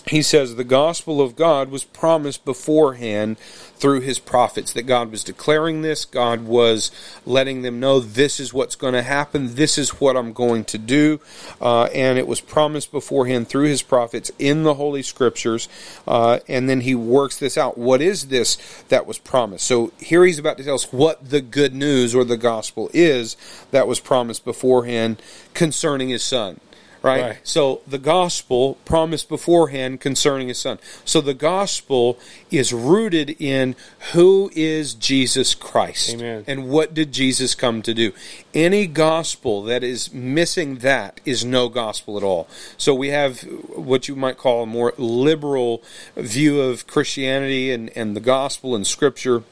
he 0.07 0.23
says 0.23 0.55
the 0.55 0.65
gospel 0.65 1.21
of 1.21 1.35
God 1.35 1.69
was 1.69 1.83
promised 1.83 2.45
beforehand 2.45 3.39
through 3.39 4.01
his 4.01 4.21
prophets 4.21 4.73
that 4.73 4.85
God 4.85 5.11
was 5.11 5.25
declaring 5.25 5.83
this, 5.83 6.05
God 6.05 6.45
was 6.45 6.93
letting 7.27 7.63
them 7.63 7.81
know 7.81 7.99
this 7.99 8.39
is 8.39 8.55
what's 8.55 8.77
going 8.77 8.95
to 8.95 9.03
happen, 9.03 9.57
this 9.57 9.77
is 9.77 10.01
what 10.01 10.17
I'm 10.17 10.33
going 10.33 10.65
to 10.67 10.79
do, 10.79 11.21
uh, 11.61 11.85
and 11.87 12.19
it 12.19 12.27
was 12.29 12.41
promised 12.41 12.93
beforehand 12.93 13.49
through 13.49 13.67
his 13.67 13.83
prophets 13.83 14.31
in 14.39 14.63
the 14.63 14.75
Holy 14.75 15.03
Scriptures, 15.03 15.69
uh, 16.07 16.39
and 16.49 16.71
then 16.71 16.83
he 16.83 16.95
works 16.95 17.39
this 17.39 17.59
out. 17.59 17.77
What 17.77 18.01
is 18.01 18.29
this 18.29 18.57
that 18.89 19.07
was 19.07 19.19
promised? 19.19 19.67
So 19.67 19.93
here 19.99 20.25
he's 20.25 20.39
about 20.39 20.57
to 20.59 20.65
tell 20.65 20.77
us 20.77 20.93
what 20.93 21.31
the 21.31 21.41
good 21.41 21.75
news 21.75 22.15
or 22.15 22.25
the 22.25 22.37
gospel 22.37 22.91
is 22.95 23.37
that 23.73 23.89
was 23.89 23.99
promised 23.99 24.45
beforehand 24.45 25.21
concerning 25.53 26.11
his 26.11 26.23
son 26.23 26.61
right? 27.03 27.23
right? 27.23 27.39
So 27.43 27.81
the 27.87 27.99
gospel 27.99 28.75
promised 28.85 29.29
beforehand 29.29 30.01
concerning 30.01 30.49
his 30.49 30.59
son. 30.59 30.79
So 31.05 31.21
the 31.21 31.35
gospel 31.35 32.19
is 32.51 32.73
rooted 32.73 33.31
in 33.41 33.77
who 34.13 34.51
is 34.55 34.95
Jesus 34.95 35.55
Christ 35.55 36.15
Amen. 36.15 36.45
and 36.47 36.69
what 36.69 36.95
did 36.95 37.13
Jesus 37.13 37.55
come 37.55 37.83
to 37.83 37.95
do. 37.95 38.13
Any 38.55 38.87
gospel 38.87 39.63
that 39.65 39.83
is 39.83 40.13
missing 40.13 40.77
that 40.79 41.21
is 41.25 41.45
no 41.45 41.69
gospel 41.69 42.17
at 42.17 42.23
all. 42.23 42.49
So 42.77 42.95
we 42.95 43.09
have 43.09 43.41
what 43.41 44.09
you 44.09 44.17
might 44.17 44.39
call 44.39 44.63
a 44.63 44.67
more 44.67 44.93
liberal 44.97 45.83
view 46.17 46.61
of 46.61 46.87
Christianity 46.87 47.71
and, 47.73 47.91
and 47.97 48.17
the 48.17 48.21
gospel 48.21 48.75
and 48.75 48.87
scripture 48.87 49.43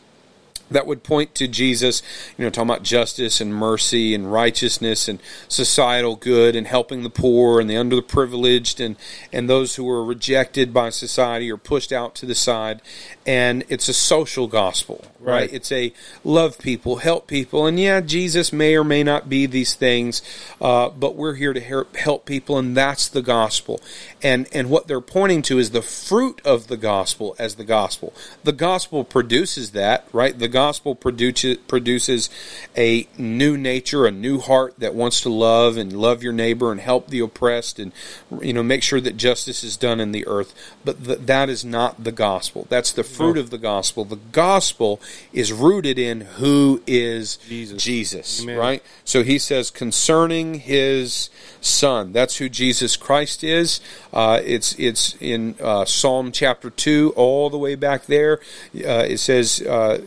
that 0.70 0.86
would 0.86 1.02
point 1.02 1.34
to 1.36 1.46
Jesus, 1.46 2.02
you 2.36 2.44
know, 2.44 2.50
talking 2.50 2.70
about 2.70 2.82
justice 2.82 3.40
and 3.40 3.54
mercy 3.54 4.14
and 4.14 4.32
righteousness 4.32 5.08
and 5.08 5.20
societal 5.48 6.16
good 6.16 6.56
and 6.56 6.66
helping 6.66 7.02
the 7.02 7.10
poor 7.10 7.60
and 7.60 7.70
the 7.70 7.74
underprivileged 7.74 8.84
and, 8.84 8.96
and 9.32 9.48
those 9.48 9.76
who 9.76 9.88
are 9.88 10.04
rejected 10.04 10.74
by 10.74 10.90
society 10.90 11.50
or 11.50 11.56
pushed 11.56 11.92
out 11.92 12.14
to 12.16 12.26
the 12.26 12.34
side. 12.34 12.82
And 13.26 13.64
it's 13.68 13.88
a 13.88 13.94
social 13.94 14.48
gospel, 14.48 15.04
right? 15.20 15.32
right? 15.32 15.52
It's 15.52 15.72
a 15.72 15.92
love 16.24 16.58
people, 16.58 16.96
help 16.96 17.26
people. 17.26 17.66
And 17.66 17.78
yeah, 17.78 18.00
Jesus 18.00 18.52
may 18.52 18.76
or 18.76 18.84
may 18.84 19.02
not 19.02 19.28
be 19.28 19.46
these 19.46 19.74
things, 19.74 20.20
uh, 20.60 20.90
but 20.90 21.14
we're 21.14 21.34
here 21.34 21.52
to 21.52 21.86
help 21.94 22.26
people, 22.26 22.58
and 22.58 22.76
that's 22.76 23.08
the 23.08 23.22
gospel. 23.22 23.80
And, 24.22 24.46
and 24.52 24.68
what 24.68 24.88
they're 24.88 25.00
pointing 25.00 25.42
to 25.42 25.58
is 25.58 25.70
the 25.70 25.82
fruit 25.82 26.40
of 26.44 26.66
the 26.66 26.76
gospel 26.76 27.34
as 27.38 27.54
the 27.54 27.64
gospel. 27.64 28.12
The 28.42 28.52
gospel 28.52 29.04
produces 29.04 29.70
that, 29.70 30.06
right? 30.12 30.38
The 30.38 30.48
gospel 30.48 30.63
produces 30.72 31.58
produces 31.68 32.30
a 32.76 33.06
new 33.18 33.56
nature, 33.56 34.06
a 34.06 34.10
new 34.10 34.38
heart 34.38 34.74
that 34.78 34.94
wants 34.94 35.20
to 35.22 35.28
love 35.28 35.76
and 35.76 35.92
love 35.92 36.22
your 36.22 36.32
neighbor 36.32 36.72
and 36.72 36.80
help 36.80 37.08
the 37.08 37.20
oppressed, 37.20 37.78
and 37.78 37.92
you 38.40 38.52
know 38.52 38.62
make 38.62 38.82
sure 38.82 39.00
that 39.00 39.16
justice 39.16 39.62
is 39.62 39.76
done 39.76 40.00
in 40.00 40.12
the 40.12 40.26
earth. 40.26 40.54
But 40.84 41.04
th- 41.04 41.20
that 41.20 41.48
is 41.48 41.64
not 41.64 42.04
the 42.04 42.12
gospel. 42.12 42.66
That's 42.68 42.92
the 42.92 43.04
fruit 43.04 43.34
no. 43.34 43.40
of 43.40 43.50
the 43.50 43.58
gospel. 43.58 44.04
The 44.04 44.16
gospel 44.32 45.00
is 45.32 45.52
rooted 45.52 45.98
in 45.98 46.22
who 46.22 46.82
is 46.86 47.36
Jesus, 47.36 47.82
Jesus 47.82 48.44
right? 48.56 48.82
So 49.04 49.22
he 49.22 49.38
says 49.38 49.70
concerning 49.70 50.54
his 50.54 51.30
son. 51.60 52.12
That's 52.12 52.36
who 52.36 52.48
Jesus 52.48 52.96
Christ 52.96 53.42
is. 53.42 53.80
Uh, 54.12 54.40
it's 54.44 54.78
it's 54.78 55.16
in 55.20 55.56
uh, 55.60 55.84
Psalm 55.84 56.32
chapter 56.32 56.70
two, 56.70 57.12
all 57.16 57.50
the 57.50 57.58
way 57.58 57.74
back 57.74 58.06
there. 58.06 58.40
Uh, 58.74 59.04
it 59.08 59.18
says 59.18 59.62
uh, 59.62 60.02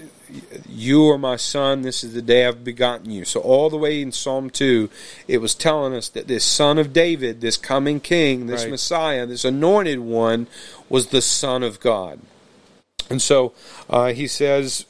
you 0.68 1.10
are 1.10 1.18
my 1.18 1.36
son, 1.36 1.82
this 1.82 2.04
is 2.04 2.14
the 2.14 2.22
day 2.22 2.46
I've 2.46 2.64
begotten 2.64 3.10
you. 3.12 3.26
So, 3.26 3.40
all 3.40 3.70
the 3.70 3.78
way 3.78 4.02
in 4.02 4.12
Psalm 4.12 4.50
2, 4.50 4.90
it 5.28 5.40
was 5.40 5.56
telling 5.56 5.94
us 5.94 6.10
that 6.10 6.28
this 6.28 6.44
son 6.44 6.78
of 6.78 6.94
David, 6.94 7.42
this 7.42 7.58
coming 7.58 8.00
king, 8.00 8.48
this 8.48 8.64
right. 8.64 8.72
Messiah, 8.72 9.26
this 9.26 9.46
anointed 9.46 10.00
one, 10.00 10.48
was 10.90 11.08
the 11.08 11.22
Son 11.22 11.64
of 11.64 11.80
God. 11.80 12.20
And 13.10 13.22
so, 13.22 13.54
uh, 13.90 14.14
he 14.14 14.28
says 14.28 14.86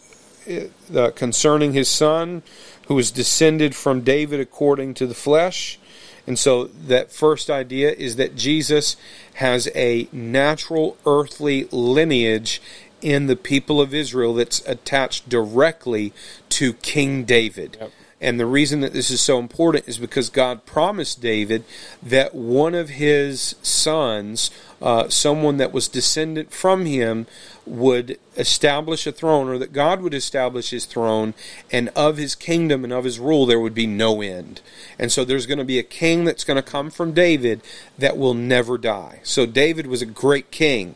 uh, 0.96 1.12
concerning 1.12 1.74
his 1.74 1.90
son, 1.90 2.44
who 2.88 2.96
was 2.96 3.12
descended 3.12 3.76
from 3.76 4.02
David 4.02 4.40
according 4.40 4.94
to 4.96 5.08
the 5.08 5.14
flesh. 5.14 5.78
And 6.26 6.40
so, 6.40 6.66
that 6.66 7.12
first 7.12 7.50
idea 7.50 7.92
is 7.92 8.16
that 8.18 8.36
Jesus 8.36 8.98
has 9.36 9.70
a 9.76 10.08
natural 10.12 10.98
earthly 11.06 11.66
lineage 11.72 12.62
in 13.02 13.28
the 13.28 13.36
people 13.36 13.80
of 13.80 13.94
Israel 13.94 14.34
that's 14.34 14.66
attached 14.68 15.30
directly 15.30 16.14
to 16.50 16.74
King 16.74 17.24
David. 17.24 17.78
Yep. 17.80 17.92
And 18.20 18.40
the 18.40 18.48
reason 18.48 18.80
that 18.82 18.94
this 18.94 19.12
is 19.12 19.22
so 19.22 19.38
important 19.38 19.88
is 19.88 20.00
because 20.00 20.30
God 20.32 20.66
promised 20.66 21.22
David 21.22 21.64
that 22.02 22.34
one 22.34 22.74
of 22.74 22.90
his 22.90 23.54
sons, 23.62 24.50
uh, 24.82 25.08
someone 25.08 25.58
that 25.58 25.72
was 25.72 25.88
descendant 25.88 26.52
from 26.52 26.88
him, 26.88 27.28
would 27.64 28.18
establish 28.36 29.06
a 29.06 29.12
throne, 29.12 29.48
or 29.48 29.60
that 29.60 29.72
God 29.72 30.02
would 30.02 30.16
establish 30.16 30.72
his 30.72 30.86
throne, 30.86 31.36
and 31.72 31.90
of 31.90 32.18
his 32.18 32.34
kingdom 32.34 32.84
and 32.84 32.92
of 32.92 33.04
his 33.04 33.20
rule 33.20 33.46
there 33.46 33.60
would 33.60 33.76
be 33.76 33.86
no 33.86 34.22
end. 34.22 34.62
And 34.98 35.12
so 35.12 35.24
there's 35.24 35.46
going 35.46 35.60
to 35.60 35.64
be 35.64 35.78
a 35.78 35.84
king 35.84 36.26
that's 36.26 36.44
going 36.44 36.56
to 36.56 36.64
come 36.64 36.90
from 36.90 37.14
David 37.14 37.62
that 38.00 38.18
will 38.18 38.34
never 38.34 38.80
die. 38.80 39.20
So 39.22 39.46
David 39.46 39.86
was 39.86 40.02
a 40.02 40.08
great 40.08 40.50
king 40.50 40.96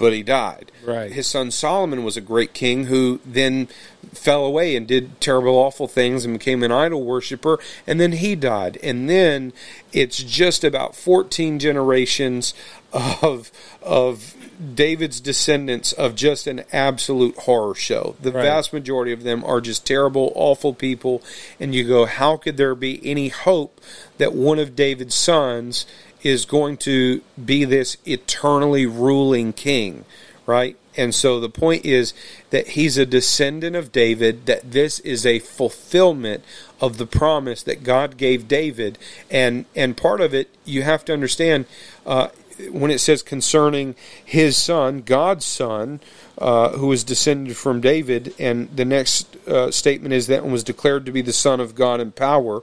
but 0.00 0.14
he 0.14 0.22
died. 0.22 0.72
Right. 0.84 1.12
His 1.12 1.26
son 1.26 1.50
Solomon 1.50 2.02
was 2.02 2.16
a 2.16 2.22
great 2.22 2.54
king 2.54 2.86
who 2.86 3.20
then 3.24 3.68
fell 4.14 4.46
away 4.46 4.74
and 4.74 4.86
did 4.86 5.20
terrible, 5.20 5.54
awful 5.54 5.86
things 5.86 6.24
and 6.24 6.38
became 6.38 6.62
an 6.62 6.72
idol 6.72 7.04
worshiper, 7.04 7.60
and 7.86 8.00
then 8.00 8.12
he 8.12 8.34
died. 8.34 8.78
And 8.82 9.08
then 9.10 9.52
it's 9.92 10.20
just 10.22 10.64
about 10.64 10.96
14 10.96 11.58
generations 11.58 12.54
of 12.92 13.52
of 13.82 14.34
David's 14.74 15.20
descendants 15.20 15.92
of 15.92 16.14
just 16.14 16.46
an 16.46 16.64
absolute 16.72 17.36
horror 17.38 17.74
show. 17.74 18.16
The 18.20 18.32
right. 18.32 18.42
vast 18.42 18.72
majority 18.72 19.12
of 19.12 19.22
them 19.22 19.44
are 19.44 19.60
just 19.60 19.86
terrible, 19.86 20.32
awful 20.34 20.74
people, 20.74 21.22
and 21.58 21.74
you 21.74 21.86
go, 21.86 22.06
how 22.06 22.36
could 22.36 22.56
there 22.56 22.74
be 22.74 23.00
any 23.04 23.28
hope 23.28 23.80
that 24.18 24.34
one 24.34 24.58
of 24.58 24.74
David's 24.74 25.14
sons 25.14 25.86
is 26.22 26.44
going 26.44 26.76
to 26.76 27.22
be 27.42 27.64
this 27.64 27.96
eternally 28.04 28.86
ruling 28.86 29.52
king, 29.52 30.04
right? 30.46 30.76
And 30.96 31.14
so 31.14 31.38
the 31.38 31.48
point 31.48 31.84
is 31.84 32.12
that 32.50 32.68
he's 32.68 32.98
a 32.98 33.06
descendant 33.06 33.76
of 33.76 33.92
David, 33.92 34.46
that 34.46 34.72
this 34.72 34.98
is 35.00 35.24
a 35.24 35.38
fulfillment 35.38 36.44
of 36.80 36.98
the 36.98 37.06
promise 37.06 37.62
that 37.62 37.84
God 37.84 38.16
gave 38.16 38.48
David. 38.48 38.98
And, 39.30 39.66
and 39.76 39.96
part 39.96 40.20
of 40.20 40.34
it, 40.34 40.48
you 40.64 40.82
have 40.82 41.04
to 41.06 41.12
understand, 41.12 41.66
uh, 42.04 42.28
when 42.70 42.90
it 42.90 42.98
says 42.98 43.22
concerning 43.22 43.94
his 44.22 44.56
son, 44.56 45.02
God's 45.02 45.46
son, 45.46 46.00
uh, 46.38 46.70
who 46.70 46.88
was 46.88 47.04
descended 47.04 47.56
from 47.56 47.80
David, 47.80 48.34
and 48.38 48.74
the 48.74 48.84
next 48.84 49.36
uh, 49.46 49.70
statement 49.70 50.12
is 50.12 50.26
that 50.26 50.42
one 50.42 50.52
was 50.52 50.64
declared 50.64 51.06
to 51.06 51.12
be 51.12 51.22
the 51.22 51.32
Son 51.32 51.60
of 51.60 51.74
God 51.74 52.00
in 52.00 52.12
power, 52.12 52.62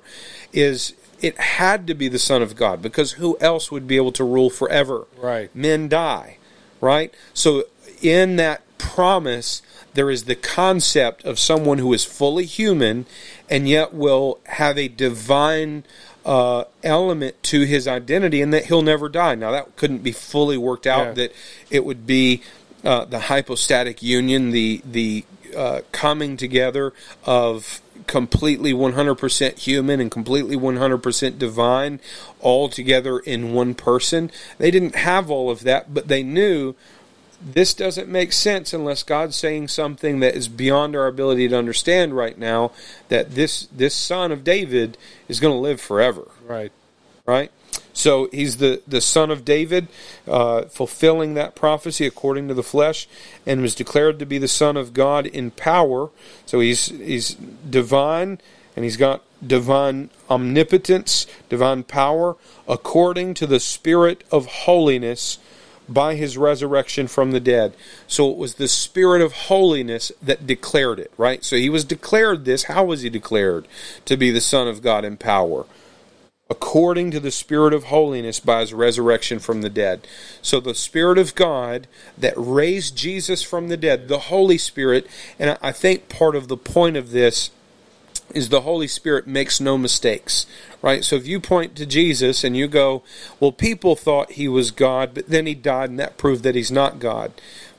is 0.51 0.93
it 1.21 1.37
had 1.37 1.87
to 1.87 1.93
be 1.93 2.07
the 2.07 2.19
Son 2.19 2.41
of 2.41 2.55
God 2.55 2.81
because 2.81 3.13
who 3.13 3.37
else 3.39 3.71
would 3.71 3.87
be 3.87 3.95
able 3.97 4.11
to 4.13 4.23
rule 4.23 4.49
forever? 4.49 5.07
Right. 5.17 5.53
Men 5.55 5.87
die, 5.89 6.37
right? 6.81 7.13
So 7.33 7.63
in 8.01 8.35
that 8.35 8.61
promise, 8.77 9.61
there 9.93 10.09
is 10.11 10.25
the 10.25 10.35
concept 10.35 11.25
of 11.25 11.39
someone 11.39 11.79
who 11.79 11.91
is 11.93 12.03
fully 12.03 12.45
human 12.45 13.05
and 13.49 13.67
yet 13.67 13.93
will 13.93 14.39
have 14.45 14.77
a 14.77 14.87
divine 14.87 15.83
uh, 16.25 16.65
element 16.83 17.41
to 17.41 17.61
his 17.61 17.87
identity 17.87 18.41
and 18.41 18.53
that 18.53 18.65
he'll 18.65 18.81
never 18.81 19.09
die. 19.09 19.33
Now, 19.33 19.51
that 19.51 19.75
couldn't 19.75 20.03
be 20.03 20.11
fully 20.11 20.57
worked 20.57 20.85
out, 20.85 21.07
Yeah. 21.07 21.13
that 21.13 21.35
it 21.71 21.85
would 21.85 22.05
be 22.05 22.43
uh, 22.83 23.05
the 23.05 23.19
hypostatic 23.21 24.03
union, 24.03 24.51
the, 24.51 24.81
the 24.85 25.25
uh, 25.55 25.81
coming 25.91 26.37
together 26.37 26.93
of 27.25 27.81
completely 28.07 28.73
100% 28.73 29.59
human 29.59 29.99
and 29.99 30.09
completely 30.09 30.55
100% 30.55 31.37
divine 31.37 31.99
all 32.39 32.69
together 32.69 33.19
in 33.19 33.53
one 33.53 33.75
person. 33.75 34.31
They 34.57 34.71
didn't 34.71 34.95
have 34.95 35.29
all 35.29 35.49
of 35.49 35.61
that, 35.61 35.93
but 35.93 36.07
they 36.07 36.23
knew 36.23 36.75
this 37.39 37.73
doesn't 37.73 38.09
make 38.09 38.33
sense 38.33 38.73
unless 38.73 39.03
God's 39.03 39.35
saying 39.35 39.67
something 39.67 40.19
that 40.21 40.35
is 40.35 40.47
beyond 40.47 40.95
our 40.95 41.05
ability 41.05 41.47
to 41.49 41.57
understand 41.57 42.15
right 42.15 42.37
now 42.37 42.71
that 43.09 43.35
this 43.35 43.67
this 43.67 43.93
son 43.93 44.31
of 44.31 44.43
David 44.43 44.97
is 45.27 45.39
going 45.39 45.53
to 45.53 45.59
live 45.59 45.79
forever 45.79 46.31
Right. 46.47 46.71
right? 47.27 47.51
So 47.97 48.29
he's 48.31 48.57
the, 48.57 48.83
the 48.87 49.01
son 49.01 49.31
of 49.31 49.43
David, 49.43 49.87
uh, 50.27 50.63
fulfilling 50.65 51.33
that 51.33 51.55
prophecy 51.55 52.05
according 52.05 52.47
to 52.47 52.53
the 52.53 52.61
flesh, 52.61 53.07
and 53.43 53.61
was 53.63 53.73
declared 53.73 54.19
to 54.19 54.25
be 54.25 54.37
the 54.37 54.47
son 54.47 54.77
of 54.77 54.93
God 54.93 55.25
in 55.25 55.49
power. 55.49 56.11
So 56.45 56.59
he's 56.59 56.89
he's 56.89 57.33
divine, 57.33 58.39
and 58.75 58.85
he's 58.85 58.97
got 58.97 59.23
divine 59.45 60.11
omnipotence, 60.29 61.25
divine 61.49 61.83
power, 61.83 62.35
according 62.67 63.33
to 63.33 63.47
the 63.47 63.59
spirit 63.59 64.23
of 64.31 64.45
holiness 64.45 65.39
by 65.89 66.13
his 66.13 66.37
resurrection 66.37 67.07
from 67.07 67.31
the 67.31 67.39
dead. 67.39 67.73
So 68.07 68.29
it 68.29 68.37
was 68.37 68.55
the 68.55 68.67
spirit 68.67 69.23
of 69.23 69.31
holiness 69.31 70.11
that 70.21 70.45
declared 70.45 70.99
it, 70.99 71.11
right? 71.17 71.43
So 71.43 71.55
he 71.55 71.69
was 71.69 71.83
declared 71.83 72.45
this. 72.45 72.65
How 72.65 72.83
was 72.83 73.01
he 73.01 73.09
declared 73.09 73.67
to 74.05 74.17
be 74.17 74.29
the 74.29 74.41
son 74.41 74.67
of 74.67 74.83
God 74.83 75.03
in 75.03 75.17
power? 75.17 75.65
According 76.49 77.11
to 77.11 77.19
the 77.19 77.31
Spirit 77.31 77.73
of 77.73 77.85
holiness 77.85 78.39
by 78.39 78.61
his 78.61 78.73
resurrection 78.73 79.39
from 79.39 79.61
the 79.61 79.69
dead. 79.69 80.07
So 80.41 80.59
the 80.59 80.75
Spirit 80.75 81.17
of 81.17 81.35
God 81.35 81.87
that 82.17 82.33
raised 82.37 82.95
Jesus 82.95 83.41
from 83.41 83.67
the 83.67 83.77
dead, 83.77 84.07
the 84.07 84.19
Holy 84.19 84.57
Spirit, 84.57 85.07
and 85.37 85.57
I- 85.61 85.71
think 85.71 86.09
part 86.09 86.35
of 86.35 86.47
the 86.47 86.57
point 86.57 86.95
of 86.95 87.11
this 87.11 87.51
is 88.33 88.49
the 88.49 88.61
Holy 88.61 88.87
Spirit 88.87 89.27
makes 89.27 89.59
no 89.59 89.77
mistakes, 89.77 90.45
right? 90.81 91.03
So 91.03 91.15
if 91.15 91.27
you 91.27 91.39
point 91.39 91.75
to 91.75 91.85
Jesus 91.85 92.43
and 92.43 92.55
you 92.55 92.67
go, 92.67 93.03
well, 93.39 93.51
people 93.51 93.95
thought 93.95 94.33
he 94.33 94.47
was 94.47 94.71
God, 94.71 95.13
but 95.13 95.27
then 95.27 95.45
he 95.45 95.55
died 95.55 95.89
and 95.89 95.99
that 95.99 96.17
proved 96.17 96.43
that 96.43 96.55
he's 96.55 96.71
not 96.71 96.99
God. 96.99 97.31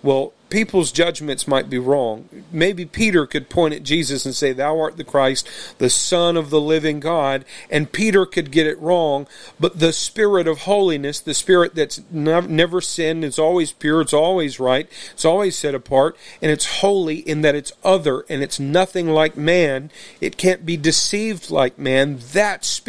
Well, 0.03 0.33
people's 0.51 0.93
judgments 0.93 1.47
might 1.47 1.69
be 1.69 1.79
wrong. 1.79 2.29
Maybe 2.51 2.85
Peter 2.85 3.27
could 3.27 3.49
point 3.49 3.75
at 3.75 3.83
Jesus 3.83 4.25
and 4.25 4.35
say, 4.35 4.53
Thou 4.53 4.79
art 4.81 4.97
the 4.97 5.05
Christ, 5.05 5.49
the 5.79 5.91
Son 5.91 6.37
of 6.37 6.51
the 6.51 6.61
living 6.61 7.01
God, 7.01 7.45
and 7.71 7.93
Peter 7.93 8.25
could 8.25 8.51
get 8.51 8.67
it 8.67 8.79
wrong, 8.81 9.27
but 9.59 9.79
the 9.79 9.93
Spirit 9.93 10.47
of 10.49 10.61
holiness, 10.61 11.21
the 11.21 11.35
Spirit 11.35 11.75
that's 11.75 12.01
never 12.11 12.81
sinned, 12.81 13.25
it's 13.25 13.39
always 13.39 13.73
pure, 13.73 14.01
it's 14.01 14.15
always 14.15 14.59
right, 14.59 14.89
it's 15.13 15.25
always 15.25 15.57
set 15.57 15.75
apart, 15.75 16.17
and 16.41 16.51
it's 16.51 16.81
holy 16.81 17.17
in 17.17 17.43
that 17.43 17.55
it's 17.55 17.73
other 17.85 18.25
and 18.29 18.43
it's 18.43 18.61
nothing 18.61 19.09
like 19.09 19.37
man. 19.37 19.91
It 20.21 20.37
can't 20.37 20.65
be 20.65 20.77
deceived 20.77 21.51
like 21.51 21.79
man. 21.79 22.21
That 22.33 22.65
Spirit 22.65 22.88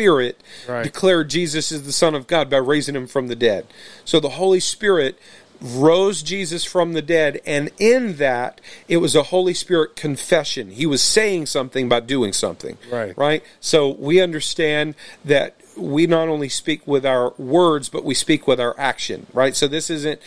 Right. 0.68 0.84
declared 0.84 1.30
Jesus 1.30 1.72
is 1.72 1.84
the 1.86 1.92
Son 1.92 2.16
of 2.16 2.28
God 2.28 2.50
by 2.50 2.58
raising 2.58 2.96
him 2.96 3.08
from 3.08 3.28
the 3.28 3.36
dead. 3.36 3.68
So 4.06 4.20
the 4.20 4.30
Holy 4.30 4.60
Spirit 4.60 5.20
rose 5.62 6.24
Jesus 6.24 6.64
from 6.64 6.94
the 6.94 7.02
dead, 7.02 7.42
and 7.46 7.70
in 7.80 8.16
that 8.16 8.62
it 8.88 8.98
was 8.98 9.16
a 9.16 9.24
Holy 9.24 9.54
Spirit 9.54 9.96
confession. 9.96 10.72
He 10.72 10.86
was 10.86 11.02
saying 11.02 11.48
something 11.48 11.90
by 11.90 12.00
doing 12.00 12.34
something. 12.34 12.78
Right. 12.92 13.18
Right? 13.18 13.44
So 13.60 13.90
we 13.90 14.22
understand 14.22 14.96
that 15.26 15.59
we 15.80 16.08
not 16.08 16.28
only 16.28 16.50
speak 16.50 16.86
with 16.88 17.06
our 17.06 17.34
words, 17.38 17.90
but 17.90 18.04
we 18.04 18.14
speak 18.14 18.48
with 18.48 18.60
our 18.60 18.78
action, 18.80 19.26
right? 19.34 19.56
So 19.56 19.68
this 19.68 19.90
isn't 19.90 20.22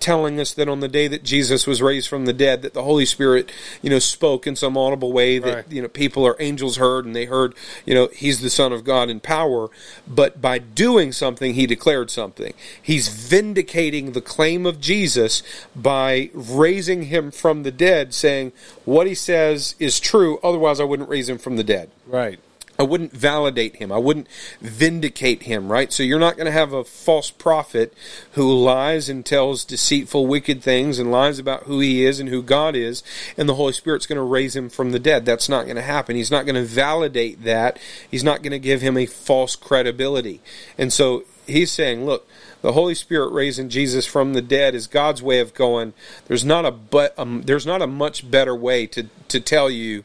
telling 0.00 0.38
us 0.38 0.54
that 0.54 0.68
on 0.68 0.80
the 0.80 0.88
day 0.88 1.08
that 1.08 1.24
Jesus 1.24 1.66
was 1.66 1.82
raised 1.82 2.08
from 2.08 2.26
the 2.26 2.32
dead, 2.32 2.62
that 2.62 2.74
the 2.74 2.82
Holy 2.82 3.06
Spirit, 3.06 3.50
you 3.82 3.90
know, 3.90 3.98
spoke 3.98 4.46
in 4.46 4.56
some 4.56 4.76
audible 4.76 5.12
way 5.12 5.38
that, 5.38 5.54
Right. 5.54 5.64
you 5.70 5.82
know, 5.82 5.88
people 5.88 6.24
or 6.24 6.36
angels 6.38 6.76
heard 6.76 7.04
and 7.04 7.16
they 7.16 7.24
heard, 7.24 7.54
you 7.84 7.94
know, 7.94 8.08
he's 8.14 8.40
the 8.40 8.50
Son 8.50 8.72
of 8.72 8.84
God 8.84 9.08
in 9.10 9.20
power. 9.20 9.68
But 10.06 10.40
by 10.40 10.58
doing 10.58 11.12
something, 11.12 11.54
he 11.54 11.66
declared 11.66 12.10
something. 12.10 12.54
He's 12.80 13.08
vindicating 13.08 14.12
the 14.12 14.20
claim 14.20 14.66
of 14.66 14.80
Jesus 14.80 15.42
by 15.74 16.30
raising 16.34 17.04
him 17.04 17.30
from 17.30 17.62
the 17.62 17.70
dead, 17.72 18.14
saying, 18.14 18.52
what 18.84 19.06
he 19.06 19.14
says 19.14 19.74
is 19.78 19.98
true, 20.00 20.38
otherwise 20.42 20.80
I 20.80 20.84
wouldn't 20.84 21.08
raise 21.08 21.28
him 21.28 21.38
from 21.38 21.56
the 21.56 21.64
dead. 21.64 21.90
Right. 22.06 22.38
I 22.78 22.84
wouldn't 22.84 23.12
validate 23.12 23.76
him. 23.76 23.90
I 23.90 23.98
wouldn't 23.98 24.28
vindicate 24.60 25.42
him, 25.42 25.70
right? 25.70 25.92
So 25.92 26.04
you're 26.04 26.20
not 26.20 26.36
going 26.36 26.46
to 26.46 26.52
have 26.52 26.72
a 26.72 26.84
false 26.84 27.28
prophet 27.28 27.92
who 28.32 28.52
lies 28.52 29.08
and 29.08 29.26
tells 29.26 29.64
deceitful, 29.64 30.28
wicked 30.28 30.62
things 30.62 31.00
and 31.00 31.10
lies 31.10 31.40
about 31.40 31.64
who 31.64 31.80
he 31.80 32.04
is 32.04 32.20
and 32.20 32.28
who 32.28 32.40
God 32.40 32.76
is, 32.76 33.02
and 33.36 33.48
the 33.48 33.56
Holy 33.56 33.72
Spirit's 33.72 34.06
going 34.06 34.16
to 34.16 34.22
raise 34.22 34.54
him 34.54 34.68
from 34.68 34.92
the 34.92 35.00
dead. 35.00 35.24
That's 35.24 35.48
not 35.48 35.64
going 35.64 35.76
to 35.76 35.82
happen. 35.82 36.14
He's 36.14 36.30
not 36.30 36.46
going 36.46 36.54
to 36.54 36.64
validate 36.64 37.42
that. 37.42 37.80
He's 38.08 38.22
not 38.22 38.42
going 38.42 38.52
to 38.52 38.60
give 38.60 38.80
him 38.80 38.96
a 38.96 39.06
false 39.06 39.56
credibility. 39.56 40.40
And 40.78 40.92
so 40.92 41.24
he's 41.48 41.72
saying, 41.72 42.06
look, 42.06 42.28
the 42.62 42.72
Holy 42.72 42.94
Spirit 42.94 43.32
raising 43.32 43.68
Jesus 43.68 44.06
from 44.06 44.34
the 44.34 44.42
dead 44.42 44.74
is 44.74 44.86
God's 44.86 45.22
way 45.22 45.40
of 45.40 45.54
going. 45.54 45.94
There's 46.26 46.44
not 46.44 46.64
a 46.64 46.70
but. 46.70 47.18
Um, 47.18 47.42
there's 47.42 47.66
not 47.66 47.82
a 47.82 47.86
much 47.86 48.28
better 48.30 48.54
way 48.54 48.86
to 48.88 49.08
to 49.28 49.40
tell 49.40 49.70
you, 49.70 50.04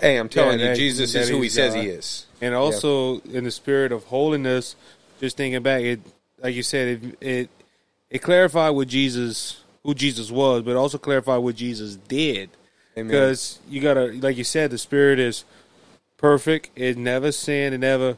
hey, 0.00 0.16
I'm 0.16 0.28
telling 0.28 0.58
Yeah, 0.58 0.66
you, 0.66 0.70
that- 0.70 0.76
Jesus 0.76 1.12
that 1.12 1.22
is 1.22 1.28
who 1.28 1.36
He 1.36 1.42
he's 1.44 1.54
says 1.54 1.74
He 1.74 1.86
is. 1.86 2.26
And 2.40 2.54
also 2.54 3.20
in 3.20 3.44
the 3.44 3.50
spirit 3.50 3.92
of 3.92 4.04
holiness, 4.04 4.76
just 5.20 5.36
thinking 5.36 5.62
back, 5.62 5.82
it 5.82 6.00
like 6.42 6.54
you 6.54 6.62
said, 6.62 7.02
it 7.02 7.16
it, 7.20 7.50
it 8.10 8.18
clarified 8.20 8.74
what 8.74 8.88
Jesus 8.88 9.62
who 9.82 9.94
Jesus 9.94 10.30
was, 10.30 10.62
but 10.62 10.76
also 10.76 10.98
clarified 10.98 11.42
what 11.42 11.56
Jesus 11.56 11.96
did. 11.96 12.50
Because 12.94 13.58
you 13.68 13.80
gotta 13.80 14.06
like 14.20 14.36
you 14.36 14.44
said, 14.44 14.70
the 14.70 14.78
spirit 14.78 15.18
is 15.18 15.44
perfect, 16.16 16.70
it 16.76 16.96
never 16.96 17.32
sinned, 17.32 17.74
it 17.74 17.78
never 17.78 18.16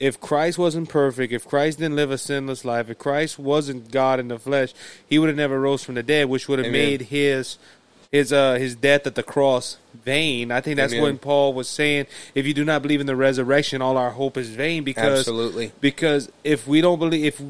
if 0.00 0.20
Christ 0.20 0.58
wasn't 0.58 0.88
perfect, 0.88 1.32
if 1.32 1.46
Christ 1.46 1.78
didn't 1.78 1.96
live 1.96 2.10
a 2.10 2.18
sinless 2.18 2.64
life, 2.64 2.90
if 2.90 2.98
Christ 2.98 3.38
wasn't 3.38 3.90
God 3.90 4.18
in 4.18 4.28
the 4.28 4.38
flesh, 4.38 4.74
he 5.08 5.18
would 5.18 5.28
have 5.28 5.36
never 5.36 5.60
rose 5.60 5.84
from 5.84 5.94
the 5.94 6.02
dead, 6.02 6.28
which 6.28 6.48
would 6.48 6.58
have 6.58 6.72
made 6.72 7.02
his 7.02 7.58
his 8.14 8.32
uh 8.32 8.54
his 8.54 8.76
death 8.76 9.08
at 9.08 9.16
the 9.16 9.24
cross 9.24 9.76
vain. 9.92 10.52
I 10.52 10.60
think 10.60 10.76
that's 10.76 10.92
Amen. 10.92 11.02
when 11.02 11.18
Paul 11.18 11.52
was 11.52 11.68
saying, 11.68 12.06
if 12.36 12.46
you 12.46 12.54
do 12.54 12.64
not 12.64 12.80
believe 12.80 13.00
in 13.00 13.08
the 13.08 13.16
resurrection, 13.16 13.82
all 13.82 13.96
our 13.96 14.10
hope 14.10 14.36
is 14.36 14.50
vain 14.50 14.84
because 14.84 15.18
Absolutely. 15.18 15.72
because 15.80 16.30
if 16.44 16.68
we 16.68 16.80
don't 16.80 17.00
believe 17.00 17.24
if 17.24 17.42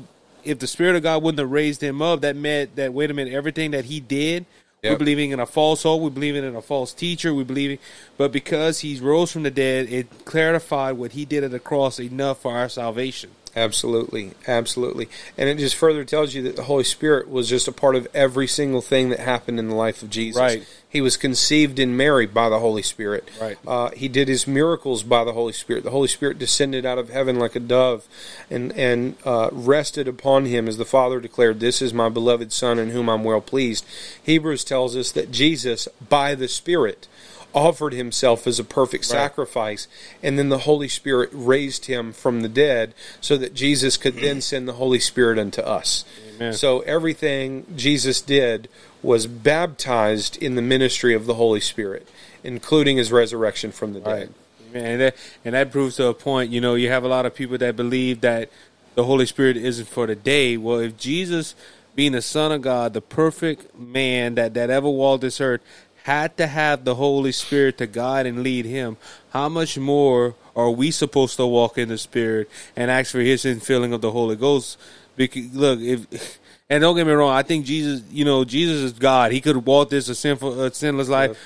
if 0.42 0.58
the 0.60 0.66
spirit 0.66 0.96
of 0.96 1.02
God 1.02 1.22
wouldn't 1.22 1.38
have 1.38 1.50
raised 1.50 1.82
him 1.82 2.00
up, 2.00 2.22
that 2.22 2.34
meant 2.34 2.76
that 2.76 2.94
wait 2.94 3.10
a 3.10 3.14
minute, 3.14 3.34
everything 3.34 3.72
that 3.72 3.84
he 3.84 4.00
did, 4.00 4.46
we're 4.82 4.96
believing 4.96 5.32
in 5.32 5.40
a 5.40 5.44
false 5.44 5.82
hope, 5.82 6.00
we're 6.00 6.08
believing 6.08 6.44
in 6.44 6.56
a 6.56 6.62
false 6.62 6.94
teacher, 6.94 7.34
we 7.34 7.44
believing 7.44 7.78
but 8.16 8.32
because 8.32 8.80
he 8.80 8.98
rose 8.98 9.32
from 9.32 9.42
the 9.42 9.50
dead, 9.50 9.90
it 9.90 10.24
clarified 10.24 10.96
what 10.96 11.12
he 11.12 11.26
did 11.26 11.44
at 11.44 11.50
the 11.50 11.60
cross 11.60 12.00
enough 12.00 12.40
for 12.40 12.52
our 12.56 12.70
salvation. 12.70 13.30
Absolutely, 13.56 14.32
absolutely, 14.48 15.08
and 15.38 15.48
it 15.48 15.58
just 15.58 15.76
further 15.76 16.04
tells 16.04 16.34
you 16.34 16.42
that 16.42 16.56
the 16.56 16.64
Holy 16.64 16.84
Spirit 16.84 17.28
was 17.28 17.48
just 17.48 17.68
a 17.68 17.72
part 17.72 17.94
of 17.94 18.08
every 18.12 18.46
single 18.46 18.80
thing 18.80 19.10
that 19.10 19.20
happened 19.20 19.58
in 19.58 19.68
the 19.68 19.74
life 19.74 20.02
of 20.02 20.10
Jesus. 20.10 20.40
Right. 20.40 20.66
He 20.88 21.00
was 21.00 21.16
conceived 21.16 21.80
in 21.80 21.96
Mary 21.96 22.24
by 22.24 22.48
the 22.48 22.60
Holy 22.60 22.82
Spirit. 22.82 23.28
Right. 23.40 23.58
Uh, 23.66 23.90
he 23.90 24.06
did 24.06 24.28
his 24.28 24.46
miracles 24.46 25.02
by 25.02 25.24
the 25.24 25.32
Holy 25.32 25.52
Spirit. 25.52 25.82
The 25.82 25.90
Holy 25.90 26.06
Spirit 26.06 26.38
descended 26.38 26.86
out 26.86 26.98
of 26.98 27.10
heaven 27.10 27.36
like 27.36 27.56
a 27.56 27.60
dove, 27.60 28.06
and 28.50 28.72
and 28.72 29.16
uh, 29.24 29.50
rested 29.52 30.06
upon 30.06 30.46
him 30.46 30.68
as 30.68 30.76
the 30.76 30.84
Father 30.84 31.20
declared, 31.20 31.60
"This 31.60 31.82
is 31.82 31.92
my 31.92 32.08
beloved 32.08 32.52
Son, 32.52 32.78
in 32.78 32.90
whom 32.90 33.08
I'm 33.08 33.24
well 33.24 33.40
pleased." 33.40 33.84
Hebrews 34.22 34.64
tells 34.64 34.96
us 34.96 35.10
that 35.12 35.32
Jesus, 35.32 35.88
by 36.08 36.34
the 36.34 36.48
Spirit, 36.48 37.08
offered 37.54 37.92
himself 37.92 38.46
as 38.46 38.58
a 38.58 38.64
perfect 38.64 39.04
sacrifice, 39.04 39.86
and 40.22 40.38
then 40.38 40.48
the 40.48 40.58
Holy 40.58 40.88
Spirit 40.88 41.30
raised 41.32 41.86
him 41.86 42.12
from 42.12 42.40
the 42.40 42.48
dead 42.48 42.94
so 43.20 43.36
that 43.36 43.54
Jesus 43.54 43.96
could 43.96 44.16
then 44.16 44.40
send 44.40 44.66
the 44.66 44.74
Holy 44.74 44.98
Spirit 44.98 45.38
unto 45.38 45.60
us. 45.60 46.04
Amen. 46.34 46.52
So 46.52 46.80
everything 46.80 47.66
Jesus 47.76 48.20
did 48.20 48.68
was 49.02 49.26
baptized 49.26 50.36
in 50.42 50.56
the 50.56 50.62
ministry 50.62 51.14
of 51.14 51.26
the 51.26 51.34
Holy 51.34 51.60
Spirit, 51.60 52.08
including 52.42 52.96
his 52.96 53.12
resurrection 53.12 53.70
from 53.70 53.92
the 53.92 54.00
dead. 54.00 54.34
And 54.74 55.00
that, 55.00 55.16
and 55.44 55.54
that 55.54 55.70
proves 55.70 55.96
to 55.96 56.08
a 56.08 56.14
point. 56.14 56.50
You 56.50 56.60
know, 56.60 56.74
you 56.74 56.88
have 56.88 57.04
a 57.04 57.08
lot 57.08 57.26
of 57.26 57.34
people 57.34 57.56
that 57.58 57.76
believe 57.76 58.22
that 58.22 58.50
the 58.96 59.04
Holy 59.04 59.26
Spirit 59.26 59.56
isn't 59.56 59.86
for 59.86 60.06
the 60.08 60.16
day. 60.16 60.56
Well, 60.56 60.80
if 60.80 60.96
Jesus, 60.96 61.54
being 61.94 62.12
the 62.12 62.22
Son 62.22 62.50
of 62.50 62.62
God, 62.62 62.92
the 62.92 63.00
perfect 63.00 63.78
man 63.78 64.34
that, 64.34 64.54
that 64.54 64.70
ever 64.70 64.88
walked 64.88 65.20
this 65.20 65.40
earth, 65.40 65.60
had 66.04 66.36
to 66.36 66.46
have 66.46 66.84
the 66.84 66.96
Holy 66.96 67.32
Spirit 67.32 67.78
to 67.78 67.86
guide 67.86 68.26
and 68.26 68.42
lead 68.42 68.66
him, 68.66 68.98
how 69.30 69.48
much 69.48 69.78
more 69.78 70.34
are 70.54 70.70
we 70.70 70.90
supposed 70.90 71.36
to 71.36 71.46
walk 71.46 71.78
in 71.78 71.88
the 71.88 71.96
Spirit 71.96 72.50
and 72.76 72.90
ask 72.90 73.10
for 73.10 73.20
his 73.20 73.46
infilling 73.46 73.94
of 73.94 74.02
the 74.02 74.10
Holy 74.10 74.36
Ghost? 74.36 74.78
Because, 75.16 75.54
look, 75.54 75.80
if 75.80 76.38
and 76.70 76.82
don't 76.82 76.94
get 76.94 77.06
me 77.06 77.12
wrong, 77.14 77.32
I 77.32 77.42
think 77.42 77.64
Jesus, 77.64 78.02
you 78.10 78.26
know, 78.26 78.44
Jesus 78.44 78.82
is 78.82 78.92
God. 78.92 79.32
He 79.32 79.40
could 79.40 79.64
walk 79.64 79.88
this 79.88 80.10
a 80.10 80.14
sinful, 80.14 80.60
a 80.60 80.74
sinless 80.74 81.08
life, 81.08 81.38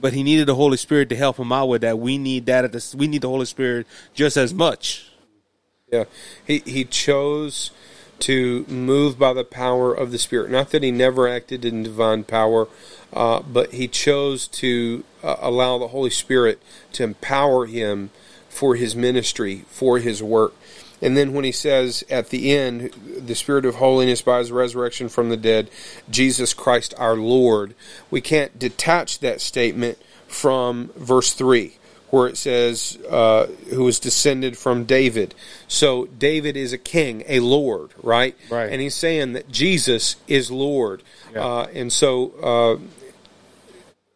but 0.00 0.12
he 0.12 0.24
needed 0.24 0.48
the 0.48 0.56
Holy 0.56 0.76
Spirit 0.76 1.08
to 1.10 1.16
help 1.16 1.36
him 1.36 1.52
out 1.52 1.66
with 1.66 1.82
that. 1.82 2.00
We 2.00 2.18
need 2.18 2.46
that. 2.46 2.64
At 2.64 2.72
the, 2.72 2.96
we 2.98 3.06
need 3.06 3.22
the 3.22 3.28
Holy 3.28 3.46
Spirit 3.46 3.86
just 4.12 4.36
as 4.36 4.52
much. 4.52 5.08
Yeah, 5.92 6.04
he 6.44 6.58
he 6.66 6.84
chose 6.84 7.70
to 8.20 8.64
move 8.66 9.20
by 9.20 9.32
the 9.32 9.44
power 9.44 9.94
of 9.94 10.10
the 10.10 10.18
Spirit. 10.18 10.50
Not 10.50 10.70
that 10.70 10.82
he 10.82 10.90
never 10.90 11.28
acted 11.28 11.64
in 11.64 11.84
divine 11.84 12.24
power, 12.24 12.68
uh, 13.12 13.40
but 13.40 13.72
he 13.72 13.88
chose 13.88 14.46
to 14.48 15.04
uh, 15.22 15.36
allow 15.40 15.78
the 15.78 15.88
Holy 15.88 16.10
Spirit 16.10 16.62
to 16.92 17.02
empower 17.02 17.66
him 17.66 18.10
for 18.48 18.76
his 18.76 18.94
ministry, 18.94 19.64
for 19.68 19.98
his 19.98 20.22
work. 20.22 20.54
And 21.02 21.16
then 21.16 21.32
when 21.32 21.44
he 21.44 21.52
says 21.52 22.04
at 22.10 22.28
the 22.28 22.54
end, 22.54 22.90
the 23.18 23.34
Spirit 23.34 23.64
of 23.64 23.76
holiness 23.76 24.22
by 24.22 24.38
his 24.38 24.52
resurrection 24.52 25.08
from 25.08 25.30
the 25.30 25.36
dead, 25.36 25.70
Jesus 26.10 26.52
Christ 26.52 26.92
our 26.98 27.16
Lord, 27.16 27.74
we 28.10 28.20
can't 28.20 28.58
detach 28.58 29.20
that 29.20 29.40
statement 29.40 29.98
from 30.28 30.90
verse 30.96 31.32
3 31.32 31.74
where 32.10 32.26
it 32.26 32.36
says, 32.36 32.98
uh, 33.08 33.46
who 33.72 33.84
was 33.84 34.00
descended 34.00 34.58
from 34.58 34.84
David. 34.84 35.32
So 35.68 36.06
David 36.06 36.56
is 36.56 36.72
a 36.72 36.78
king, 36.78 37.22
a 37.28 37.38
Lord, 37.38 37.90
right? 38.02 38.36
Right. 38.50 38.70
And 38.70 38.80
he's 38.80 38.96
saying 38.96 39.34
that 39.34 39.48
Jesus 39.48 40.16
is 40.26 40.50
Lord. 40.50 41.04
Yeah. 41.32 41.44
Uh, 41.44 41.66
and 41.72 41.92
so 41.92 42.80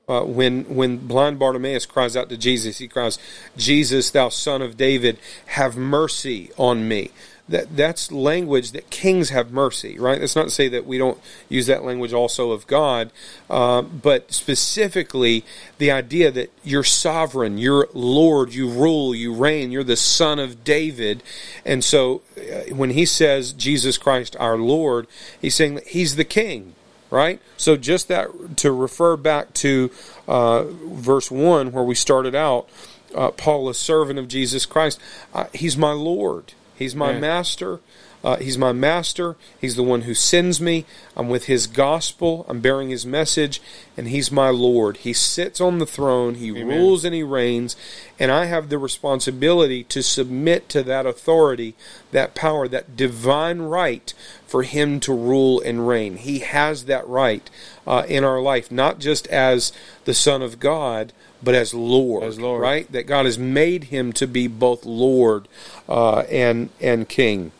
uh, 0.09 0.23
when 0.23 0.65
when 0.65 0.99
blind 0.99 1.39
Bartimaeus 1.39 1.87
cries 1.87 2.17
out 2.17 2.29
to 2.29 2.37
Jesus, 2.37 2.79
he 2.79 2.89
cries, 2.89 3.19
"Jesus, 3.57 4.11
thou 4.11 4.29
Son 4.29 4.61
of 4.61 4.77
David, 4.77 5.19
have 5.47 5.77
mercy 5.77 6.51
on 6.59 6.87
me." 6.87 7.11
That 7.47 7.77
that's 7.77 8.11
language 8.11 8.73
that 8.73 8.89
kings 8.89 9.29
have 9.31 9.53
mercy, 9.53 9.99
right? 9.99 10.19
That's 10.19 10.37
not 10.37 10.45
to 10.45 10.51
say 10.51 10.69
that 10.69 10.87
we 10.87 10.97
don't 10.97 11.19
use 11.51 11.67
that 11.67 11.85
language 11.85 12.15
also 12.15 12.53
of 12.53 12.67
God, 12.67 13.13
uh, 13.51 13.83
but 13.83 14.33
specifically 14.33 15.45
the 15.77 15.91
idea 15.91 16.31
that 16.31 16.51
you're 16.63 16.85
sovereign, 16.85 17.59
you're 17.59 17.89
Lord, 17.93 18.55
you 18.55 18.69
rule, 18.69 19.15
you 19.15 19.35
reign, 19.35 19.71
you're 19.73 19.85
the 19.85 19.97
Son 19.97 20.39
of 20.39 20.65
David, 20.65 21.23
and 21.67 21.85
so 21.85 22.23
uh, 22.39 22.75
when 22.75 22.91
he 22.91 23.05
says 23.05 23.53
Jesus 23.53 23.99
Christ 23.99 24.37
our 24.41 24.57
Lord, 24.57 25.07
he's 25.41 25.55
saying 25.55 25.75
that 25.77 25.89
he's 25.89 26.17
the 26.17 26.25
King 26.25 26.74
right? 27.15 27.41
So 27.57 27.77
just 27.77 28.09
that 28.09 28.29
to 28.59 28.73
refer 28.73 29.17
back 29.17 29.55
to 29.55 29.91
uh, 30.27 30.65
verse 30.65 31.31
one 31.31 31.71
where 31.71 31.85
we 31.85 31.95
started 31.95 32.35
out, 32.35 32.69
uh, 33.15 33.31
Paul, 33.31 33.69
a 33.69 33.75
servant 33.75 34.19
of 34.19 34.27
Jesus 34.27 34.67
Christ, 34.67 35.01
uh, 35.33 35.45
he's 35.55 35.77
my 35.77 35.93
Lord, 35.93 36.53
he's 36.75 36.97
my 36.97 37.13
Yeah. 37.13 37.21
master. 37.21 37.81
Uh, 38.25 38.37
he's 38.37 38.57
my 38.57 38.73
master. 38.73 39.37
He's 39.61 39.77
the 39.77 39.83
one 39.83 40.03
who 40.03 40.15
sends 40.15 40.59
me. 40.59 40.87
I'm 41.15 41.29
with 41.29 41.45
his 41.45 41.67
gospel. 41.67 42.47
I'm 42.49 42.61
bearing 42.61 42.89
his 42.89 43.05
message, 43.05 43.61
and 43.99 44.09
he's 44.09 44.33
my 44.33 44.49
Lord. 44.49 44.97
He 44.97 45.13
sits 45.13 45.61
on 45.61 45.79
the 45.79 45.85
throne. 45.87 46.37
He 46.37 46.49
Amen. 46.49 46.67
rules 46.67 47.05
and 47.05 47.15
he 47.15 47.23
reigns, 47.23 47.77
and 48.19 48.33
I 48.33 48.47
have 48.47 48.71
the 48.71 48.79
responsibility 48.79 49.85
to 49.85 50.03
submit 50.03 50.71
to 50.71 50.83
that 50.85 51.05
authority, 51.05 51.75
that 52.13 52.35
power, 52.35 52.67
that 52.67 52.97
divine 52.97 53.61
right 53.61 54.15
for 54.47 54.63
him 54.63 55.01
to 55.01 55.13
rule 55.13 55.61
and 55.61 55.87
reign. 55.87 56.17
He 56.17 56.39
has 56.39 56.87
that 56.87 57.07
right 57.07 57.49
uh, 57.87 58.05
in 58.09 58.25
our 58.25 58.41
life, 58.41 58.73
not 58.73 59.01
just 59.01 59.27
as 59.27 59.71
the 60.07 60.15
Son 60.15 60.41
of 60.41 60.59
God, 60.59 61.13
but 61.43 61.55
as 61.55 61.75
Lord, 61.75 62.23
As 62.23 62.41
Lord. 62.41 62.63
right? 62.63 62.91
That 62.91 63.07
God 63.07 63.27
has 63.27 63.39
made 63.39 63.85
him 63.85 64.15
to 64.15 64.27
be 64.27 64.47
both 64.47 64.87
Lord 64.87 65.47
uh, 65.91 66.21
and 66.31 66.71
and 66.81 67.07
King. 67.07 67.53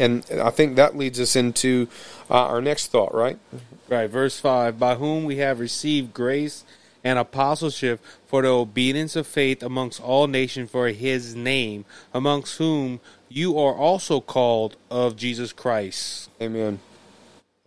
And 0.00 0.24
I 0.32 0.48
think 0.48 0.76
that 0.76 0.96
leads 0.96 1.20
us 1.20 1.36
into 1.36 1.86
uh, 2.30 2.46
our 2.46 2.62
next 2.62 2.86
thought, 2.86 3.14
right? 3.14 3.38
Right, 3.88 4.08
verse 4.08 4.40
5 4.40 4.78
By 4.78 4.94
whom 4.94 5.24
we 5.24 5.36
have 5.36 5.60
received 5.60 6.14
grace 6.14 6.64
and 7.04 7.18
apostleship 7.18 8.00
for 8.26 8.42
the 8.42 8.48
obedience 8.48 9.14
of 9.14 9.26
faith 9.26 9.62
amongst 9.62 10.00
all 10.00 10.26
nations 10.26 10.70
for 10.70 10.88
his 10.88 11.34
name, 11.34 11.84
amongst 12.14 12.56
whom 12.56 13.00
you 13.28 13.58
are 13.58 13.74
also 13.74 14.20
called 14.20 14.76
of 14.90 15.16
Jesus 15.16 15.52
Christ. 15.52 16.30
Amen. 16.40 16.80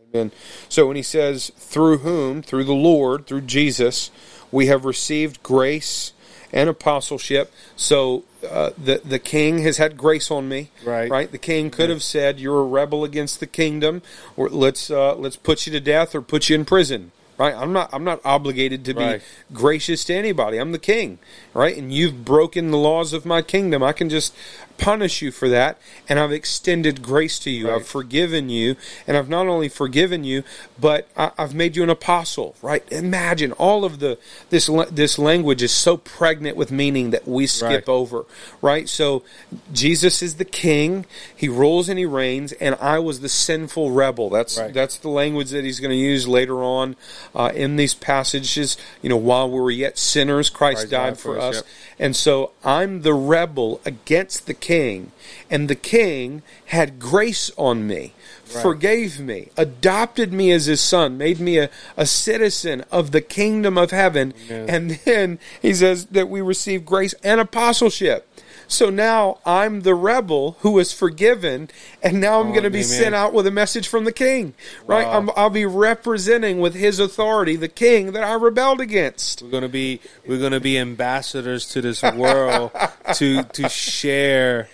Amen. 0.09 0.31
So 0.69 0.87
when 0.87 0.95
he 0.95 1.03
says, 1.03 1.51
through 1.55 1.99
whom, 1.99 2.41
through 2.41 2.63
the 2.63 2.73
Lord, 2.73 3.27
through 3.27 3.41
Jesus, 3.41 4.09
we 4.51 4.67
have 4.67 4.85
received 4.85 5.43
grace 5.43 6.12
and 6.53 6.69
apostleship. 6.69 7.51
So 7.75 8.23
uh, 8.49 8.69
the 8.77 9.01
the 9.03 9.19
king 9.19 9.59
has 9.63 9.77
had 9.77 9.97
grace 9.97 10.29
on 10.31 10.47
me, 10.47 10.69
Right. 10.85 11.09
Right. 11.09 11.31
The 11.31 11.37
king 11.39 11.69
could 11.71 11.89
have 11.89 12.03
said, 12.03 12.39
"You're 12.39 12.59
a 12.61 12.65
rebel 12.65 13.03
against 13.03 13.39
the 13.39 13.47
kingdom, 13.47 14.01
or 14.37 14.47
let's 14.49 14.89
uh, 14.91 15.15
let's 15.15 15.35
put 15.35 15.65
you 15.65 15.73
to 15.73 15.79
death 15.81 16.13
or 16.15 16.21
put 16.21 16.49
you 16.49 16.55
in 16.55 16.63
prison." 16.65 17.11
Right. 17.35 17.55
I'm 17.55 17.73
not 17.73 17.89
I'm 17.91 18.03
not 18.03 18.21
obligated 18.23 18.85
to 18.85 18.93
be 18.93 19.03
Right. 19.03 19.21
gracious 19.51 20.05
to 20.05 20.13
anybody. 20.13 20.59
I'm 20.59 20.71
the 20.71 20.77
king, 20.79 21.17
right? 21.55 21.75
And 21.75 21.91
you've 21.91 22.23
broken 22.23 22.69
the 22.69 22.77
laws 22.77 23.11
of 23.11 23.25
my 23.25 23.41
kingdom. 23.41 23.81
I 23.81 23.91
can 23.91 24.07
just 24.09 24.35
punish 24.77 25.21
you 25.21 25.31
for 25.31 25.47
that, 25.49 25.77
and 26.09 26.19
I've 26.19 26.31
extended 26.31 27.01
grace 27.01 27.39
to 27.39 27.49
you. 27.49 27.69
Right. 27.69 27.75
I've 27.75 27.87
forgiven 27.87 28.49
you, 28.49 28.75
and 29.07 29.15
I've 29.15 29.29
not 29.29 29.47
only 29.47 29.69
forgiven 29.69 30.23
you, 30.23 30.43
but 30.79 31.07
I, 31.15 31.31
I've 31.37 31.53
made 31.53 31.75
you 31.75 31.83
an 31.83 31.89
apostle. 31.89 32.55
Right? 32.61 32.83
Imagine 32.91 33.51
all 33.53 33.85
of 33.85 33.99
the 33.99 34.17
this 34.49 34.69
this 34.91 35.17
language 35.19 35.61
is 35.63 35.71
so 35.71 35.97
pregnant 35.97 36.57
with 36.57 36.71
meaning 36.71 37.11
that 37.11 37.27
we 37.27 37.47
skip 37.47 37.69
Right. 37.87 37.89
over. 37.89 38.25
Right? 38.61 38.89
So 38.89 39.23
Jesus 39.71 40.21
is 40.21 40.35
the 40.35 40.45
king. 40.45 41.05
He 41.35 41.47
rules 41.49 41.89
and 41.89 41.97
he 41.99 42.05
reigns, 42.05 42.51
and 42.53 42.75
I 42.81 42.99
was 42.99 43.19
the 43.21 43.29
sinful 43.29 43.91
rebel. 43.91 44.29
That's 44.29 44.57
Right. 44.57 44.73
that's 44.73 44.97
the 44.97 45.09
language 45.09 45.49
that 45.51 45.63
he's 45.63 45.79
going 45.79 45.91
to 45.91 45.95
use 45.97 46.27
later 46.27 46.63
on 46.63 46.95
uh, 47.35 47.51
in 47.53 47.75
these 47.75 47.93
passages. 47.93 48.77
You 49.01 49.09
know, 49.09 49.17
while 49.17 49.49
we 49.49 49.59
were 49.59 49.71
yet 49.71 49.97
sinners, 49.97 50.49
Christ, 50.49 50.77
Christ 50.77 50.91
died 50.91 51.03
died 51.03 51.17
for 51.17 51.35
for 51.35 51.39
us, 51.39 51.43
us. 51.43 51.55
yep. 51.55 51.65
And 51.99 52.15
so 52.15 52.51
I'm 52.63 53.01
the 53.01 53.13
rebel 53.13 53.79
against 53.85 54.47
the 54.47 54.53
king, 54.53 55.11
and 55.49 55.69
the 55.69 55.75
king 55.75 56.41
had 56.65 56.99
grace 56.99 57.51
on 57.57 57.87
me, 57.87 58.13
forgave 58.43 59.19
me, 59.19 59.49
adopted 59.57 60.33
me 60.33 60.51
as 60.51 60.65
his 60.65 60.81
son, 60.81 61.17
made 61.17 61.39
me 61.39 61.57
a, 61.57 61.69
a 61.95 62.05
citizen 62.05 62.83
of 62.91 63.11
the 63.11 63.21
kingdom 63.21 63.77
of 63.77 63.91
heaven. 63.91 64.33
Amen. 64.49 64.69
And 64.69 64.91
then 65.05 65.39
he 65.61 65.73
says 65.73 66.07
that 66.07 66.29
we 66.29 66.41
receive 66.41 66.85
grace 66.85 67.13
and 67.23 67.39
apostleship. 67.39 68.27
So 68.73 68.89
now 68.89 69.37
I'm 69.45 69.81
the 69.81 69.93
rebel 69.93 70.57
who 70.61 70.71
was 70.71 70.91
forgiven, 70.91 71.69
and 72.01 72.19
now 72.19 72.39
I'm 72.41 72.47
Oh, 72.47 72.51
going 72.51 72.63
to 72.63 72.69
be 72.71 72.79
amen. 72.79 72.89
sent 72.89 73.13
out 73.15 73.31
with 73.31 73.45
a 73.45 73.51
message 73.51 73.87
from 73.87 74.03
the 74.03 74.11
king. 74.11 74.55
Right? 74.87 75.05
Wow. 75.05 75.17
I'm, 75.19 75.29
I'll 75.35 75.49
be 75.51 75.65
representing 75.67 76.59
with 76.59 76.73
his 76.73 76.99
authority 76.99 77.55
the 77.55 77.67
king 77.67 78.13
that 78.13 78.23
I 78.23 78.33
rebelled 78.33 78.81
against. 78.81 79.43
We're 79.43 79.51
gonna 79.51 79.69
be 79.69 79.99
we're 80.27 80.39
gonna 80.39 80.59
be 80.59 80.77
ambassadors 80.79 81.67
to 81.69 81.81
this 81.81 82.01
world 82.01 82.71
to 83.13 83.43
to 83.43 83.69
share 83.69 84.69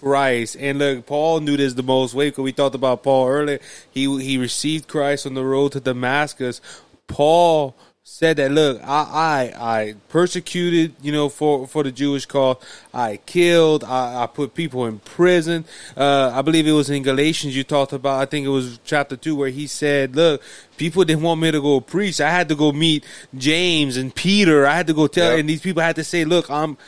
Christ. 0.00 0.56
And 0.58 0.78
look, 0.78 1.04
Paul 1.06 1.40
knew 1.40 1.56
this 1.58 1.74
the 1.74 1.82
most 1.82 2.14
way 2.14 2.28
because 2.30 2.42
we 2.42 2.52
talked 2.52 2.74
about 2.74 3.02
Paul 3.02 3.28
earlier. 3.28 3.58
He 3.90 4.02
he 4.22 4.38
received 4.38 4.88
Christ 4.88 5.26
on 5.26 5.34
the 5.34 5.44
road 5.44 5.72
to 5.72 5.80
Damascus. 5.80 6.60
Paul 7.06 7.76
said 8.08 8.36
that 8.36 8.52
look, 8.52 8.80
I 8.84 9.50
I, 9.56 9.74
I 9.78 9.94
persecuted, 10.08 10.94
you 11.02 11.10
know, 11.10 11.28
for 11.28 11.66
for 11.66 11.82
the 11.82 11.90
Jewish 11.90 12.24
cause. 12.24 12.56
I 12.94 13.16
killed. 13.26 13.82
I, 13.82 14.22
I 14.22 14.26
put 14.28 14.54
people 14.54 14.86
in 14.86 15.00
prison. 15.00 15.64
Uh, 15.96 16.30
I 16.32 16.40
believe 16.42 16.68
it 16.68 16.72
was 16.72 16.88
in 16.88 17.02
Galatians 17.02 17.56
you 17.56 17.64
talked 17.64 17.92
about. 17.92 18.20
I 18.22 18.26
think 18.26 18.46
it 18.46 18.50
was 18.50 18.78
chapter 18.84 19.16
two 19.16 19.34
where 19.34 19.48
he 19.50 19.66
said, 19.66 20.14
"Look, 20.14 20.40
people 20.76 21.04
didn't 21.04 21.24
want 21.24 21.40
me 21.40 21.50
to 21.50 21.60
go 21.60 21.80
preach. 21.80 22.20
I 22.20 22.30
had 22.30 22.48
to 22.48 22.54
go 22.54 22.70
meet 22.70 23.04
James 23.36 23.96
and 23.96 24.14
Peter. 24.14 24.66
I 24.68 24.76
had 24.76 24.86
to 24.86 24.94
go 24.94 25.08
tell, 25.08 25.30
Yep. 25.32 25.40
and 25.40 25.48
these 25.48 25.60
people 25.60 25.82
had 25.82 25.96
to 25.96 26.04
say, 26.04 26.24
look, 26.24 26.48
I'm." 26.48 26.78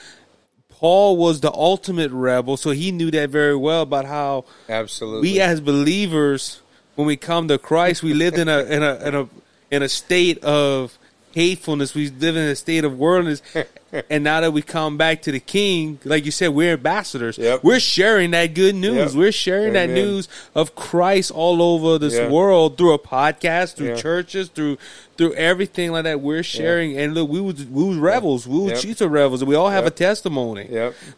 Paul 0.71 1.17
was 1.17 1.41
the 1.41 1.53
ultimate 1.53 2.13
rebel, 2.13 2.57
so 2.57 2.71
he 2.71 2.93
knew 2.93 3.11
that 3.11 3.31
very 3.31 3.57
well 3.57 3.83
about 3.83 4.05
how 4.05 4.45
Absolutely. 4.69 5.23
we 5.33 5.41
as 5.41 5.61
believers, 5.61 6.61
when 6.95 7.09
we 7.09 7.17
come 7.17 7.49
to 7.49 7.59
Christ, 7.59 8.05
we 8.05 8.15
lived 8.15 8.39
in 8.39 8.49
a 8.49 8.61
in 8.63 8.85
a 8.85 8.95
in 9.09 9.15
a 9.17 9.29
in 9.73 9.83
a 9.83 9.89
state 9.89 10.39
of 10.45 10.97
hatefulness. 11.39 11.95
We 11.95 12.11
live 12.11 12.37
in 12.37 12.49
a 12.49 12.57
state 12.57 12.85
of 12.85 12.99
worldliness. 12.99 13.43
and 14.11 14.25
now 14.25 14.41
that 14.41 14.53
we 14.53 14.61
come 14.61 14.97
back 14.97 15.23
to 15.23 15.31
the 15.31 15.39
King, 15.39 16.01
like 16.05 16.25
you 16.25 16.33
said, 16.33 16.49
we're 16.49 16.73
ambassadors. 16.73 17.39
Yep. 17.39 17.63
We're 17.63 17.79
sharing 17.79 18.33
that 18.33 18.55
good 18.55 18.75
news. 18.75 19.15
Yep. 19.15 19.19
We're 19.19 19.33
sharing 19.33 19.75
that 19.75 19.89
news 19.89 20.29
of 20.57 20.75
Christ 20.75 21.31
all 21.31 21.63
over 21.63 21.97
this 21.97 22.15
Yeah. 22.15 22.29
world 22.29 22.77
through 22.77 22.93
a 22.93 22.99
podcast, 22.99 23.77
through 23.77 23.91
Yeah. 23.91 23.95
churches, 23.97 24.49
through 24.49 24.79
through 25.17 25.35
everything 25.35 25.93
like 25.93 26.05
that. 26.05 26.21
We're 26.21 26.43
sharing. 26.43 26.99
And 26.99 27.15
look, 27.15 27.29
we 27.31 27.41
was 27.41 27.65
we 27.65 27.85
was 27.85 27.99
rebels. 27.99 28.49
We 28.49 28.59
were 28.59 28.71
Yep. 28.75 29.01
of 29.01 29.11
rebels. 29.13 29.45
We 29.45 29.55
all 29.55 29.71
have 29.71 29.87
a 29.87 29.91
testimony. 29.91 30.67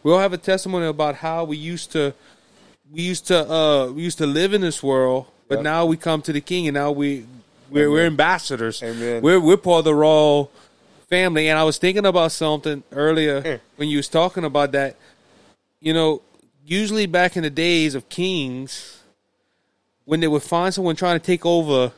We 0.03 0.11
all 0.11 0.19
have 0.19 0.33
a 0.33 0.37
testimony 0.37 0.85
about 0.85 1.15
how 1.15 1.45
we 1.45 1.57
used 1.57 1.91
to 1.93 2.13
we 2.93 3.01
used 3.01 3.25
to 3.27 3.51
uh 3.51 3.87
we 3.87 4.03
used 4.03 4.19
to 4.19 4.27
live 4.27 4.53
in 4.53 4.61
this 4.61 4.83
world, 4.83 5.25
but 5.47 5.63
now 5.63 5.85
we 5.87 5.97
come 5.97 6.21
to 6.21 6.31
the 6.31 6.41
king 6.41 6.67
and 6.67 6.75
now 6.75 6.91
we 6.91 7.25
we're 7.71 7.89
we're 7.89 8.05
ambassadors. 8.05 8.83
Amen. 8.83 9.21
We're 9.21 9.39
we're 9.39 9.57
part 9.57 9.79
of 9.79 9.85
the 9.85 9.95
royal 9.95 10.51
family. 11.09 11.47
And 11.49 11.57
I 11.57 11.63
was 11.63 11.77
thinking 11.77 12.05
about 12.05 12.31
something 12.31 12.83
earlier 12.91 13.59
when 13.77 13.89
you 13.89 13.97
was 13.97 14.07
talking 14.07 14.43
about 14.43 14.71
that. 14.73 14.95
You 15.79 15.93
know, 15.93 16.21
usually 16.65 17.05
back 17.05 17.35
in 17.35 17.43
the 17.43 17.49
days 17.49 17.95
of 17.95 18.07
kings, 18.09 18.99
when 20.05 20.19
they 20.19 20.27
would 20.27 20.43
find 20.43 20.73
someone 20.73 20.95
trying 20.95 21.19
to 21.19 21.25
take 21.25 21.45
over 21.45 21.91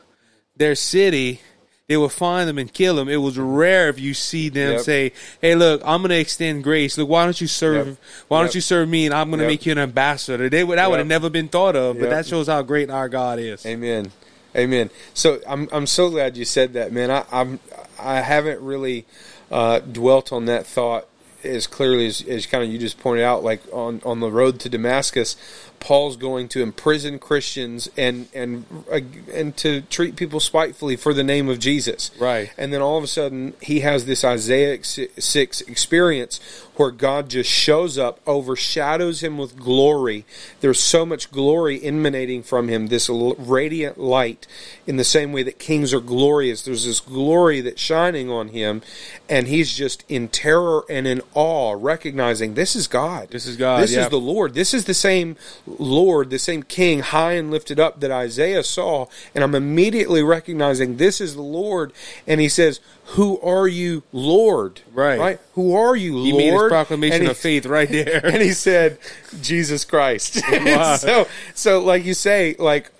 their 0.56 0.74
city, 0.74 1.40
they 1.86 1.96
would 1.96 2.12
find 2.12 2.48
them 2.48 2.56
and 2.58 2.72
kill 2.72 2.94
them. 2.96 3.08
It 3.08 3.16
was 3.16 3.36
rare 3.38 3.88
if 3.90 4.00
you 4.00 4.14
see 4.14 4.48
them 4.48 4.72
Yep. 4.72 4.80
say, 4.80 5.12
"Hey, 5.42 5.54
look, 5.54 5.82
I'm 5.84 6.00
going 6.00 6.10
to 6.10 6.18
extend 6.18 6.64
grace. 6.64 6.96
Look, 6.96 7.08
why 7.10 7.24
don't 7.24 7.38
you 7.40 7.46
serve? 7.46 7.86
Yep. 7.88 7.96
Why 8.28 8.40
don't 8.40 8.54
you 8.54 8.60
serve 8.62 8.88
me, 8.88 9.04
and 9.04 9.14
I'm 9.14 9.28
going 9.28 9.38
to 9.40 9.44
Yep. 9.44 9.50
make 9.50 9.66
you 9.66 9.72
an 9.72 9.78
ambassador?" 9.78 10.48
They 10.48 10.64
would 10.64 10.78
that 10.78 10.90
would 10.90 10.98
have 10.98 11.06
never 11.06 11.28
been 11.28 11.48
thought 11.48 11.76
of, 11.76 11.98
but 12.00 12.08
that 12.10 12.26
shows 12.26 12.46
how 12.46 12.62
great 12.62 12.88
our 12.90 13.08
God 13.08 13.38
is. 13.38 13.66
Amen. 13.66 14.10
Amen. 14.56 14.90
So 15.14 15.40
I'm 15.46 15.68
I'm 15.72 15.86
so 15.86 16.10
glad 16.10 16.36
you 16.36 16.44
said 16.44 16.74
that, 16.74 16.92
man. 16.92 17.10
I, 17.10 17.24
I'm 17.32 17.58
I 17.98 18.20
haven't 18.20 18.60
really 18.60 19.04
uh, 19.50 19.80
dwelt 19.80 20.32
on 20.32 20.46
that 20.46 20.66
thought 20.66 21.08
as 21.42 21.66
clearly 21.66 22.06
as, 22.06 22.22
as 22.22 22.46
kind 22.46 22.64
of 22.64 22.70
you 22.70 22.78
just 22.78 22.98
pointed 23.00 23.24
out. 23.24 23.42
Like 23.42 23.62
on 23.72 24.00
on 24.04 24.20
the 24.20 24.30
road 24.30 24.60
to 24.60 24.68
Damascus, 24.68 25.36
Paul's 25.84 26.16
going 26.16 26.48
to 26.48 26.62
imprison 26.62 27.18
Christians 27.18 27.90
and 27.94 28.26
and 28.32 28.64
uh, 28.90 29.00
and 29.30 29.54
to 29.58 29.82
treat 29.82 30.16
people 30.16 30.40
spitefully 30.40 30.96
for 30.96 31.12
the 31.12 31.22
name 31.22 31.50
of 31.50 31.58
Jesus. 31.58 32.10
Right. 32.18 32.50
And 32.56 32.72
then 32.72 32.80
all 32.80 32.96
of 32.96 33.04
a 33.04 33.06
sudden, 33.06 33.52
he 33.60 33.80
has 33.80 34.06
this 34.06 34.24
Isaiah 34.24 34.82
6 34.82 35.60
experience 35.60 36.40
where 36.76 36.90
God 36.90 37.28
just 37.28 37.50
shows 37.50 37.98
up, 37.98 38.18
overshadows 38.26 39.22
him 39.22 39.36
with 39.36 39.58
glory. 39.58 40.24
There's 40.60 40.80
so 40.80 41.04
much 41.04 41.30
glory 41.30 41.82
emanating 41.82 42.42
from 42.42 42.68
him, 42.68 42.88
this 42.88 43.08
radiant 43.10 43.98
light, 43.98 44.46
in 44.86 44.96
the 44.96 45.04
same 45.04 45.32
way 45.32 45.42
that 45.42 45.58
kings 45.58 45.92
are 45.92 46.00
glorious. 46.00 46.62
There's 46.62 46.86
this 46.86 47.00
glory 47.00 47.60
that's 47.60 47.80
shining 47.80 48.30
on 48.30 48.48
him, 48.48 48.82
and 49.28 49.46
he's 49.46 49.76
just 49.76 50.02
in 50.08 50.28
terror 50.28 50.84
and 50.88 51.06
in 51.06 51.20
awe, 51.34 51.76
recognizing 51.78 52.54
this 52.54 52.74
is 52.74 52.88
God. 52.88 53.28
This 53.30 53.46
is 53.46 53.56
God, 53.56 53.82
This 53.82 53.92
yeah. 53.92 54.04
is 54.04 54.08
the 54.08 54.16
Lord. 54.18 54.54
This 54.54 54.74
is 54.74 54.86
the 54.86 54.94
same 54.94 55.36
Lord, 55.78 56.30
the 56.30 56.38
same 56.38 56.62
King, 56.62 57.00
high 57.00 57.32
and 57.32 57.50
lifted 57.50 57.78
up 57.80 58.00
that 58.00 58.10
Isaiah 58.10 58.62
saw. 58.62 59.06
And 59.34 59.42
I'm 59.44 59.54
immediately 59.54 60.22
recognizing 60.22 60.96
this 60.96 61.20
is 61.20 61.34
the 61.34 61.42
Lord. 61.42 61.92
And 62.26 62.40
he 62.40 62.48
says, 62.48 62.80
Who 63.16 63.40
are 63.40 63.68
you, 63.68 64.02
Lord? 64.12 64.80
Right. 64.92 65.40
Who 65.54 65.74
are 65.74 65.96
you, 65.96 66.22
He 66.22 66.32
Lord? 66.32 66.44
made 66.44 66.52
his 66.52 66.68
proclamation 66.68 67.22
he- 67.22 67.30
of 67.30 67.36
faith 67.36 67.66
right 67.66 67.88
there. 67.88 68.20
And 68.34 68.42
he 68.42 68.52
said, 68.52 68.98
Jesus 69.40 69.84
Christ. 69.84 70.42
Wow. 70.50 70.96
so, 70.96 71.28
so, 71.54 71.80
like 71.80 72.04
you 72.04 72.14
say, 72.14 72.56
like, 72.58 72.90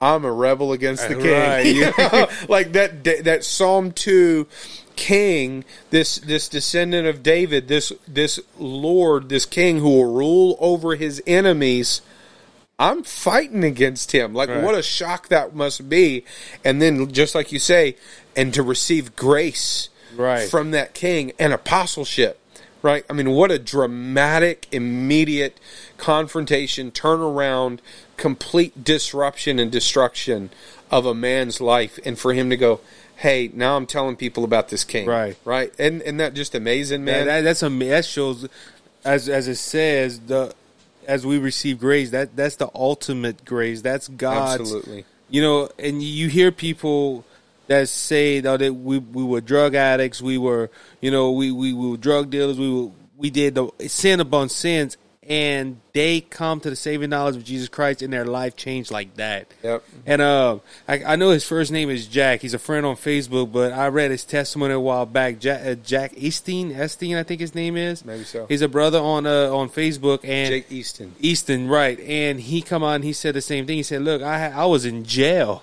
I'm 0.00 0.24
a 0.24 0.32
rebel 0.32 0.72
against 0.72 1.04
uh, 1.04 1.08
the 1.08 1.14
king. 1.16 1.30
Right. 1.32 1.66
You 1.74 1.92
know? 1.96 2.28
like 2.48 2.72
that, 2.72 3.04
that 3.24 3.44
Psalm 3.44 3.92
2 3.92 4.46
king, 4.96 5.64
this 5.90 6.16
this 6.18 6.48
descendant 6.48 7.06
of 7.06 7.22
David, 7.22 7.68
this 7.68 7.92
this 8.06 8.40
Lord, 8.58 9.28
this 9.28 9.46
king 9.46 9.78
who 9.78 9.90
will 9.90 10.12
rule 10.12 10.56
over 10.60 10.96
his 10.96 11.22
enemies. 11.26 12.00
I'm 12.78 13.04
fighting 13.04 13.62
against 13.62 14.12
him. 14.12 14.34
Like 14.34 14.48
Right. 14.48 14.62
what 14.62 14.74
a 14.74 14.82
shock 14.82 15.28
that 15.28 15.54
must 15.54 15.88
be. 15.88 16.24
And 16.64 16.82
then 16.82 17.12
just 17.12 17.34
like 17.34 17.52
you 17.52 17.58
say, 17.60 17.96
and 18.34 18.52
to 18.54 18.62
receive 18.62 19.14
grace 19.14 19.88
Right. 20.16 20.48
from 20.48 20.72
that 20.72 20.92
king 20.94 21.32
and 21.38 21.52
apostleship. 21.52 22.38
Right? 22.82 23.04
I 23.08 23.14
mean, 23.14 23.30
what 23.30 23.50
a 23.50 23.58
dramatic, 23.58 24.66
immediate 24.70 25.58
confrontation, 25.96 26.90
turnaround, 26.90 27.78
complete 28.18 28.84
disruption 28.84 29.58
and 29.58 29.70
destruction 29.70 30.50
of 30.90 31.06
a 31.06 31.14
man's 31.14 31.62
life. 31.62 31.98
And 32.04 32.18
for 32.18 32.34
him 32.34 32.50
to 32.50 32.56
go, 32.58 32.80
hey, 33.16 33.50
now 33.52 33.76
I'm 33.76 33.86
telling 33.86 34.16
people 34.16 34.44
about 34.44 34.68
this 34.68 34.84
king. 34.84 35.06
Right. 35.06 35.36
Right? 35.44 35.72
And 35.78 36.02
and 36.02 36.20
that 36.20 36.34
just 36.34 36.54
amazing, 36.54 37.06
Yeah, 37.06 37.24
man? 37.24 37.26
that, 37.26 37.40
that's 37.42 37.60
that 37.60 38.04
shows, 38.04 38.48
as 39.04 39.28
as 39.28 39.48
it 39.48 39.56
says, 39.56 40.20
the 40.20 40.54
as 41.06 41.26
we 41.26 41.38
receive 41.38 41.78
grace, 41.78 42.10
that 42.10 42.36
that's 42.36 42.56
the 42.56 42.70
ultimate 42.74 43.44
grace. 43.44 43.82
That's 43.82 44.08
God. 44.08 44.60
Absolutely. 44.60 45.04
You 45.30 45.42
know, 45.42 45.68
and 45.78 46.02
you 46.02 46.28
hear 46.28 46.52
people 46.52 47.24
that 47.66 47.88
say 47.88 48.40
that 48.40 48.60
we 48.60 48.98
we 48.98 49.24
were 49.24 49.40
drug 49.40 49.74
addicts, 49.74 50.20
we 50.20 50.38
were 50.38 50.70
you 51.00 51.10
know 51.10 51.32
we 51.32 51.50
we, 51.50 51.72
we 51.72 51.90
were 51.90 51.96
drug 51.96 52.30
dealers, 52.30 52.58
we 52.58 52.70
were, 52.70 52.90
we 53.16 53.30
did 53.30 53.54
the 53.54 53.70
sin 53.88 54.20
upon 54.20 54.48
sins, 54.48 54.96
and 55.28 55.80
they 55.92 56.20
come 56.20 56.60
to 56.60 56.70
the 56.70 56.76
saving 56.76 57.10
knowledge 57.10 57.36
of 57.36 57.44
Jesus 57.44 57.68
Christ, 57.68 58.02
and 58.02 58.12
their 58.12 58.24
life 58.24 58.56
changed 58.56 58.90
like 58.90 59.14
that. 59.16 59.46
Yep. 59.62 59.84
And 60.06 60.22
uh, 60.22 60.58
I, 60.88 61.04
I 61.04 61.16
know 61.16 61.30
his 61.30 61.44
first 61.44 61.70
name 61.72 61.90
is 61.90 62.06
Jack. 62.06 62.40
He's 62.40 62.54
a 62.54 62.58
friend 62.58 62.84
on 62.84 62.96
Facebook, 62.96 63.52
but 63.52 63.72
I 63.72 63.88
read 63.88 64.10
his 64.10 64.24
testimony 64.24 64.74
a 64.74 64.80
while 64.80 65.06
back. 65.06 65.38
Jack, 65.38 65.66
uh, 65.66 65.74
Jack 65.74 66.12
Easton, 66.16 66.74
I 66.76 66.86
think 66.88 67.40
his 67.40 67.54
name 67.54 67.76
is. 67.76 68.04
Maybe 68.04 68.24
so. 68.24 68.46
He's 68.46 68.62
a 68.62 68.68
brother 68.68 68.98
on 68.98 69.26
uh, 69.26 69.54
on 69.54 69.68
Facebook, 69.70 70.24
and 70.24 70.48
Jake 70.48 70.70
Easton. 70.70 71.14
Easton, 71.20 71.68
right? 71.68 71.98
And 72.00 72.40
he 72.40 72.62
come 72.62 72.82
on, 72.82 73.02
he 73.02 73.12
said 73.12 73.34
the 73.34 73.40
same 73.40 73.66
thing. 73.66 73.76
He 73.76 73.82
said, 73.82 74.02
"Look, 74.02 74.22
I 74.22 74.50
I 74.50 74.66
was 74.66 74.84
in 74.84 75.04
jail. 75.04 75.62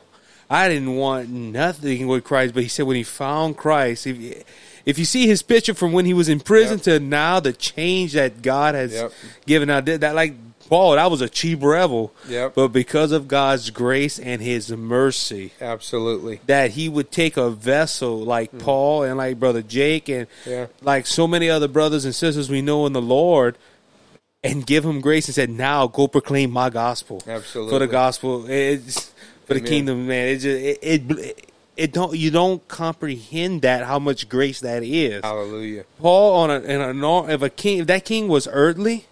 I 0.50 0.68
didn't 0.68 0.96
want 0.96 1.30
nothing 1.30 2.08
with 2.08 2.26
Christ, 2.26 2.54
but 2.54 2.64
he 2.64 2.70
said 2.70 2.86
when 2.86 2.98
he 2.98 3.04
found 3.04 3.56
Christ, 3.56 4.06
if 4.06 4.44
if 4.86 4.98
you 5.00 5.06
see 5.06 5.28
his 5.28 5.42
picture 5.42 5.74
from 5.74 5.92
when 5.92 6.06
he 6.06 6.14
was 6.14 6.30
in 6.30 6.40
prison 6.40 6.78
Yep. 6.78 6.84
to 6.84 7.00
now, 7.00 7.40
the 7.40 7.54
change 7.54 8.14
that 8.14 8.42
God 8.42 8.76
has 8.76 8.94
Yep. 8.94 9.12
given 9.46 9.70
out 9.70 9.86
that, 9.86 10.02
that 10.02 10.16
like 10.16 10.34
Paul, 10.70 10.96
that 10.96 11.12
was 11.12 11.20
a 11.20 11.28
cheap 11.28 11.60
rebel, 11.62 12.14
Yep. 12.30 12.54
but 12.56 12.70
because 12.70 13.12
of 13.12 13.28
God's 13.28 13.72
grace 13.72 14.18
and 14.18 14.42
His 14.42 14.72
mercy, 14.72 15.52
Absolutely. 15.60 16.40
that 16.46 16.72
He 16.72 16.88
would 16.88 17.12
take 17.12 17.36
a 17.36 17.50
vessel 17.50 18.20
like 18.20 18.52
hmm. 18.52 18.60
Paul 18.60 19.04
and 19.04 19.18
like 19.18 19.38
brother 19.40 19.62
Jake 19.62 20.08
and. 20.08 20.28
Yeah. 20.46 20.68
like 20.82 21.08
so 21.08 21.28
many 21.28 21.50
other 21.50 21.68
brothers 21.68 22.06
and 22.06 22.16
sisters 22.16 22.50
we 22.50 22.62
know 22.62 22.86
in 22.86 22.94
the 22.94 23.02
Lord 23.02 23.58
and 24.44 24.66
give 24.66 24.86
him 24.86 25.02
grace 25.02 25.28
and 25.28 25.36
said, 25.36 25.50
"Now 25.50 25.88
go 25.88 26.08
proclaim 26.08 26.52
my 26.52 26.70
gospel." 26.70 27.22
Absolutely. 27.28 27.74
for 27.74 27.80
the 27.80 27.88
gospel, 27.88 28.50
it's 28.50 29.12
for 29.46 29.54
the 29.54 29.60
Amen. 29.60 29.70
kingdom, 29.70 30.08
man. 30.08 30.28
It 30.30 30.38
just 30.38 30.46
it, 30.82 31.12
it 31.12 31.51
it 31.82 31.94
don't 31.94 32.16
you 32.16 32.30
don't 32.30 32.66
comprehend 32.68 33.64
that 33.64 33.86
how 33.86 33.98
much 33.98 34.30
grace 34.30 34.60
that 34.60 34.84
is. 34.84 35.24
Hallelujah. 35.24 35.86
Paul 36.00 36.36
on 36.36 36.52
a 36.52 36.60
in 36.60 37.04
a 37.04 37.28
if 37.28 37.42
a 37.42 37.50
king 37.50 37.80
if 37.80 37.88
that 37.88 38.06
king 38.06 38.28
was 38.28 38.48
earthly, 38.52 39.06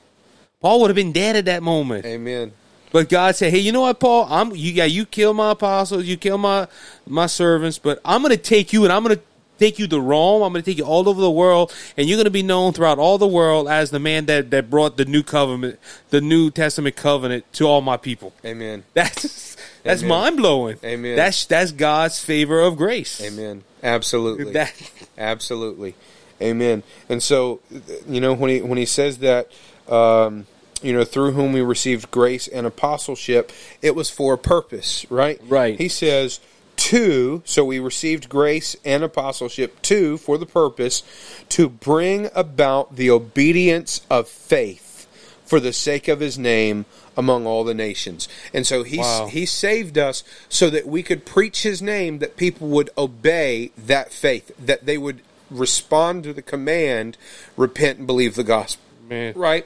Paul 0.62 0.82
would 0.82 0.90
have 0.90 0.96
been 0.96 1.12
dead 1.12 1.36
at 1.36 1.46
that 1.46 1.64
moment. 1.64 2.06
Amen. 2.06 2.52
But 2.92 3.10
God 3.10 3.36
said, 3.36 3.52
"Hey, 3.52 3.60
you 3.60 3.72
know 3.72 3.82
what, 3.82 4.00
Paul? 4.00 4.28
I'm 4.30 4.56
you 4.56 4.76
got 4.76 4.92
you 4.92 5.06
kill 5.06 5.34
my 5.34 5.52
apostles, 5.52 6.06
you 6.06 6.18
kill 6.18 6.38
my 6.38 6.68
my 7.08 7.26
servants, 7.26 7.80
but 7.80 8.00
I'm 8.06 8.22
going 8.22 8.36
to 8.36 8.42
take 8.42 8.72
you 8.72 8.84
and 8.84 8.94
I'm 8.94 9.04
going 9.04 9.16
to 9.16 9.22
take 9.58 9.78
you 9.78 9.88
to 9.88 10.00
Rome. 10.00 10.42
I'm 10.42 10.54
going 10.54 10.64
to 10.64 10.72
take 10.72 10.78
you 10.78 10.86
all 10.86 11.10
over 11.10 11.20
the 11.20 11.30
world, 11.30 11.74
and 11.98 12.08
you're 12.08 12.18
going 12.18 12.26
to 12.26 12.32
be 12.32 12.44
known 12.44 12.74
throughout 12.74 12.98
all 12.98 13.18
the 13.18 13.28
world 13.28 13.68
as 13.68 13.92
the 13.92 14.00
man 14.00 14.26
that 14.28 14.52
that 14.52 14.70
brought 14.70 14.98
the 14.98 15.06
new 15.06 15.24
covenant, 15.24 15.80
the 16.10 16.22
New 16.22 16.50
Testament 16.50 16.96
covenant 16.96 17.52
to 17.54 17.66
all 17.66 17.82
my 17.82 17.98
people." 17.98 18.34
Amen. 18.46 18.84
That's 18.94 19.58
that's 19.90 20.04
mind 20.04 20.38
blowing. 20.38 20.78
Amen. 20.84 21.16
That's 21.16 21.46
that's 21.46 21.72
God's 21.72 22.20
favor 22.20 22.60
of 22.62 22.78
grace. 22.78 23.22
Amen. 23.22 23.64
Absolutely. 23.84 24.54
That 24.54 24.74
Absolutely, 25.18 25.96
Amen. 26.42 26.84
And 27.10 27.22
so, 27.22 27.60
you 28.08 28.22
know, 28.22 28.34
when 28.34 28.50
he 28.50 28.62
when 28.62 28.78
he 28.78 28.86
says 28.86 29.20
that, 29.20 29.52
um, 29.88 30.48
you 30.82 30.94
know, 30.94 31.04
through 31.04 31.32
whom 31.32 31.54
we 31.54 31.62
received 31.62 32.12
grace 32.12 32.48
and 32.48 32.66
apostleship, 32.66 33.52
it 33.82 33.96
was 33.96 34.10
for 34.10 34.34
a 34.34 34.38
purpose, 34.38 35.06
right? 35.10 35.40
Right. 35.48 35.78
He 35.78 35.90
says 35.90 36.40
two, 36.78 37.44
so 37.46 37.66
we 37.66 37.80
received 37.80 38.30
grace 38.30 38.76
and 38.86 39.04
apostleship 39.04 39.82
two 39.82 40.18
for 40.18 40.38
the 40.38 40.46
purpose 40.46 41.04
to 41.50 41.68
bring 41.68 42.30
about 42.34 42.96
the 42.96 43.10
obedience 43.10 44.02
of 44.10 44.30
faith 44.30 45.08
for 45.46 45.60
the 45.60 45.74
sake 45.74 46.08
of 46.08 46.20
his 46.20 46.38
name 46.38 46.86
among 47.20 47.46
all 47.46 47.64
the 47.66 47.74
nations. 47.74 48.28
And 48.54 48.66
so 48.66 48.84
he 48.84 48.98
Wow. 49.00 49.28
he 49.28 49.46
saved 49.46 49.98
us 49.98 50.24
so 50.48 50.70
that 50.70 50.88
we 50.88 51.04
could 51.04 51.26
preach 51.26 51.64
his 51.64 51.82
name 51.82 52.20
that 52.20 52.38
people 52.38 52.68
would 52.70 52.90
obey 52.98 53.72
that 53.78 54.12
faith, 54.14 54.52
that 54.58 54.86
they 54.86 54.98
would 54.98 55.20
respond 55.52 56.24
to 56.24 56.32
the 56.34 56.42
command, 56.42 57.18
repent 57.58 57.98
and 58.00 58.08
believe 58.08 58.36
the 58.36 58.44
gospel. 58.44 58.84
man. 59.10 59.34
Right? 59.36 59.66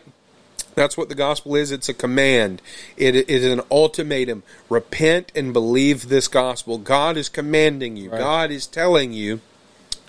That's 0.75 0.97
what 0.97 1.09
the 1.09 1.15
gospel 1.15 1.55
is. 1.55 1.69
It's 1.71 1.89
a 1.89 1.93
command. 1.93 2.59
It 2.97 3.29
is 3.29 3.45
an 3.45 3.61
ultimatum. 3.69 4.41
Repent 4.69 5.31
and 5.35 5.53
believe 5.53 6.09
this 6.09 6.27
gospel. 6.27 6.79
God 6.79 7.15
is 7.17 7.29
commanding 7.29 7.95
you. 7.95 8.09
Right. 8.09 8.19
God 8.19 8.51
is 8.51 8.65
telling 8.65 9.13
you 9.13 9.41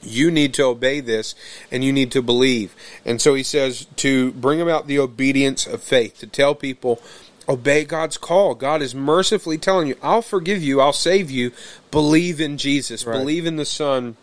You 0.06 0.30
need 0.30 0.52
to 0.54 0.64
obey 0.64 1.00
this 1.00 1.34
and 1.72 1.82
you 1.82 1.90
need 1.90 2.10
to 2.12 2.20
believe. 2.20 2.74
And 3.06 3.22
so 3.22 3.32
he 3.32 3.42
says 3.42 3.86
to 3.96 4.32
bring 4.32 4.60
about 4.60 4.86
the 4.86 4.98
obedience 4.98 5.66
of 5.66 5.82
faith, 5.82 6.18
to 6.18 6.26
tell 6.26 6.54
people, 6.54 7.00
obey 7.48 7.84
God's 7.84 8.16
call. 8.16 8.54
God 8.54 8.82
is 8.82 8.94
mercifully 8.94 9.58
telling 9.58 9.88
you, 9.88 9.96
I'll 10.02 10.22
forgive 10.22 10.62
you, 10.62 10.80
I'll 10.80 10.92
save 10.92 11.30
you. 11.30 11.52
Believe 11.90 12.40
in 12.40 12.56
Jesus, 12.58 13.06
Right. 13.06 13.18
believe 13.18 13.46
in 13.46 13.56
the 13.56 13.64
Son 13.66 14.16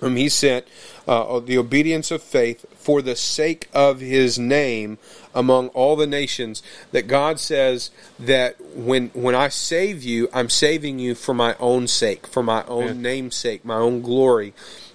whom 0.00 0.16
he 0.16 0.28
sent, 0.28 0.66
uh, 1.06 1.38
the 1.40 1.56
obedience 1.56 2.10
of 2.10 2.22
faith 2.22 2.66
for 2.78 3.00
the 3.00 3.16
sake 3.16 3.68
of 3.72 4.00
his 4.00 4.38
name 4.38 4.98
among 5.34 5.68
all 5.68 5.96
the 5.96 6.06
nations. 6.06 6.62
That 6.92 7.06
God 7.06 7.38
says 7.40 7.90
that 8.18 8.56
when 8.74 9.10
when 9.14 9.34
I 9.34 9.48
save 9.48 10.02
you, 10.02 10.28
I'm 10.34 10.50
saving 10.50 10.98
you 10.98 11.14
for 11.14 11.32
my 11.32 11.54
own 11.60 11.86
sake, 11.86 12.26
for 12.26 12.42
my 12.42 12.64
own 12.66 12.86
Yeah. 12.86 12.92
name's 12.94 13.36
sake, 13.36 13.64
my 13.64 13.76
own 13.76 14.02
glory. 14.02 14.52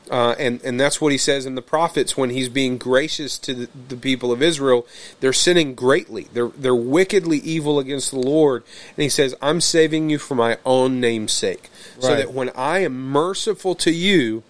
Uh, 0.09 0.35
and 0.39 0.61
and 0.63 0.79
that's 0.79 0.99
what 0.99 1.11
he 1.11 1.17
says 1.17 1.45
in 1.45 1.55
the 1.55 1.61
prophets 1.61 2.17
when 2.17 2.31
he's 2.31 2.49
being 2.49 2.77
gracious 2.77 3.37
to 3.37 3.53
the, 3.53 3.69
the 3.89 3.95
people 3.95 4.31
of 4.31 4.41
Israel. 4.41 4.87
They're 5.19 5.33
sinning 5.33 5.75
greatly. 5.75 6.27
They're 6.33 6.47
they're 6.49 6.75
wickedly 6.75 7.37
evil 7.37 7.79
against 7.79 8.11
the 8.11 8.19
Lord. 8.19 8.63
And 8.97 9.03
he 9.03 9.09
says, 9.09 9.35
"I'm 9.41 9.61
saving 9.61 10.09
you 10.09 10.17
for 10.17 10.35
my 10.35 10.57
own 10.65 10.99
name's 10.99 11.33
sake, 11.33 11.69
so 11.99 12.15
that 12.15 12.33
when 12.33 12.49
I 12.55 12.79
am 12.79 13.11
merciful 13.11 13.75
to 13.75 13.91
you, 13.91 14.43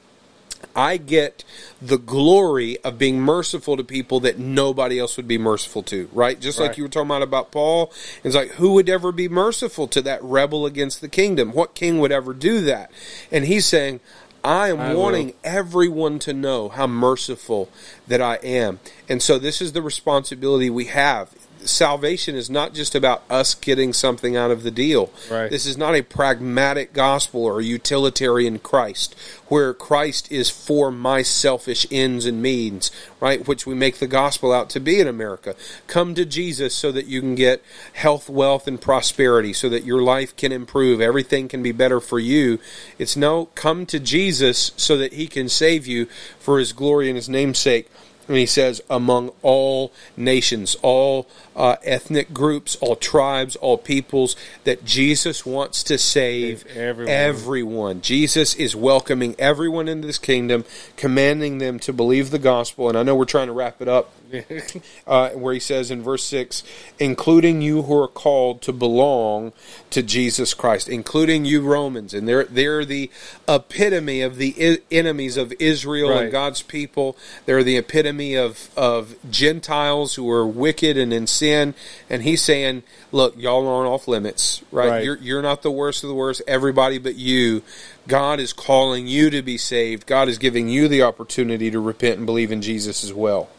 I 0.76 0.98
get 0.98 1.44
the 1.82 1.98
glory 1.98 2.78
of 2.84 2.98
being 2.98 3.20
merciful 3.20 3.76
to 3.78 3.84
people 3.84 4.20
that 4.22 4.38
nobody 4.38 5.00
else 5.00 5.18
would 5.18 5.28
be 5.28 5.38
merciful 5.38 5.84
to, 5.84 6.10
right? 6.14 6.40
Just 6.40 6.60
like 6.60 6.78
you 6.78 6.84
were 6.84 6.90
talking 6.90 7.08
about 7.08 7.22
about 7.22 7.52
Paul. 7.52 7.92
It's 8.24 8.36
like 8.36 8.52
who 8.52 8.74
would 8.74 8.90
ever 8.90 9.12
be 9.12 9.28
merciful 9.28 9.88
to 9.90 10.02
that 10.04 10.24
rebel 10.24 10.66
against 10.66 11.02
the 11.02 11.10
kingdom? 11.10 11.52
What 11.52 11.76
king 11.76 12.00
would 12.00 12.12
ever 12.12 12.34
do 12.34 12.62
that? 12.62 12.92
And 13.32 13.46
he's 13.46 13.66
saying, 13.66 14.00
I 14.44 14.70
am 14.70 14.80
I 14.80 14.94
will. 14.94 15.02
wanting 15.02 15.34
everyone 15.44 16.20
to 16.20 16.34
know 16.34 16.70
how 16.70 16.88
merciful 16.88 17.70
that 18.08 18.22
I 18.22 18.36
am. 18.36 18.80
And 19.08 19.22
so 19.22 19.38
this 19.40 19.62
is 19.62 19.74
the 19.74 19.82
responsibility 19.82 20.70
we 20.70 20.86
have. 20.86 21.34
Salvation 21.66 22.36
is 22.36 22.50
not 22.50 22.74
just 22.74 22.96
about 22.96 23.24
us 23.30 23.54
getting 23.54 23.94
something 23.94 24.36
out 24.36 24.52
of 24.52 24.64
the 24.64 24.72
deal. 24.72 25.12
Right. 25.30 25.50
This 25.50 25.66
is 25.66 25.78
not 25.78 25.96
a 25.96 26.02
pragmatic 26.02 26.94
gospel 26.94 27.46
or 27.46 27.60
a 27.60 27.64
utilitarian 27.64 28.60
Christ, 28.60 29.16
where 29.48 29.74
Christ 29.74 30.32
is 30.32 30.50
for 30.50 30.92
my 30.92 31.22
selfish 31.22 31.86
ends 31.92 32.26
and 32.26 32.42
means, 32.42 32.92
right? 33.20 33.48
Which 33.48 33.66
we 33.66 33.76
make 33.76 33.98
the 33.98 34.08
gospel 34.08 34.52
out 34.52 34.70
to 34.72 34.80
be 34.80 35.00
in 35.00 35.08
America. 35.08 35.56
Come 35.88 36.16
to 36.16 36.26
Jesus 36.26 36.76
so 36.76 36.92
that 36.92 37.08
you 37.08 37.22
can 37.22 37.36
get 37.36 37.64
health, 37.94 38.30
wealth, 38.30 38.68
and 38.68 38.80
prosperity, 38.80 39.54
so 39.54 39.70
that 39.70 39.84
your 39.84 40.02
life 40.02 40.36
can 40.36 40.52
improve, 40.52 41.02
everything 41.02 41.48
can 41.48 41.64
be 41.64 41.72
better 41.72 42.00
for 42.00 42.20
you. 42.20 42.60
It's 42.98 43.16
no, 43.16 43.46
come 43.56 43.86
to 43.88 44.00
Jesus 44.00 44.72
so 44.78 44.98
that 44.98 45.14
He 45.14 45.28
can 45.28 45.50
save 45.50 45.88
you 45.88 46.06
for 46.40 46.60
His 46.60 46.74
glory 46.74 47.10
and 47.10 47.16
His 47.16 47.30
namesake. 47.30 47.90
And 48.30 48.38
he 48.38 48.46
says, 48.46 48.82
among 48.90 49.32
all 49.42 49.92
nations, 50.16 50.78
all 50.84 51.28
uh, 51.56 51.78
ethnic 51.84 52.32
groups, 52.32 52.76
all 52.76 52.96
tribes, 52.96 53.56
all 53.56 53.78
peoples, 53.78 54.36
that 54.66 54.86
Jesus 54.86 55.46
wants 55.48 55.82
to 55.84 55.98
save 55.98 56.60
Save 56.60 56.78
everyone. 56.78 57.14
everyone. 57.14 58.02
Jesus 58.02 58.54
is 58.54 58.76
welcoming 58.76 59.36
everyone 59.40 59.88
into 59.88 60.06
this 60.06 60.20
kingdom, 60.20 60.64
commanding 60.96 61.58
them 61.58 61.80
to 61.80 61.92
believe 61.92 62.30
the 62.30 62.40
gospel. 62.40 62.88
And 62.88 62.98
I 62.98 63.04
know 63.04 63.16
we're 63.16 63.26
trying 63.26 63.48
to 63.48 63.54
wrap 63.54 63.82
it 63.82 63.88
up, 63.88 64.14
uh, 65.08 65.30
where 65.30 65.54
he 65.54 65.60
says 65.60 65.92
in 65.92 66.02
verse 66.02 66.24
6 66.24 66.64
including 67.00 67.62
you 67.62 67.84
who 67.84 68.02
are 68.02 68.08
called 68.08 68.62
to 68.62 68.74
belong 68.74 69.54
to 69.90 70.04
Jesus 70.04 70.54
Christ, 70.54 70.90
including 70.90 71.46
you 71.46 71.62
Romans. 71.62 72.14
And 72.14 72.28
they're, 72.28 72.44
they're 72.44 72.86
the 72.86 73.10
epitome 73.48 74.22
of 74.22 74.36
the 74.36 74.56
I- 74.60 74.82
enemies 74.92 75.38
of 75.38 75.54
Israel 75.60 76.18
and 76.18 76.32
God's 76.32 76.62
people. 76.62 77.18
They're 77.46 77.64
the 77.64 77.78
epitome 77.78 78.36
of, 78.36 78.70
of 78.76 79.16
Gentiles 79.30 80.16
who 80.16 80.30
are 80.30 80.46
wicked 80.46 80.98
and 80.98 81.14
in 81.14 81.28
sin. 81.28 81.74
And 82.10 82.24
he's 82.24 82.42
saying, 82.42 82.84
look, 83.12 83.36
y'all 83.38 83.68
aren't 83.68 83.90
off 83.90 84.08
limits, 84.08 84.62
right? 84.72 84.90
Right. 84.90 85.04
You're, 85.04 85.18
you're 85.18 85.42
not 85.42 85.62
the 85.62 85.72
worst 85.72 86.04
of 86.04 86.10
the 86.10 86.16
worst. 86.16 86.42
Everybody 86.48 86.98
but 86.98 87.16
you. 87.16 87.64
God 88.08 88.40
is 88.40 88.54
calling 88.54 89.08
you 89.08 89.30
to 89.30 89.42
be 89.42 89.58
saved. 89.58 90.08
God 90.08 90.28
is 90.30 90.38
giving 90.38 90.68
you 90.68 90.88
the 90.88 91.04
opportunity 91.04 91.70
to 91.72 91.80
repent 91.80 92.18
and 92.18 92.26
believe 92.26 92.52
in 92.52 92.62
Jesus 92.62 93.04
as 93.04 93.14
well. 93.14 93.50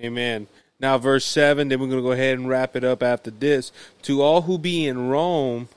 Amen. 0.00 0.46
Now, 0.78 0.96
verse 0.96 1.26
7, 1.26 1.68
then 1.68 1.78
we're 1.78 1.88
going 1.88 1.98
to 1.98 2.02
go 2.02 2.12
ahead 2.12 2.38
and 2.38 2.48
wrap 2.48 2.74
it 2.74 2.84
up 2.84 3.02
after 3.02 3.30
this. 3.30 3.70
To 4.02 4.22
all 4.22 4.42
who 4.42 4.56
be 4.56 4.86
in 4.86 5.08
Rome, 5.08 5.68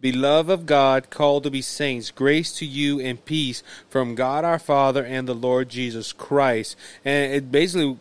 beloved 0.00 0.50
of 0.50 0.66
God, 0.66 1.08
called 1.08 1.44
to 1.44 1.50
be 1.50 1.62
saints, 1.62 2.10
grace 2.10 2.52
to 2.58 2.66
you 2.66 3.00
and 3.00 3.24
peace 3.24 3.62
from 3.88 4.14
God 4.14 4.44
our 4.44 4.58
Father 4.58 5.04
and 5.04 5.26
the 5.26 5.34
Lord 5.34 5.70
Jesus 5.70 6.12
Christ. 6.12 6.76
And 7.06 7.32
it 7.32 7.50
basically, 7.50 7.98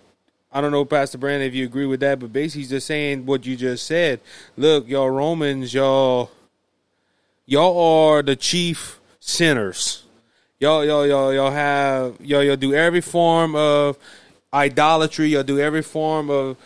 I 0.51 0.59
don't 0.59 0.71
know, 0.71 0.84
Pastor 0.84 1.17
Brandon, 1.17 1.47
if 1.47 1.55
you 1.55 1.63
agree 1.63 1.86
with 1.86 2.01
that, 2.01 2.19
but 2.19 2.34
basically 2.34 2.61
he's 2.61 2.69
just 2.71 2.88
saying 2.88 3.25
what 3.25 3.45
you 3.45 3.55
just 3.55 3.86
said. 3.86 4.19
Look, 4.57 4.89
y'all 4.89 5.09
Romans, 5.09 5.73
y'all, 5.73 6.30
y'all 7.45 7.80
are 7.80 8.21
the 8.21 8.36
chief 8.36 8.99
sinners 9.21 10.03
y'all 10.59 10.84
y'all 10.84 11.07
y'all 11.07 11.34
y'all 11.34 11.51
have 11.51 12.17
y'all 12.19 12.43
y'all 12.43 12.55
do 12.57 12.73
every 12.73 12.99
form 12.99 13.55
of 13.55 13.97
idolatry 14.54 15.28
y'all 15.28 15.43
do 15.43 15.60
every 15.60 15.84
form 15.84 16.30
of 16.30 16.58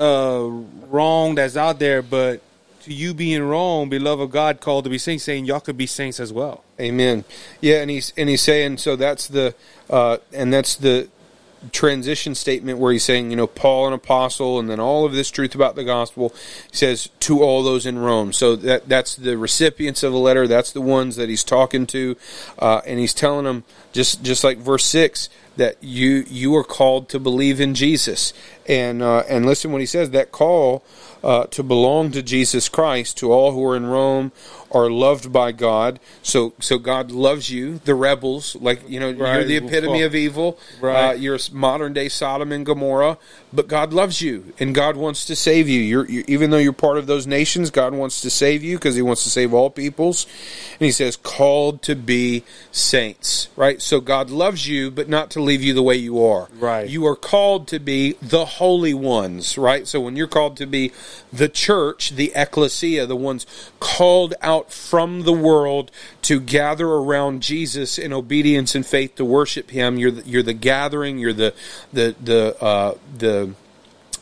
uh 0.00 0.42
wrong 0.88 1.34
that's 1.34 1.56
out 1.56 1.78
there 1.78 2.02
but 2.02 2.40
to 2.82 2.92
you 2.92 3.14
being 3.14 3.42
wrong 3.42 3.88
beloved 3.88 4.22
of 4.22 4.30
god 4.30 4.60
called 4.60 4.84
to 4.84 4.90
be 4.90 4.98
saints 4.98 5.24
saying 5.24 5.44
y'all 5.44 5.60
could 5.60 5.76
be 5.76 5.86
saints 5.86 6.18
as 6.18 6.32
well 6.32 6.64
Amen. 6.80 7.24
Yeah, 7.60 7.80
and 7.80 7.90
he's 7.90 8.12
and 8.16 8.28
he's 8.28 8.42
saying 8.42 8.78
so 8.78 8.94
that's 8.94 9.28
the 9.28 9.54
uh, 9.90 10.18
and 10.32 10.52
that's 10.52 10.76
the 10.76 11.08
transition 11.72 12.34
statement 12.34 12.78
where 12.78 12.92
he's 12.92 13.04
saying, 13.04 13.30
you 13.30 13.36
know, 13.36 13.46
Paul 13.46 13.88
an 13.88 13.92
apostle, 13.92 14.58
and 14.58 14.68
then 14.68 14.80
all 14.80 15.04
of 15.04 15.12
this 15.12 15.30
truth 15.30 15.54
about 15.54 15.74
the 15.74 15.84
gospel. 15.84 16.34
He 16.70 16.76
says 16.76 17.08
to 17.20 17.42
all 17.42 17.62
those 17.62 17.86
in 17.86 17.98
Rome. 17.98 18.32
So 18.32 18.56
that 18.56 18.88
that's 18.88 19.16
the 19.16 19.36
recipients 19.36 20.02
of 20.02 20.12
the 20.12 20.18
letter. 20.18 20.46
That's 20.46 20.72
the 20.72 20.80
ones 20.80 21.16
that 21.16 21.28
he's 21.28 21.44
talking 21.44 21.86
to, 21.88 22.16
uh, 22.58 22.80
and 22.86 22.98
he's 22.98 23.14
telling 23.14 23.44
them 23.44 23.64
just 23.92 24.22
just 24.22 24.44
like 24.44 24.58
verse 24.58 24.84
six 24.84 25.28
that 25.56 25.76
you 25.80 26.24
you 26.28 26.54
are 26.56 26.64
called 26.64 27.08
to 27.10 27.18
believe 27.18 27.60
in 27.60 27.74
Jesus, 27.74 28.32
and 28.66 29.02
uh, 29.02 29.24
and 29.28 29.44
listen 29.44 29.72
what 29.72 29.80
he 29.80 29.86
says. 29.86 30.10
That 30.10 30.32
call 30.32 30.84
uh, 31.22 31.44
to 31.46 31.62
belong 31.62 32.12
to 32.12 32.22
Jesus 32.22 32.68
Christ 32.68 33.18
to 33.18 33.32
all 33.32 33.52
who 33.52 33.64
are 33.64 33.76
in 33.76 33.86
Rome 33.86 34.32
are 34.70 34.90
loved 34.90 35.32
by 35.32 35.52
God. 35.52 36.00
So 36.22 36.52
so 36.60 36.78
God 36.78 37.10
loves 37.10 37.50
you, 37.50 37.78
the 37.84 37.94
rebels. 37.94 38.56
Like 38.56 38.88
you 38.88 39.00
know, 39.00 39.10
you're 39.10 39.44
the 39.44 39.56
epitome 39.56 40.02
of 40.02 40.14
evil. 40.14 40.58
Right. 40.80 41.10
Uh, 41.10 41.12
you're 41.12 41.38
modern 41.52 41.92
day 41.92 42.08
Sodom 42.08 42.52
and 42.52 42.64
Gomorrah, 42.64 43.18
but 43.52 43.68
God 43.68 43.92
loves 43.92 44.20
you 44.20 44.52
and 44.58 44.74
God 44.74 44.96
wants 44.96 45.24
to 45.26 45.36
save 45.36 45.68
you. 45.68 45.80
You're, 45.80 46.08
you 46.08 46.24
even 46.28 46.50
though 46.50 46.58
you're 46.58 46.72
part 46.72 46.98
of 46.98 47.06
those 47.06 47.26
nations, 47.26 47.70
God 47.70 47.94
wants 47.94 48.20
to 48.22 48.30
save 48.30 48.62
you 48.62 48.76
because 48.76 48.94
He 48.94 49.02
wants 49.02 49.24
to 49.24 49.30
save 49.30 49.54
all 49.54 49.70
peoples. 49.70 50.26
And 50.72 50.86
He 50.86 50.92
says, 50.92 51.16
called 51.16 51.82
to 51.82 51.94
be 51.94 52.44
saints. 52.72 53.48
Right. 53.56 53.80
So 53.80 54.00
God 54.00 54.30
loves 54.30 54.68
you, 54.68 54.90
but 54.90 55.08
not 55.08 55.30
to 55.30 55.40
leave 55.40 55.62
you 55.62 55.74
the 55.74 55.82
way 55.82 55.96
you 55.96 56.24
are. 56.24 56.48
Right. 56.58 56.88
You 56.88 57.06
are 57.06 57.16
called 57.16 57.68
to 57.68 57.78
be 57.78 58.12
the 58.20 58.44
holy 58.44 58.94
ones. 58.94 59.56
Right. 59.56 59.86
So 59.86 60.00
when 60.00 60.16
you're 60.16 60.26
called 60.26 60.56
to 60.58 60.66
be 60.66 60.92
the 61.32 61.48
church, 61.48 62.10
the 62.10 62.32
ecclesia, 62.34 63.06
the 63.06 63.16
ones 63.16 63.46
called 63.80 64.34
out 64.42 64.57
from 64.66 65.22
the 65.22 65.32
world 65.32 65.90
to 66.22 66.40
gather 66.40 66.86
around 66.88 67.42
Jesus 67.42 67.98
in 67.98 68.12
obedience 68.12 68.74
and 68.74 68.84
faith 68.84 69.14
to 69.16 69.24
worship 69.24 69.70
Him. 69.70 69.98
You're 69.98 70.10
the, 70.10 70.28
you're 70.28 70.42
the 70.42 70.54
gathering. 70.54 71.18
You're 71.18 71.32
the 71.32 71.54
the 71.92 72.14
the 72.22 72.62
uh, 72.62 72.94
the 73.16 73.54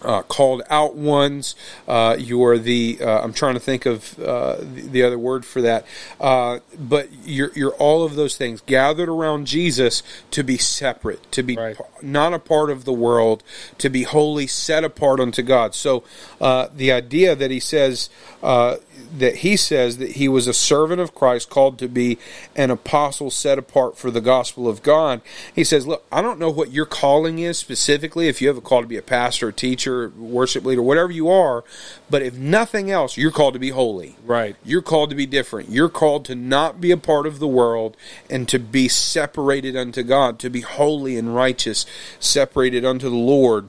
uh, 0.04 0.22
called 0.22 0.62
out 0.68 0.94
ones. 0.94 1.54
Uh, 1.88 2.16
you're 2.18 2.58
the 2.58 2.98
uh, 3.00 3.22
I'm 3.22 3.32
trying 3.32 3.54
to 3.54 3.60
think 3.60 3.86
of 3.86 4.18
uh, 4.18 4.56
the, 4.58 4.82
the 4.82 5.02
other 5.02 5.18
word 5.18 5.44
for 5.44 5.62
that. 5.62 5.86
Uh, 6.20 6.58
but 6.78 7.08
you're 7.24 7.50
you're 7.54 7.74
all 7.74 8.04
of 8.04 8.14
those 8.14 8.36
things 8.36 8.60
gathered 8.60 9.08
around 9.08 9.46
Jesus 9.46 10.02
to 10.32 10.44
be 10.44 10.58
separate, 10.58 11.30
to 11.32 11.42
be 11.42 11.56
Right. 11.56 11.76
not 12.02 12.34
a 12.34 12.38
part 12.38 12.70
of 12.70 12.84
the 12.84 12.92
world, 12.92 13.42
to 13.78 13.88
be 13.88 14.02
holy, 14.02 14.46
set 14.46 14.84
apart 14.84 15.18
unto 15.18 15.42
God. 15.42 15.74
So 15.74 16.04
uh, 16.40 16.68
the 16.74 16.92
idea 16.92 17.34
that 17.34 17.50
he 17.50 17.58
says 17.58 18.10
uh, 18.42 18.76
that 19.18 19.36
he 19.36 19.56
says 19.56 19.98
that 19.98 20.12
he 20.12 20.28
was 20.28 20.46
a 20.46 20.54
servant 20.54 21.00
of 21.00 21.14
Christ, 21.14 21.50
called 21.50 21.78
to 21.78 21.88
be 21.88 22.18
an 22.54 22.70
apostle, 22.70 23.30
set 23.30 23.58
apart 23.58 23.96
for 23.96 24.10
the 24.10 24.20
gospel 24.20 24.68
of 24.68 24.82
God. 24.82 25.20
He 25.54 25.64
says, 25.64 25.86
"Look, 25.86 26.04
I 26.10 26.22
don't 26.22 26.38
know 26.38 26.50
what 26.50 26.72
your 26.72 26.86
calling 26.86 27.38
is 27.38 27.58
specifically. 27.58 28.28
If 28.28 28.40
you 28.40 28.48
have 28.48 28.56
a 28.56 28.62
call 28.62 28.82
to 28.82 28.86
be 28.86 28.96
a 28.96 29.02
pastor, 29.02 29.48
a 29.48 29.52
teacher, 29.52 30.12
worship 30.16 30.64
leader, 30.64 30.82
whatever 30.82 31.12
you 31.12 31.28
are, 31.28 31.64
but 32.08 32.22
if 32.22 32.34
nothing 32.34 32.90
else, 32.90 33.16
you're 33.16 33.30
called 33.30 33.54
to 33.54 33.60
be 33.60 33.70
holy." 33.70 34.16
right 34.24 34.56
You're 34.64 34.82
called 34.82 35.10
to 35.10 35.16
be 35.16 35.26
different. 35.26 35.70
You're 35.70 35.88
called 35.88 36.24
to 36.26 36.34
not 36.34 36.80
be 36.80 36.90
a 36.90 36.96
part 36.96 37.26
of 37.26 37.38
the 37.38 37.46
world 37.46 37.96
and 38.28 38.48
to 38.48 38.58
be 38.58 38.88
separated 38.88 39.76
unto 39.76 40.02
God, 40.02 40.38
to 40.40 40.50
be 40.50 40.60
holy 40.60 41.16
and 41.16 41.34
righteous, 41.34 41.86
separated 42.18 42.84
unto 42.84 43.08
the 43.08 43.16
Lord. 43.16 43.68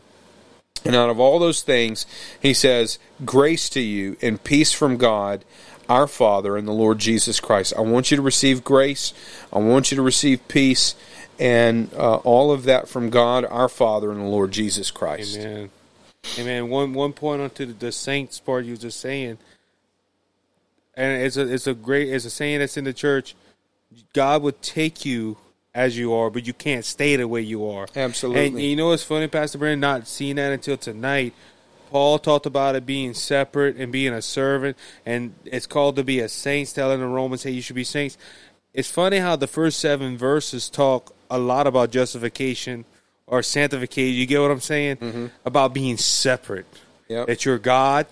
And 0.88 0.96
out 0.96 1.10
of 1.10 1.20
all 1.20 1.38
those 1.40 1.62
things, 1.62 2.06
he 2.42 2.54
says, 2.54 2.98
Grace 3.26 3.70
to 3.70 3.80
you 3.82 4.18
and 4.22 4.44
peace 4.44 4.72
from 4.72 4.98
God, 4.98 5.44
our 5.90 6.08
Father, 6.08 6.58
and 6.58 6.68
the 6.68 6.72
Lord 6.74 7.00
Jesus 7.00 7.40
Christ. 7.40 7.74
I 7.78 7.82
want 7.82 8.10
you 8.12 8.18
to 8.18 8.24
receive 8.24 8.64
grace. 8.64 9.14
I 9.52 9.60
want 9.60 9.92
you 9.92 9.96
to 9.98 10.02
receive 10.02 10.48
peace. 10.48 10.96
and 11.40 11.94
uh, 11.94 12.16
all 12.18 12.52
of 12.52 12.64
that 12.64 12.90
from 12.90 13.10
God, 13.12 13.46
our 13.46 13.70
Father, 13.70 14.12
and 14.12 14.20
the 14.20 14.26
Lord 14.26 14.52
Jesus 14.52 14.90
Christ. 14.90 15.38
Amen. 15.38 15.70
Amen. 16.40 16.70
One 16.70 16.94
one 16.94 17.14
point 17.14 17.42
onto 17.42 17.66
the, 17.66 17.74
the 17.74 17.92
saints 17.92 18.40
part 18.40 18.66
you 18.66 18.72
were 18.74 18.78
just 18.78 19.00
saying, 19.00 19.38
and 20.96 21.22
it's 21.22 21.38
a 21.38 21.42
it's 21.54 21.68
a 21.68 21.74
great 21.74 22.10
it's 22.10 22.26
a 22.26 22.30
saying 22.30 22.60
that's 22.60 22.76
in 22.76 22.84
the 22.86 22.94
church. 22.94 23.36
God 24.14 24.42
would 24.42 24.62
take 24.62 25.06
you 25.06 25.38
as 25.78 25.96
you 25.96 26.12
are, 26.12 26.32
but 26.32 26.48
you 26.48 26.54
can't 26.54 26.84
stay 26.84 27.16
the 27.16 27.28
way 27.28 27.40
you 27.40 27.70
are. 27.70 27.88
Absolutely. 27.96 28.48
And 28.48 28.60
you 28.60 28.76
know 28.76 28.88
what's 28.88 29.04
funny, 29.04 29.28
Pastor 29.28 29.60
Brandon? 29.60 29.80
Not 29.80 30.08
seeing 30.08 30.38
that 30.38 30.52
until 30.52 30.76
tonight. 30.76 31.36
Paul 31.92 32.18
talked 32.18 32.48
about 32.48 32.76
it 32.76 32.86
being 32.86 33.14
separate 33.14 33.78
and 33.78 33.92
being 33.92 34.12
a 34.12 34.22
servant, 34.22 34.76
and 35.06 35.36
it's 35.46 35.68
called 35.68 35.96
to 35.98 36.04
be 36.04 36.20
a 36.20 36.28
saint. 36.28 36.74
Telling 36.74 37.00
the 37.00 37.06
Romans, 37.06 37.44
"Hey, 37.44 37.52
you 37.52 37.62
should 37.62 37.76
be 37.76 37.84
saints." 37.84 38.18
It's 38.74 38.90
funny 38.90 39.20
how 39.20 39.36
the 39.36 39.48
first 39.48 39.80
seven 39.80 40.18
verses 40.18 40.68
talk 40.68 41.16
a 41.30 41.38
lot 41.38 41.68
about 41.68 41.92
justification 41.92 42.84
or 43.28 43.44
sanctification. 43.44 44.16
You 44.16 44.26
get 44.26 44.42
what 44.42 44.52
I'm 44.52 44.60
saying 44.60 44.98
mm-hmm. 44.98 45.28
about 45.46 45.74
being 45.74 45.98
separate. 45.98 46.66
Yep. 47.08 47.28
That 47.28 47.46
you're 47.46 47.60
God. 47.60 48.08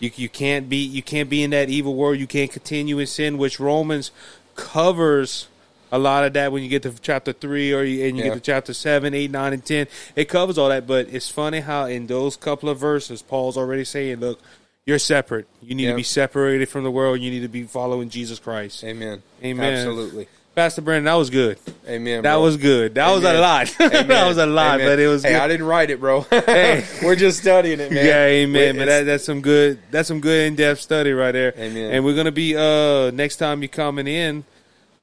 You 0.00 0.10
you 0.16 0.30
can't 0.30 0.70
be 0.70 0.78
you 0.78 1.02
can't 1.02 1.28
be 1.28 1.42
in 1.42 1.50
that 1.50 1.68
evil 1.68 1.94
world. 1.94 2.18
You 2.18 2.26
can't 2.26 2.50
continue 2.50 2.98
in 2.98 3.06
sin, 3.06 3.36
which 3.36 3.60
Romans 3.60 4.10
covers 4.56 5.48
a 5.92 5.98
lot 5.98 6.24
of 6.24 6.32
that 6.34 6.52
when 6.52 6.62
you 6.62 6.68
get 6.68 6.82
to 6.84 6.92
chapter 7.00 7.32
three 7.32 7.72
or 7.72 7.82
you, 7.82 8.04
and 8.06 8.16
you 8.16 8.22
Yeah. 8.24 8.30
get 8.30 8.34
to 8.36 8.40
chapter 8.40 8.72
seven, 8.74 9.14
eight, 9.14 9.30
nine, 9.30 9.52
and 9.52 9.64
ten. 9.64 9.86
It 10.16 10.28
covers 10.28 10.58
all 10.58 10.68
that. 10.68 10.86
But 10.86 11.08
it's 11.10 11.28
funny 11.28 11.60
how 11.60 11.86
in 11.86 12.06
those 12.06 12.36
couple 12.36 12.68
of 12.68 12.78
verses, 12.78 13.22
Paul's 13.22 13.56
already 13.56 13.84
saying, 13.84 14.16
"Look, 14.20 14.40
you're 14.86 14.98
separate. 14.98 15.46
You 15.62 15.74
need 15.74 15.86
to 15.86 15.94
be 15.96 16.02
separated 16.02 16.68
from 16.68 16.84
the 16.84 16.90
world. 16.90 17.20
You 17.20 17.30
need 17.30 17.40
to 17.40 17.48
be 17.48 17.64
following 17.64 18.08
Jesus 18.10 18.38
Christ." 18.38 18.84
Amen. 18.84 19.22
Amen. 19.44 19.74
Absolutely. 19.74 20.28
Pastor 20.52 20.82
Brandon, 20.82 21.04
that 21.04 21.14
was 21.14 21.30
good. 21.30 21.58
Amen. 21.88 22.22
That 22.22 22.34
was 22.36 22.56
good. 22.56 22.96
That 22.96 23.14
was 23.14 23.22
a 23.22 23.34
lot. 23.40 23.68
that 23.78 24.26
was 24.26 24.36
a 24.36 24.46
lot, 24.46 24.74
Amen. 24.80 24.86
but 24.88 24.98
it 24.98 25.06
was 25.06 25.22
Hey, 25.22 25.30
good. 25.30 25.40
I 25.40 25.46
didn't 25.48 25.64
write 25.66 25.90
it, 25.90 26.00
bro. 26.00 26.22
Hey. 26.30 26.84
We're 27.04 27.14
just 27.14 27.38
studying 27.40 27.78
it, 27.78 27.92
man. 27.92 28.04
Yeah, 28.04 28.24
amen. 28.26 28.76
But 28.76 28.86
that, 28.86 29.06
that's 29.06 29.24
some 29.24 29.42
good. 29.42 29.78
That's 29.92 30.08
some 30.08 30.20
good 30.20 30.48
in 30.48 30.56
depth 30.56 30.80
study 30.80 31.12
right 31.12 31.30
there. 31.30 31.54
Amen. 31.56 31.92
And 31.92 32.04
we're 32.04 32.16
gonna 32.16 32.32
be 32.32 32.56
uh 32.56 33.12
next 33.12 33.36
time 33.36 33.62
you 33.62 33.68
coming 33.68 34.08
in, 34.08 34.44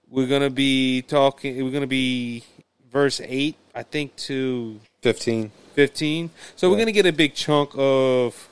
we're 0.10 0.28
gonna 0.28 0.50
be 0.50 1.02
talking. 1.04 1.64
We're 1.64 1.72
gonna 1.72 1.88
be 1.88 2.44
verse 2.92 3.22
eight, 3.24 3.56
I 3.76 3.84
think, 3.84 4.16
to 4.28 4.80
15. 5.02 5.52
fifteen. 5.76 6.30
So 6.56 6.70
we're 6.70 6.78
gonna 6.78 6.92
get 6.92 7.06
a 7.06 7.12
big 7.14 7.34
chunk 7.36 7.72
of 7.78 8.48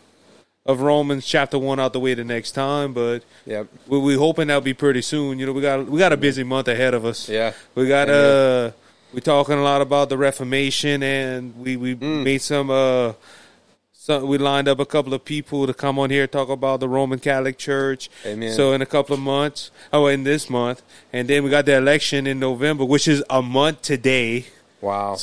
of 0.68 0.82
Romans 0.82 1.26
chapter 1.26 1.60
one 1.60 1.80
out 1.80 1.94
the 1.94 2.00
way 2.00 2.14
the 2.16 2.24
next 2.24 2.52
time. 2.54 2.94
But 2.94 3.24
Yep. 3.46 3.68
we 3.88 4.00
we 4.00 4.16
hoping 4.16 4.48
that'll 4.48 4.62
be 4.62 4.74
pretty 4.74 5.02
soon. 5.02 5.38
You 5.40 5.46
know, 5.48 5.54
we 5.54 5.62
got 5.62 5.86
we 5.88 6.00
got 6.00 6.14
a 6.14 6.18
busy 6.18 6.44
month 6.44 6.68
ahead 6.68 6.94
of 6.94 7.06
us. 7.06 7.30
Yeah. 7.30 7.54
We 7.76 7.88
got 7.88 8.10
Amen. 8.10 8.26
uh 8.68 8.72
we 9.14 9.22
talking 9.22 9.56
a 9.58 9.64
lot 9.64 9.82
about 9.82 10.10
the 10.10 10.18
Reformation 10.18 11.02
and 11.04 11.56
we 11.58 11.78
we 11.78 11.96
Mm. 11.96 12.24
made 12.24 12.42
some 12.42 12.70
uh 12.70 13.14
some 14.06 14.28
we 14.28 14.38
lined 14.38 14.68
up 14.68 14.80
a 14.80 14.86
couple 14.86 15.16
of 15.16 15.26
people 15.26 15.66
to 15.66 15.74
come 15.74 15.98
on 15.98 16.12
here 16.12 16.28
talk 16.28 16.50
about 16.50 16.80
the 16.80 16.88
Roman 16.88 17.18
Catholic 17.18 17.58
Church. 17.58 18.12
Amen. 18.24 18.54
So 18.54 18.72
in 18.74 18.84
a 18.84 18.86
couple 18.86 19.16
of 19.16 19.20
months, 19.20 19.72
oh 19.92 20.06
in 20.06 20.24
this 20.24 20.48
month, 20.48 20.84
and 21.12 21.28
then 21.28 21.44
we 21.44 21.50
got 21.50 21.66
the 21.66 21.76
election 21.76 22.28
in 22.28 22.40
November, 22.40 22.86
which 22.86 23.08
is 23.08 23.24
a 23.32 23.42
month 23.42 23.82
today. 23.82 24.46
Wow. 24.80 25.18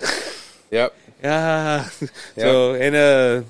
yep. 0.70 0.96
Ah, 1.22 1.92
so 2.34 2.74
and 2.74 2.96
uh 2.96 3.42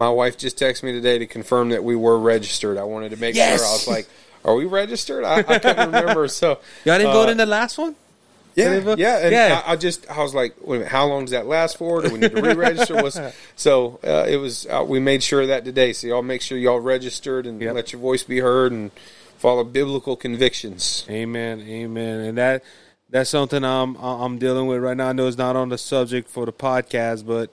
My 0.00 0.10
wife 0.10 0.36
just 0.36 0.58
texted 0.58 0.82
me 0.82 0.90
today 0.90 1.18
to 1.18 1.26
confirm 1.26 1.68
that 1.68 1.84
we 1.84 1.94
were 1.94 2.18
registered. 2.18 2.78
I 2.78 2.82
wanted 2.82 3.10
to 3.10 3.16
make 3.18 3.36
Yes! 3.36 3.60
sure. 3.60 3.68
I 3.68 3.72
was 3.72 3.86
like, 3.86 4.08
"Are 4.44 4.56
we 4.56 4.64
registered?" 4.64 5.22
I, 5.22 5.38
I 5.38 5.58
couldn't 5.60 5.92
remember. 5.92 6.26
So 6.42 6.58
y'all 6.84 6.98
didn't 6.98 7.10
uh, 7.10 7.12
vote 7.12 7.28
in 7.28 7.36
the 7.36 7.46
last 7.46 7.78
one. 7.78 7.94
Yeah, 8.56 8.94
yeah, 8.96 9.18
and 9.18 9.32
Yeah. 9.32 9.62
I, 9.66 9.72
I 9.72 9.76
just 9.76 10.10
I 10.10 10.22
was 10.22 10.34
like, 10.34 10.54
wait 10.62 10.76
a 10.76 10.78
minute, 10.80 10.90
how 10.92 11.06
long 11.06 11.24
does 11.26 11.32
that 11.32 11.46
last 11.46 11.76
for? 11.76 12.00
Do 12.02 12.10
we 12.12 12.18
need 12.18 12.32
to 12.34 12.40
re-register? 12.42 12.94
Was 13.02 13.20
so 13.54 14.00
uh, 14.02 14.24
it 14.26 14.38
was. 14.38 14.66
Uh, 14.66 14.82
we 14.86 14.98
made 14.98 15.22
sure 15.22 15.42
of 15.42 15.48
that 15.48 15.64
today. 15.64 15.92
So 15.92 16.06
y'all 16.06 16.22
make 16.22 16.40
sure 16.42 16.56
y'all 16.56 16.80
registered 16.80 17.46
and 17.46 17.60
Yep. 17.60 17.74
let 17.74 17.92
your 17.92 18.00
voice 18.00 18.22
be 18.24 18.40
heard 18.40 18.72
and 18.72 18.90
follow 19.38 19.62
biblical 19.62 20.16
convictions. 20.16 21.04
Amen, 21.10 21.60
amen, 21.60 22.20
and 22.20 22.38
that 22.38 22.64
that's 23.10 23.28
something 23.30 23.62
I'm 23.62 23.94
I'm 23.96 24.38
dealing 24.38 24.66
with 24.66 24.80
right 24.82 24.96
now. 24.96 25.08
I 25.08 25.12
know 25.12 25.28
it's 25.28 25.36
not 25.38 25.54
on 25.54 25.68
the 25.68 25.78
subject 25.78 26.28
for 26.28 26.46
the 26.46 26.52
podcast, 26.52 27.26
but 27.26 27.50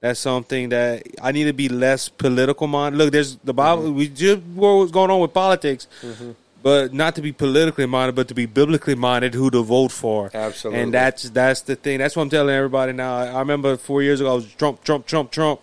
that's 0.00 0.20
something 0.20 0.70
that 0.70 1.02
I 1.22 1.32
need 1.32 1.44
to 1.44 1.52
be 1.52 1.68
less 1.68 2.08
political 2.08 2.66
minded. 2.66 2.96
Look, 2.98 3.12
there's 3.12 3.36
the 3.36 3.54
Bible. 3.54 3.84
Mm-hmm. 3.84 3.94
We 3.96 4.08
just 4.08 4.40
what 4.54 4.72
was 4.74 4.90
going 4.90 5.10
on 5.10 5.20
with 5.20 5.32
politics, 5.34 5.86
but 6.66 6.92
not 6.92 7.14
to 7.14 7.22
be 7.22 7.30
politically 7.30 7.86
minded, 7.86 8.16
but 8.16 8.26
to 8.26 8.34
be 8.34 8.44
biblically 8.44 8.96
minded. 8.96 9.34
Who 9.34 9.52
to 9.52 9.62
vote 9.62 9.92
for? 9.92 10.32
Absolutely. 10.34 10.82
and 10.82 10.92
that's 10.92 11.30
that's 11.30 11.60
the 11.60 11.76
thing. 11.76 11.98
That's 11.98 12.16
what 12.16 12.22
I'm 12.22 12.28
telling 12.28 12.52
everybody 12.52 12.92
now. 12.92 13.18
I, 13.18 13.38
remember 13.38 13.76
four 13.76 14.02
years 14.02 14.20
ago 14.20 14.32
I 14.32 14.34
was 14.34 14.52
Trump, 14.54 14.82
Trump, 14.82 15.06
Trump, 15.06 15.30
Trump. 15.30 15.60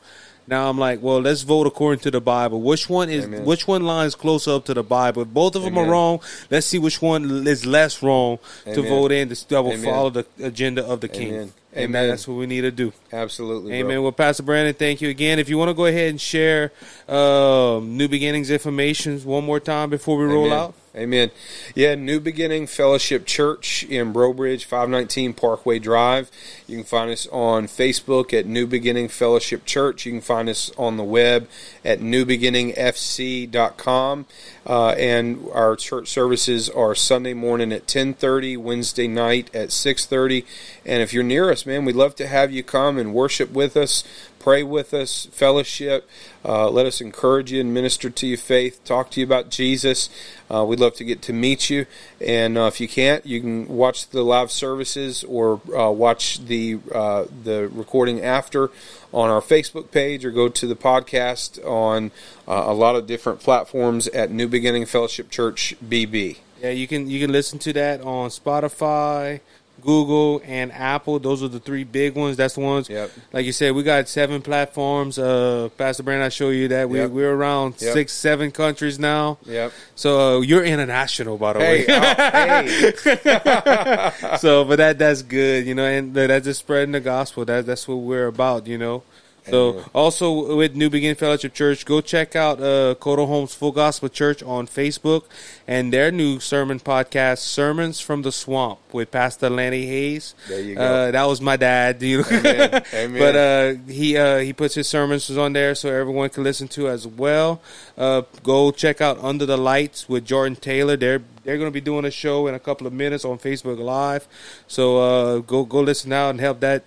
Now 0.47 0.70
I'm 0.70 0.78
like, 0.78 1.01
well, 1.01 1.20
let's 1.20 1.41
vote 1.41 1.68
according 1.68 1.99
to 2.04 2.12
the 2.12 2.22
Bible. 2.22 2.62
Which 2.62 2.88
one 2.89 3.10
is 3.10 3.26
Amen. 3.26 3.43
which 3.43 3.68
one 3.68 3.84
lines 3.84 4.16
closer 4.16 4.51
up 4.51 4.64
to 4.64 4.74
the 4.74 4.82
Bible? 4.82 5.24
If 5.24 5.28
both 5.28 5.58
of 5.58 5.64
them 5.64 5.74
Amen. 5.74 5.89
are 5.89 5.91
wrong, 5.91 6.22
let's 6.49 6.68
see 6.68 6.80
which 6.80 7.01
one 7.01 7.45
is 7.47 7.66
less 7.66 8.01
wrong 8.01 8.39
to 8.64 8.82
vote 8.82 9.12
in 9.12 9.28
to 9.28 9.49
that 9.49 9.62
will 9.62 9.78
follow 9.80 10.10
the 10.10 10.26
agenda 10.39 10.86
of 10.86 11.01
the 11.01 11.10
King. 11.10 11.51
Amen. 11.76 12.09
That's 12.09 12.28
what 12.28 12.36
we 12.36 12.45
need 12.45 12.61
to 12.61 12.71
do. 12.71 12.93
Absolutely, 13.11 13.74
Amen. 13.74 13.95
bro. 13.95 14.01
Well, 14.03 14.11
Pastor 14.11 14.43
Brandon, 14.43 14.74
thank 14.74 15.01
you 15.01 15.09
again. 15.09 15.39
If 15.39 15.49
you 15.49 15.57
want 15.57 15.69
to 15.69 15.74
go 15.74 15.86
ahead 15.86 16.09
and 16.09 16.21
share 16.21 16.71
um, 17.07 17.97
New 17.97 18.07
Beginnings 18.07 18.51
information 18.51 19.19
one 19.21 19.43
more 19.43 19.59
time 19.59 19.89
before 19.89 20.17
we 20.17 20.26
roll 20.26 20.45
Amen. 20.45 20.59
out. 20.59 20.76
Amen. 20.95 21.32
Yeah, 21.74 21.95
New 21.95 22.19
Beginning 22.19 22.67
Fellowship 22.67 23.26
Church 23.26 23.84
in 23.86 24.13
Breaux 24.13 24.32
Bridge, 24.32 24.65
519 24.65 25.34
Parkway 25.34 25.80
Drive. 25.80 26.30
You 26.67 26.78
can 26.78 26.86
find 26.86 27.09
us 27.09 27.26
on 27.32 27.65
Facebook 27.65 28.32
at 28.32 28.45
New 28.45 28.67
Beginning 28.67 29.07
Fellowship 29.07 29.65
Church. 29.65 30.05
You 30.05 30.11
can 30.11 30.21
find 30.21 30.47
us 30.49 30.71
on 30.78 30.97
the 30.97 31.03
web 31.03 31.47
at 31.84 31.99
newbeginningfc.com. 31.99 34.26
Uh, 34.66 34.89
and 34.91 35.45
our 35.51 35.76
church 35.76 36.07
services 36.07 36.70
are 36.70 36.95
Sunday 36.95 37.34
morning 37.34 37.74
at 37.74 37.86
10:30, 37.86 38.55
Wednesday 38.55 39.07
night 39.07 39.49
at 39.53 39.72
6:30. 39.72 40.45
And 40.86 41.01
if 41.01 41.14
you're 41.14 41.24
near 41.24 41.51
us, 41.51 41.66
man, 41.66 41.84
we'd 41.86 41.95
love 41.95 42.16
to 42.16 42.28
have 42.28 42.51
you 42.51 42.64
come 42.64 42.97
and 42.97 43.14
worship 43.14 43.51
with 43.51 43.76
us, 43.76 44.03
pray 44.39 44.64
with 44.64 44.93
us, 44.93 45.28
fellowship. 45.32 46.09
Uh, 46.45 46.70
let 46.70 46.86
us 46.86 47.01
encourage 47.01 47.51
you 47.51 47.61
and 47.61 47.74
minister 47.74 48.09
to 48.09 48.28
your 48.28 48.38
faith, 48.38 48.84
talk 48.86 49.11
to 49.11 49.20
you 49.20 49.26
about 49.26 49.49
Jesus. 49.49 50.09
Uh, 50.54 50.64
we'd 50.64 50.80
love 50.80 50.93
to 50.95 51.04
get 51.04 51.22
to 51.24 51.34
meet 51.34 51.70
you. 51.70 51.86
And 52.22 52.58
uh, 52.58 52.66
if 52.66 52.80
you 52.80 52.88
can't, 52.88 53.26
you 53.26 53.41
can 53.41 53.68
watch 53.68 54.10
the 54.10 54.22
live 54.22 54.51
services 54.51 55.24
or 55.24 55.62
uh, 55.76 55.89
watch 55.89 56.45
the 56.45 56.80
uh, 56.93 57.26
the 57.43 57.70
recording 57.70 58.22
after 58.22 58.70
on 59.12 59.30
our 59.30 59.41
Facebook 59.41 59.91
page 59.91 60.26
or 60.26 60.32
go 60.32 60.49
to 60.49 60.68
the 60.68 60.76
podcast 60.76 61.64
on 61.66 62.12
uh, 62.47 62.66
a 62.68 62.74
lot 62.74 62.95
of 62.95 63.08
different 63.08 63.39
platforms 63.39 64.08
at 64.10 64.32
New 64.32 64.47
Beginning 64.47 64.86
Fellowship 64.86 65.30
Church 65.30 65.76
BB. 65.84 66.38
Yeah, 66.62 66.70
you 66.70 66.88
can 66.88 67.10
you 67.10 67.20
can 67.20 67.32
listen 67.32 67.60
to 67.60 67.74
that 67.74 68.01
on 68.01 68.30
Spotify, 68.30 69.41
Google, 69.84 70.41
and 70.45 70.71
Apple. 70.71 71.19
Those 71.19 71.43
are 71.43 71.47
the 71.47 71.59
three 71.59 71.84
big 71.84 72.15
ones. 72.15 72.38
That's 72.38 72.55
the 72.55 72.61
ones. 72.61 72.89
Yep. 72.89 73.11
Like 73.31 73.45
you 73.45 73.51
said, 73.51 73.73
we 73.75 73.84
got 73.84 74.07
seven 74.07 74.41
platforms. 74.41 75.19
Uh, 75.19 75.69
Pastor 75.77 76.03
Brand, 76.03 76.23
I 76.23 76.29
show 76.29 76.49
you 76.49 76.67
that 76.69 76.89
we 76.89 76.99
Yep. 76.99 77.11
we're 77.11 77.31
around 77.34 77.75
Yep. 77.79 77.93
six, 77.93 78.13
seven 78.13 78.51
countries 78.51 78.97
now. 78.99 79.38
Yep. 79.45 79.71
So 79.95 80.38
uh, 80.38 80.41
you're 80.41 80.63
international, 80.63 81.38
by 81.38 81.53
the 81.53 81.59
Hey, 81.59 81.86
way. 81.86 81.95
uh, 81.95 82.63
hey. 82.63 84.38
so, 84.38 84.63
but 84.65 84.77
that 84.77 84.97
that's 84.99 85.21
good, 85.21 85.65
you 85.65 85.75
know, 85.75 85.86
and 85.86 86.13
that's 86.13 86.45
just 86.45 86.59
spreading 86.59 86.91
the 86.93 86.99
gospel. 86.99 87.45
That 87.45 87.65
that's 87.65 87.88
what 87.88 87.95
we're 87.95 88.27
about, 88.27 88.67
you 88.67 88.77
know. 88.77 89.03
So, 89.49 89.83
also 89.93 90.55
with 90.55 90.75
New 90.75 90.89
Begin 90.89 91.15
Fellowship 91.15 91.53
Church, 91.53 91.85
go 91.85 92.01
check 92.01 92.35
out 92.35 92.59
uh, 92.59 92.95
Codo 92.95 93.27
Homes 93.27 93.53
Full 93.53 93.71
Gospel 93.71 94.09
Church 94.09 94.41
on 94.41 94.67
Facebook 94.67 95.23
and 95.67 95.91
their 95.91 96.11
new 96.11 96.39
sermon 96.39 96.79
podcast, 96.79 97.39
Sermons 97.39 97.99
from 97.99 98.21
the 98.21 98.31
Swamp, 98.31 98.79
with 98.93 99.11
Pastor 99.11 99.49
Lanny 99.49 99.85
Hayes. 99.85 100.33
There 100.47 100.61
you 100.61 100.75
go. 100.75 100.81
Uh, 100.81 101.11
that 101.11 101.25
was 101.25 101.41
my 101.41 101.57
dad, 101.57 102.01
you 102.01 102.19
know. 102.19 102.25
Amen. 102.31 102.83
Amen. 102.93 103.19
but 103.19 103.35
uh, 103.35 103.91
he 103.91 104.17
uh, 104.17 104.39
he 104.39 104.53
puts 104.53 104.75
his 104.75 104.87
sermons 104.87 105.29
on 105.37 105.53
there 105.53 105.75
so 105.75 105.89
everyone 105.89 106.29
can 106.29 106.43
listen 106.43 106.67
to 106.69 106.87
as 106.87 107.05
well. 107.05 107.61
Uh, 107.97 108.21
go 108.43 108.71
check 108.71 109.01
out 109.01 109.21
Under 109.23 109.45
the 109.45 109.57
Lights 109.57 110.07
with 110.07 110.25
Jordan 110.25 110.55
Taylor. 110.55 110.95
They're 110.95 111.21
they're 111.43 111.57
going 111.57 111.67
to 111.67 111.73
be 111.73 111.81
doing 111.81 112.05
a 112.05 112.11
show 112.11 112.47
in 112.47 112.55
a 112.55 112.59
couple 112.59 112.87
of 112.87 112.93
minutes 112.93 113.25
on 113.25 113.37
Facebook 113.37 113.77
Live. 113.77 114.27
So 114.67 114.97
uh, 114.97 115.39
go 115.39 115.65
go 115.65 115.81
listen 115.81 116.13
out 116.13 116.29
and 116.29 116.39
help 116.39 116.59
that 116.61 116.83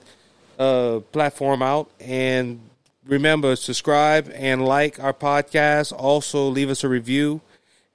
uh, 0.58 1.00
platform 1.12 1.62
out. 1.62 1.90
And 2.00 2.60
remember, 3.06 3.56
subscribe 3.56 4.30
and 4.34 4.64
like 4.64 4.98
our 5.02 5.12
podcast. 5.12 5.92
Also, 5.92 6.48
leave 6.48 6.70
us 6.70 6.84
a 6.84 6.88
review. 6.88 7.40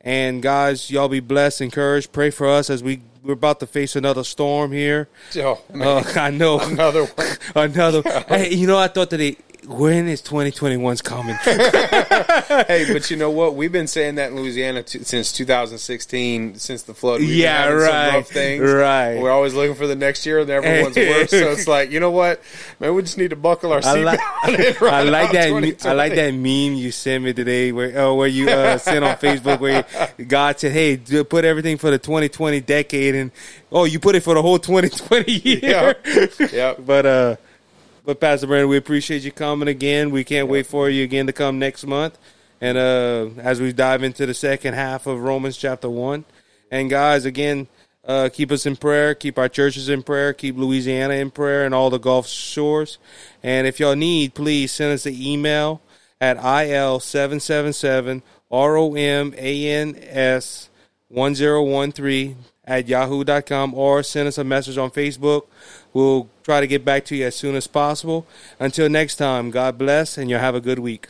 And 0.02 0.42
guys, 0.42 0.90
y'all 0.90 1.10
be 1.10 1.20
blessed, 1.20 1.62
encouraged. 1.62 2.12
Pray 2.12 2.32
for 2.32 2.48
us 2.48 2.70
as 2.70 2.82
we 2.82 3.02
we're 3.24 3.34
about 3.34 3.60
to 3.60 3.68
face 3.68 3.96
another 3.96 4.24
storm 4.24 4.72
here. 4.72 5.08
Oh. 5.38 5.62
Uh, 5.74 6.04
I 6.16 6.32
know 6.32 6.60
Another 6.60 7.06
one. 7.06 7.28
another. 7.56 8.02
Hey, 8.28 8.54
you 8.54 8.68
know, 8.68 8.78
I 8.78 8.88
thought 8.88 9.10
that 9.12 9.20
it, 9.20 9.38
when 9.68 10.08
is 10.08 10.22
2021's 10.22 11.02
coming? 11.02 11.36
hey, 11.44 12.86
but 12.92 13.10
you 13.12 13.18
know 13.18 13.30
what? 13.30 13.56
We've 13.56 13.72
been 13.72 13.88
saying 13.88 14.16
that 14.16 14.32
in 14.32 14.36
Louisiana 14.38 14.84
t- 14.84 15.04
since 15.04 15.32
2016, 15.34 16.56
since 16.56 16.82
the 16.84 16.94
flood. 16.94 17.20
We've 17.20 17.30
Yeah, 17.30 17.66
some 17.68 17.78
right, 17.78 18.14
rough 18.16 18.28
things. 18.28 18.62
right. 18.62 19.16
We're 19.22 19.32
always 19.32 19.54
looking 19.54 19.76
for 19.76 19.88
the 19.88 19.96
next 19.96 20.26
year, 20.26 20.40
and 20.40 20.50
everyone's 20.50 20.96
worse. 20.98 21.30
So 21.30 21.52
it's 21.52 21.68
like, 21.68 21.92
you 21.92 22.00
know 22.00 22.12
what? 22.12 22.42
Maybe 22.80 22.92
we 22.92 23.02
just 23.04 23.18
need 23.18 23.30
to 23.30 23.36
buckle 23.36 23.72
our 23.72 23.80
I 23.80 23.82
seatbelt. 23.82 24.06
like, 24.06 24.20
and 24.60 24.82
ride 24.82 24.94
I 24.94 25.04
like 25.10 25.32
that. 25.34 25.62
me- 25.62 25.76
I 25.84 25.94
like 25.94 26.16
that 26.16 26.32
meme 26.32 26.74
you 26.76 26.92
sent 26.92 27.24
me 27.24 27.34
today, 27.34 27.72
where 27.72 27.98
uh, 28.08 28.14
where 28.14 28.28
you 28.28 28.50
uh, 28.50 28.78
sent 28.78 29.06
on 29.06 29.16
Facebook, 29.18 29.60
where 29.60 29.86
God 30.28 30.60
said, 30.60 30.72
"Hey, 30.72 30.96
do- 30.96 31.24
put 31.24 31.46
everything 31.46 31.78
for 31.78 31.92
the 31.92 32.00
2020 32.00 32.62
decade," 32.62 33.16
and 33.16 33.32
oh, 33.72 33.86
you 33.86 34.00
put 34.00 34.16
it 34.16 34.22
for 34.22 34.34
the 34.34 34.42
whole 34.42 34.60
2020 34.60 35.32
year. 35.32 35.60
Yeah. 35.62 36.28
Yep. 36.52 36.80
But 36.86 37.06
uh, 37.06 37.36
but 38.12 38.20
Pastor 38.20 38.46
Brandon, 38.46 38.68
we 38.68 38.76
appreciate 38.76 39.22
you 39.22 39.32
coming 39.32 39.70
again. 39.70 40.12
We 40.12 40.26
can't 40.26 40.50
wait 40.50 40.68
for 40.68 40.90
you 40.90 41.06
again 41.06 41.28
to 41.28 41.32
come 41.32 41.60
next 41.60 41.88
month, 41.88 42.18
and 42.60 42.78
uh, 42.78 43.30
as 43.38 43.62
we 43.62 43.72
dive 43.72 44.04
into 44.04 44.26
the 44.26 44.34
second 44.34 44.74
half 44.74 45.08
of 45.08 45.22
Romans 45.22 45.56
chapter 45.56 45.90
one, 45.90 46.26
and 46.70 46.90
guys, 46.90 47.24
again. 47.24 47.70
Uh, 48.04 48.30
keep 48.34 48.52
us 48.52 48.66
in 48.66 48.76
prayer. 48.76 49.14
Keep 49.14 49.38
our 49.38 49.48
churches 49.48 49.88
in 49.88 50.02
prayer. 50.02 50.34
Keep 50.34 50.58
Louisiana 50.58 51.14
in 51.14 51.30
prayer 51.30 51.68
and 51.68 51.76
all 51.76 51.92
the 51.92 52.00
Gulf 52.00 52.28
shores. 52.28 52.98
And 53.44 53.68
if 53.68 53.80
y'all 53.80 53.96
need, 53.96 54.34
please 54.34 54.72
send 54.72 54.92
us 54.92 55.06
an 55.06 55.14
email 55.14 55.84
at 56.20 56.40
il777 56.40 58.24
romans 58.50 60.70
1013 61.10 62.38
at 62.66 62.88
yahoo.com 62.88 63.76
or 63.76 64.02
send 64.02 64.28
us 64.28 64.40
a 64.40 64.44
message 64.44 64.80
on 64.80 64.90
Facebook. 64.90 65.44
We'll 65.94 66.30
try 66.44 66.62
to 66.62 66.68
get 66.68 66.86
back 66.86 67.06
to 67.06 67.16
you 67.16 67.26
as 67.26 67.36
soon 67.36 67.56
as 67.56 67.68
possible. 67.68 68.26
Until 68.60 68.90
next 68.90 69.16
time, 69.18 69.52
God 69.52 69.78
bless, 69.78 70.18
and 70.18 70.30
you'll 70.30 70.40
have 70.40 70.56
a 70.56 70.62
good 70.62 70.80
week. 70.80 71.08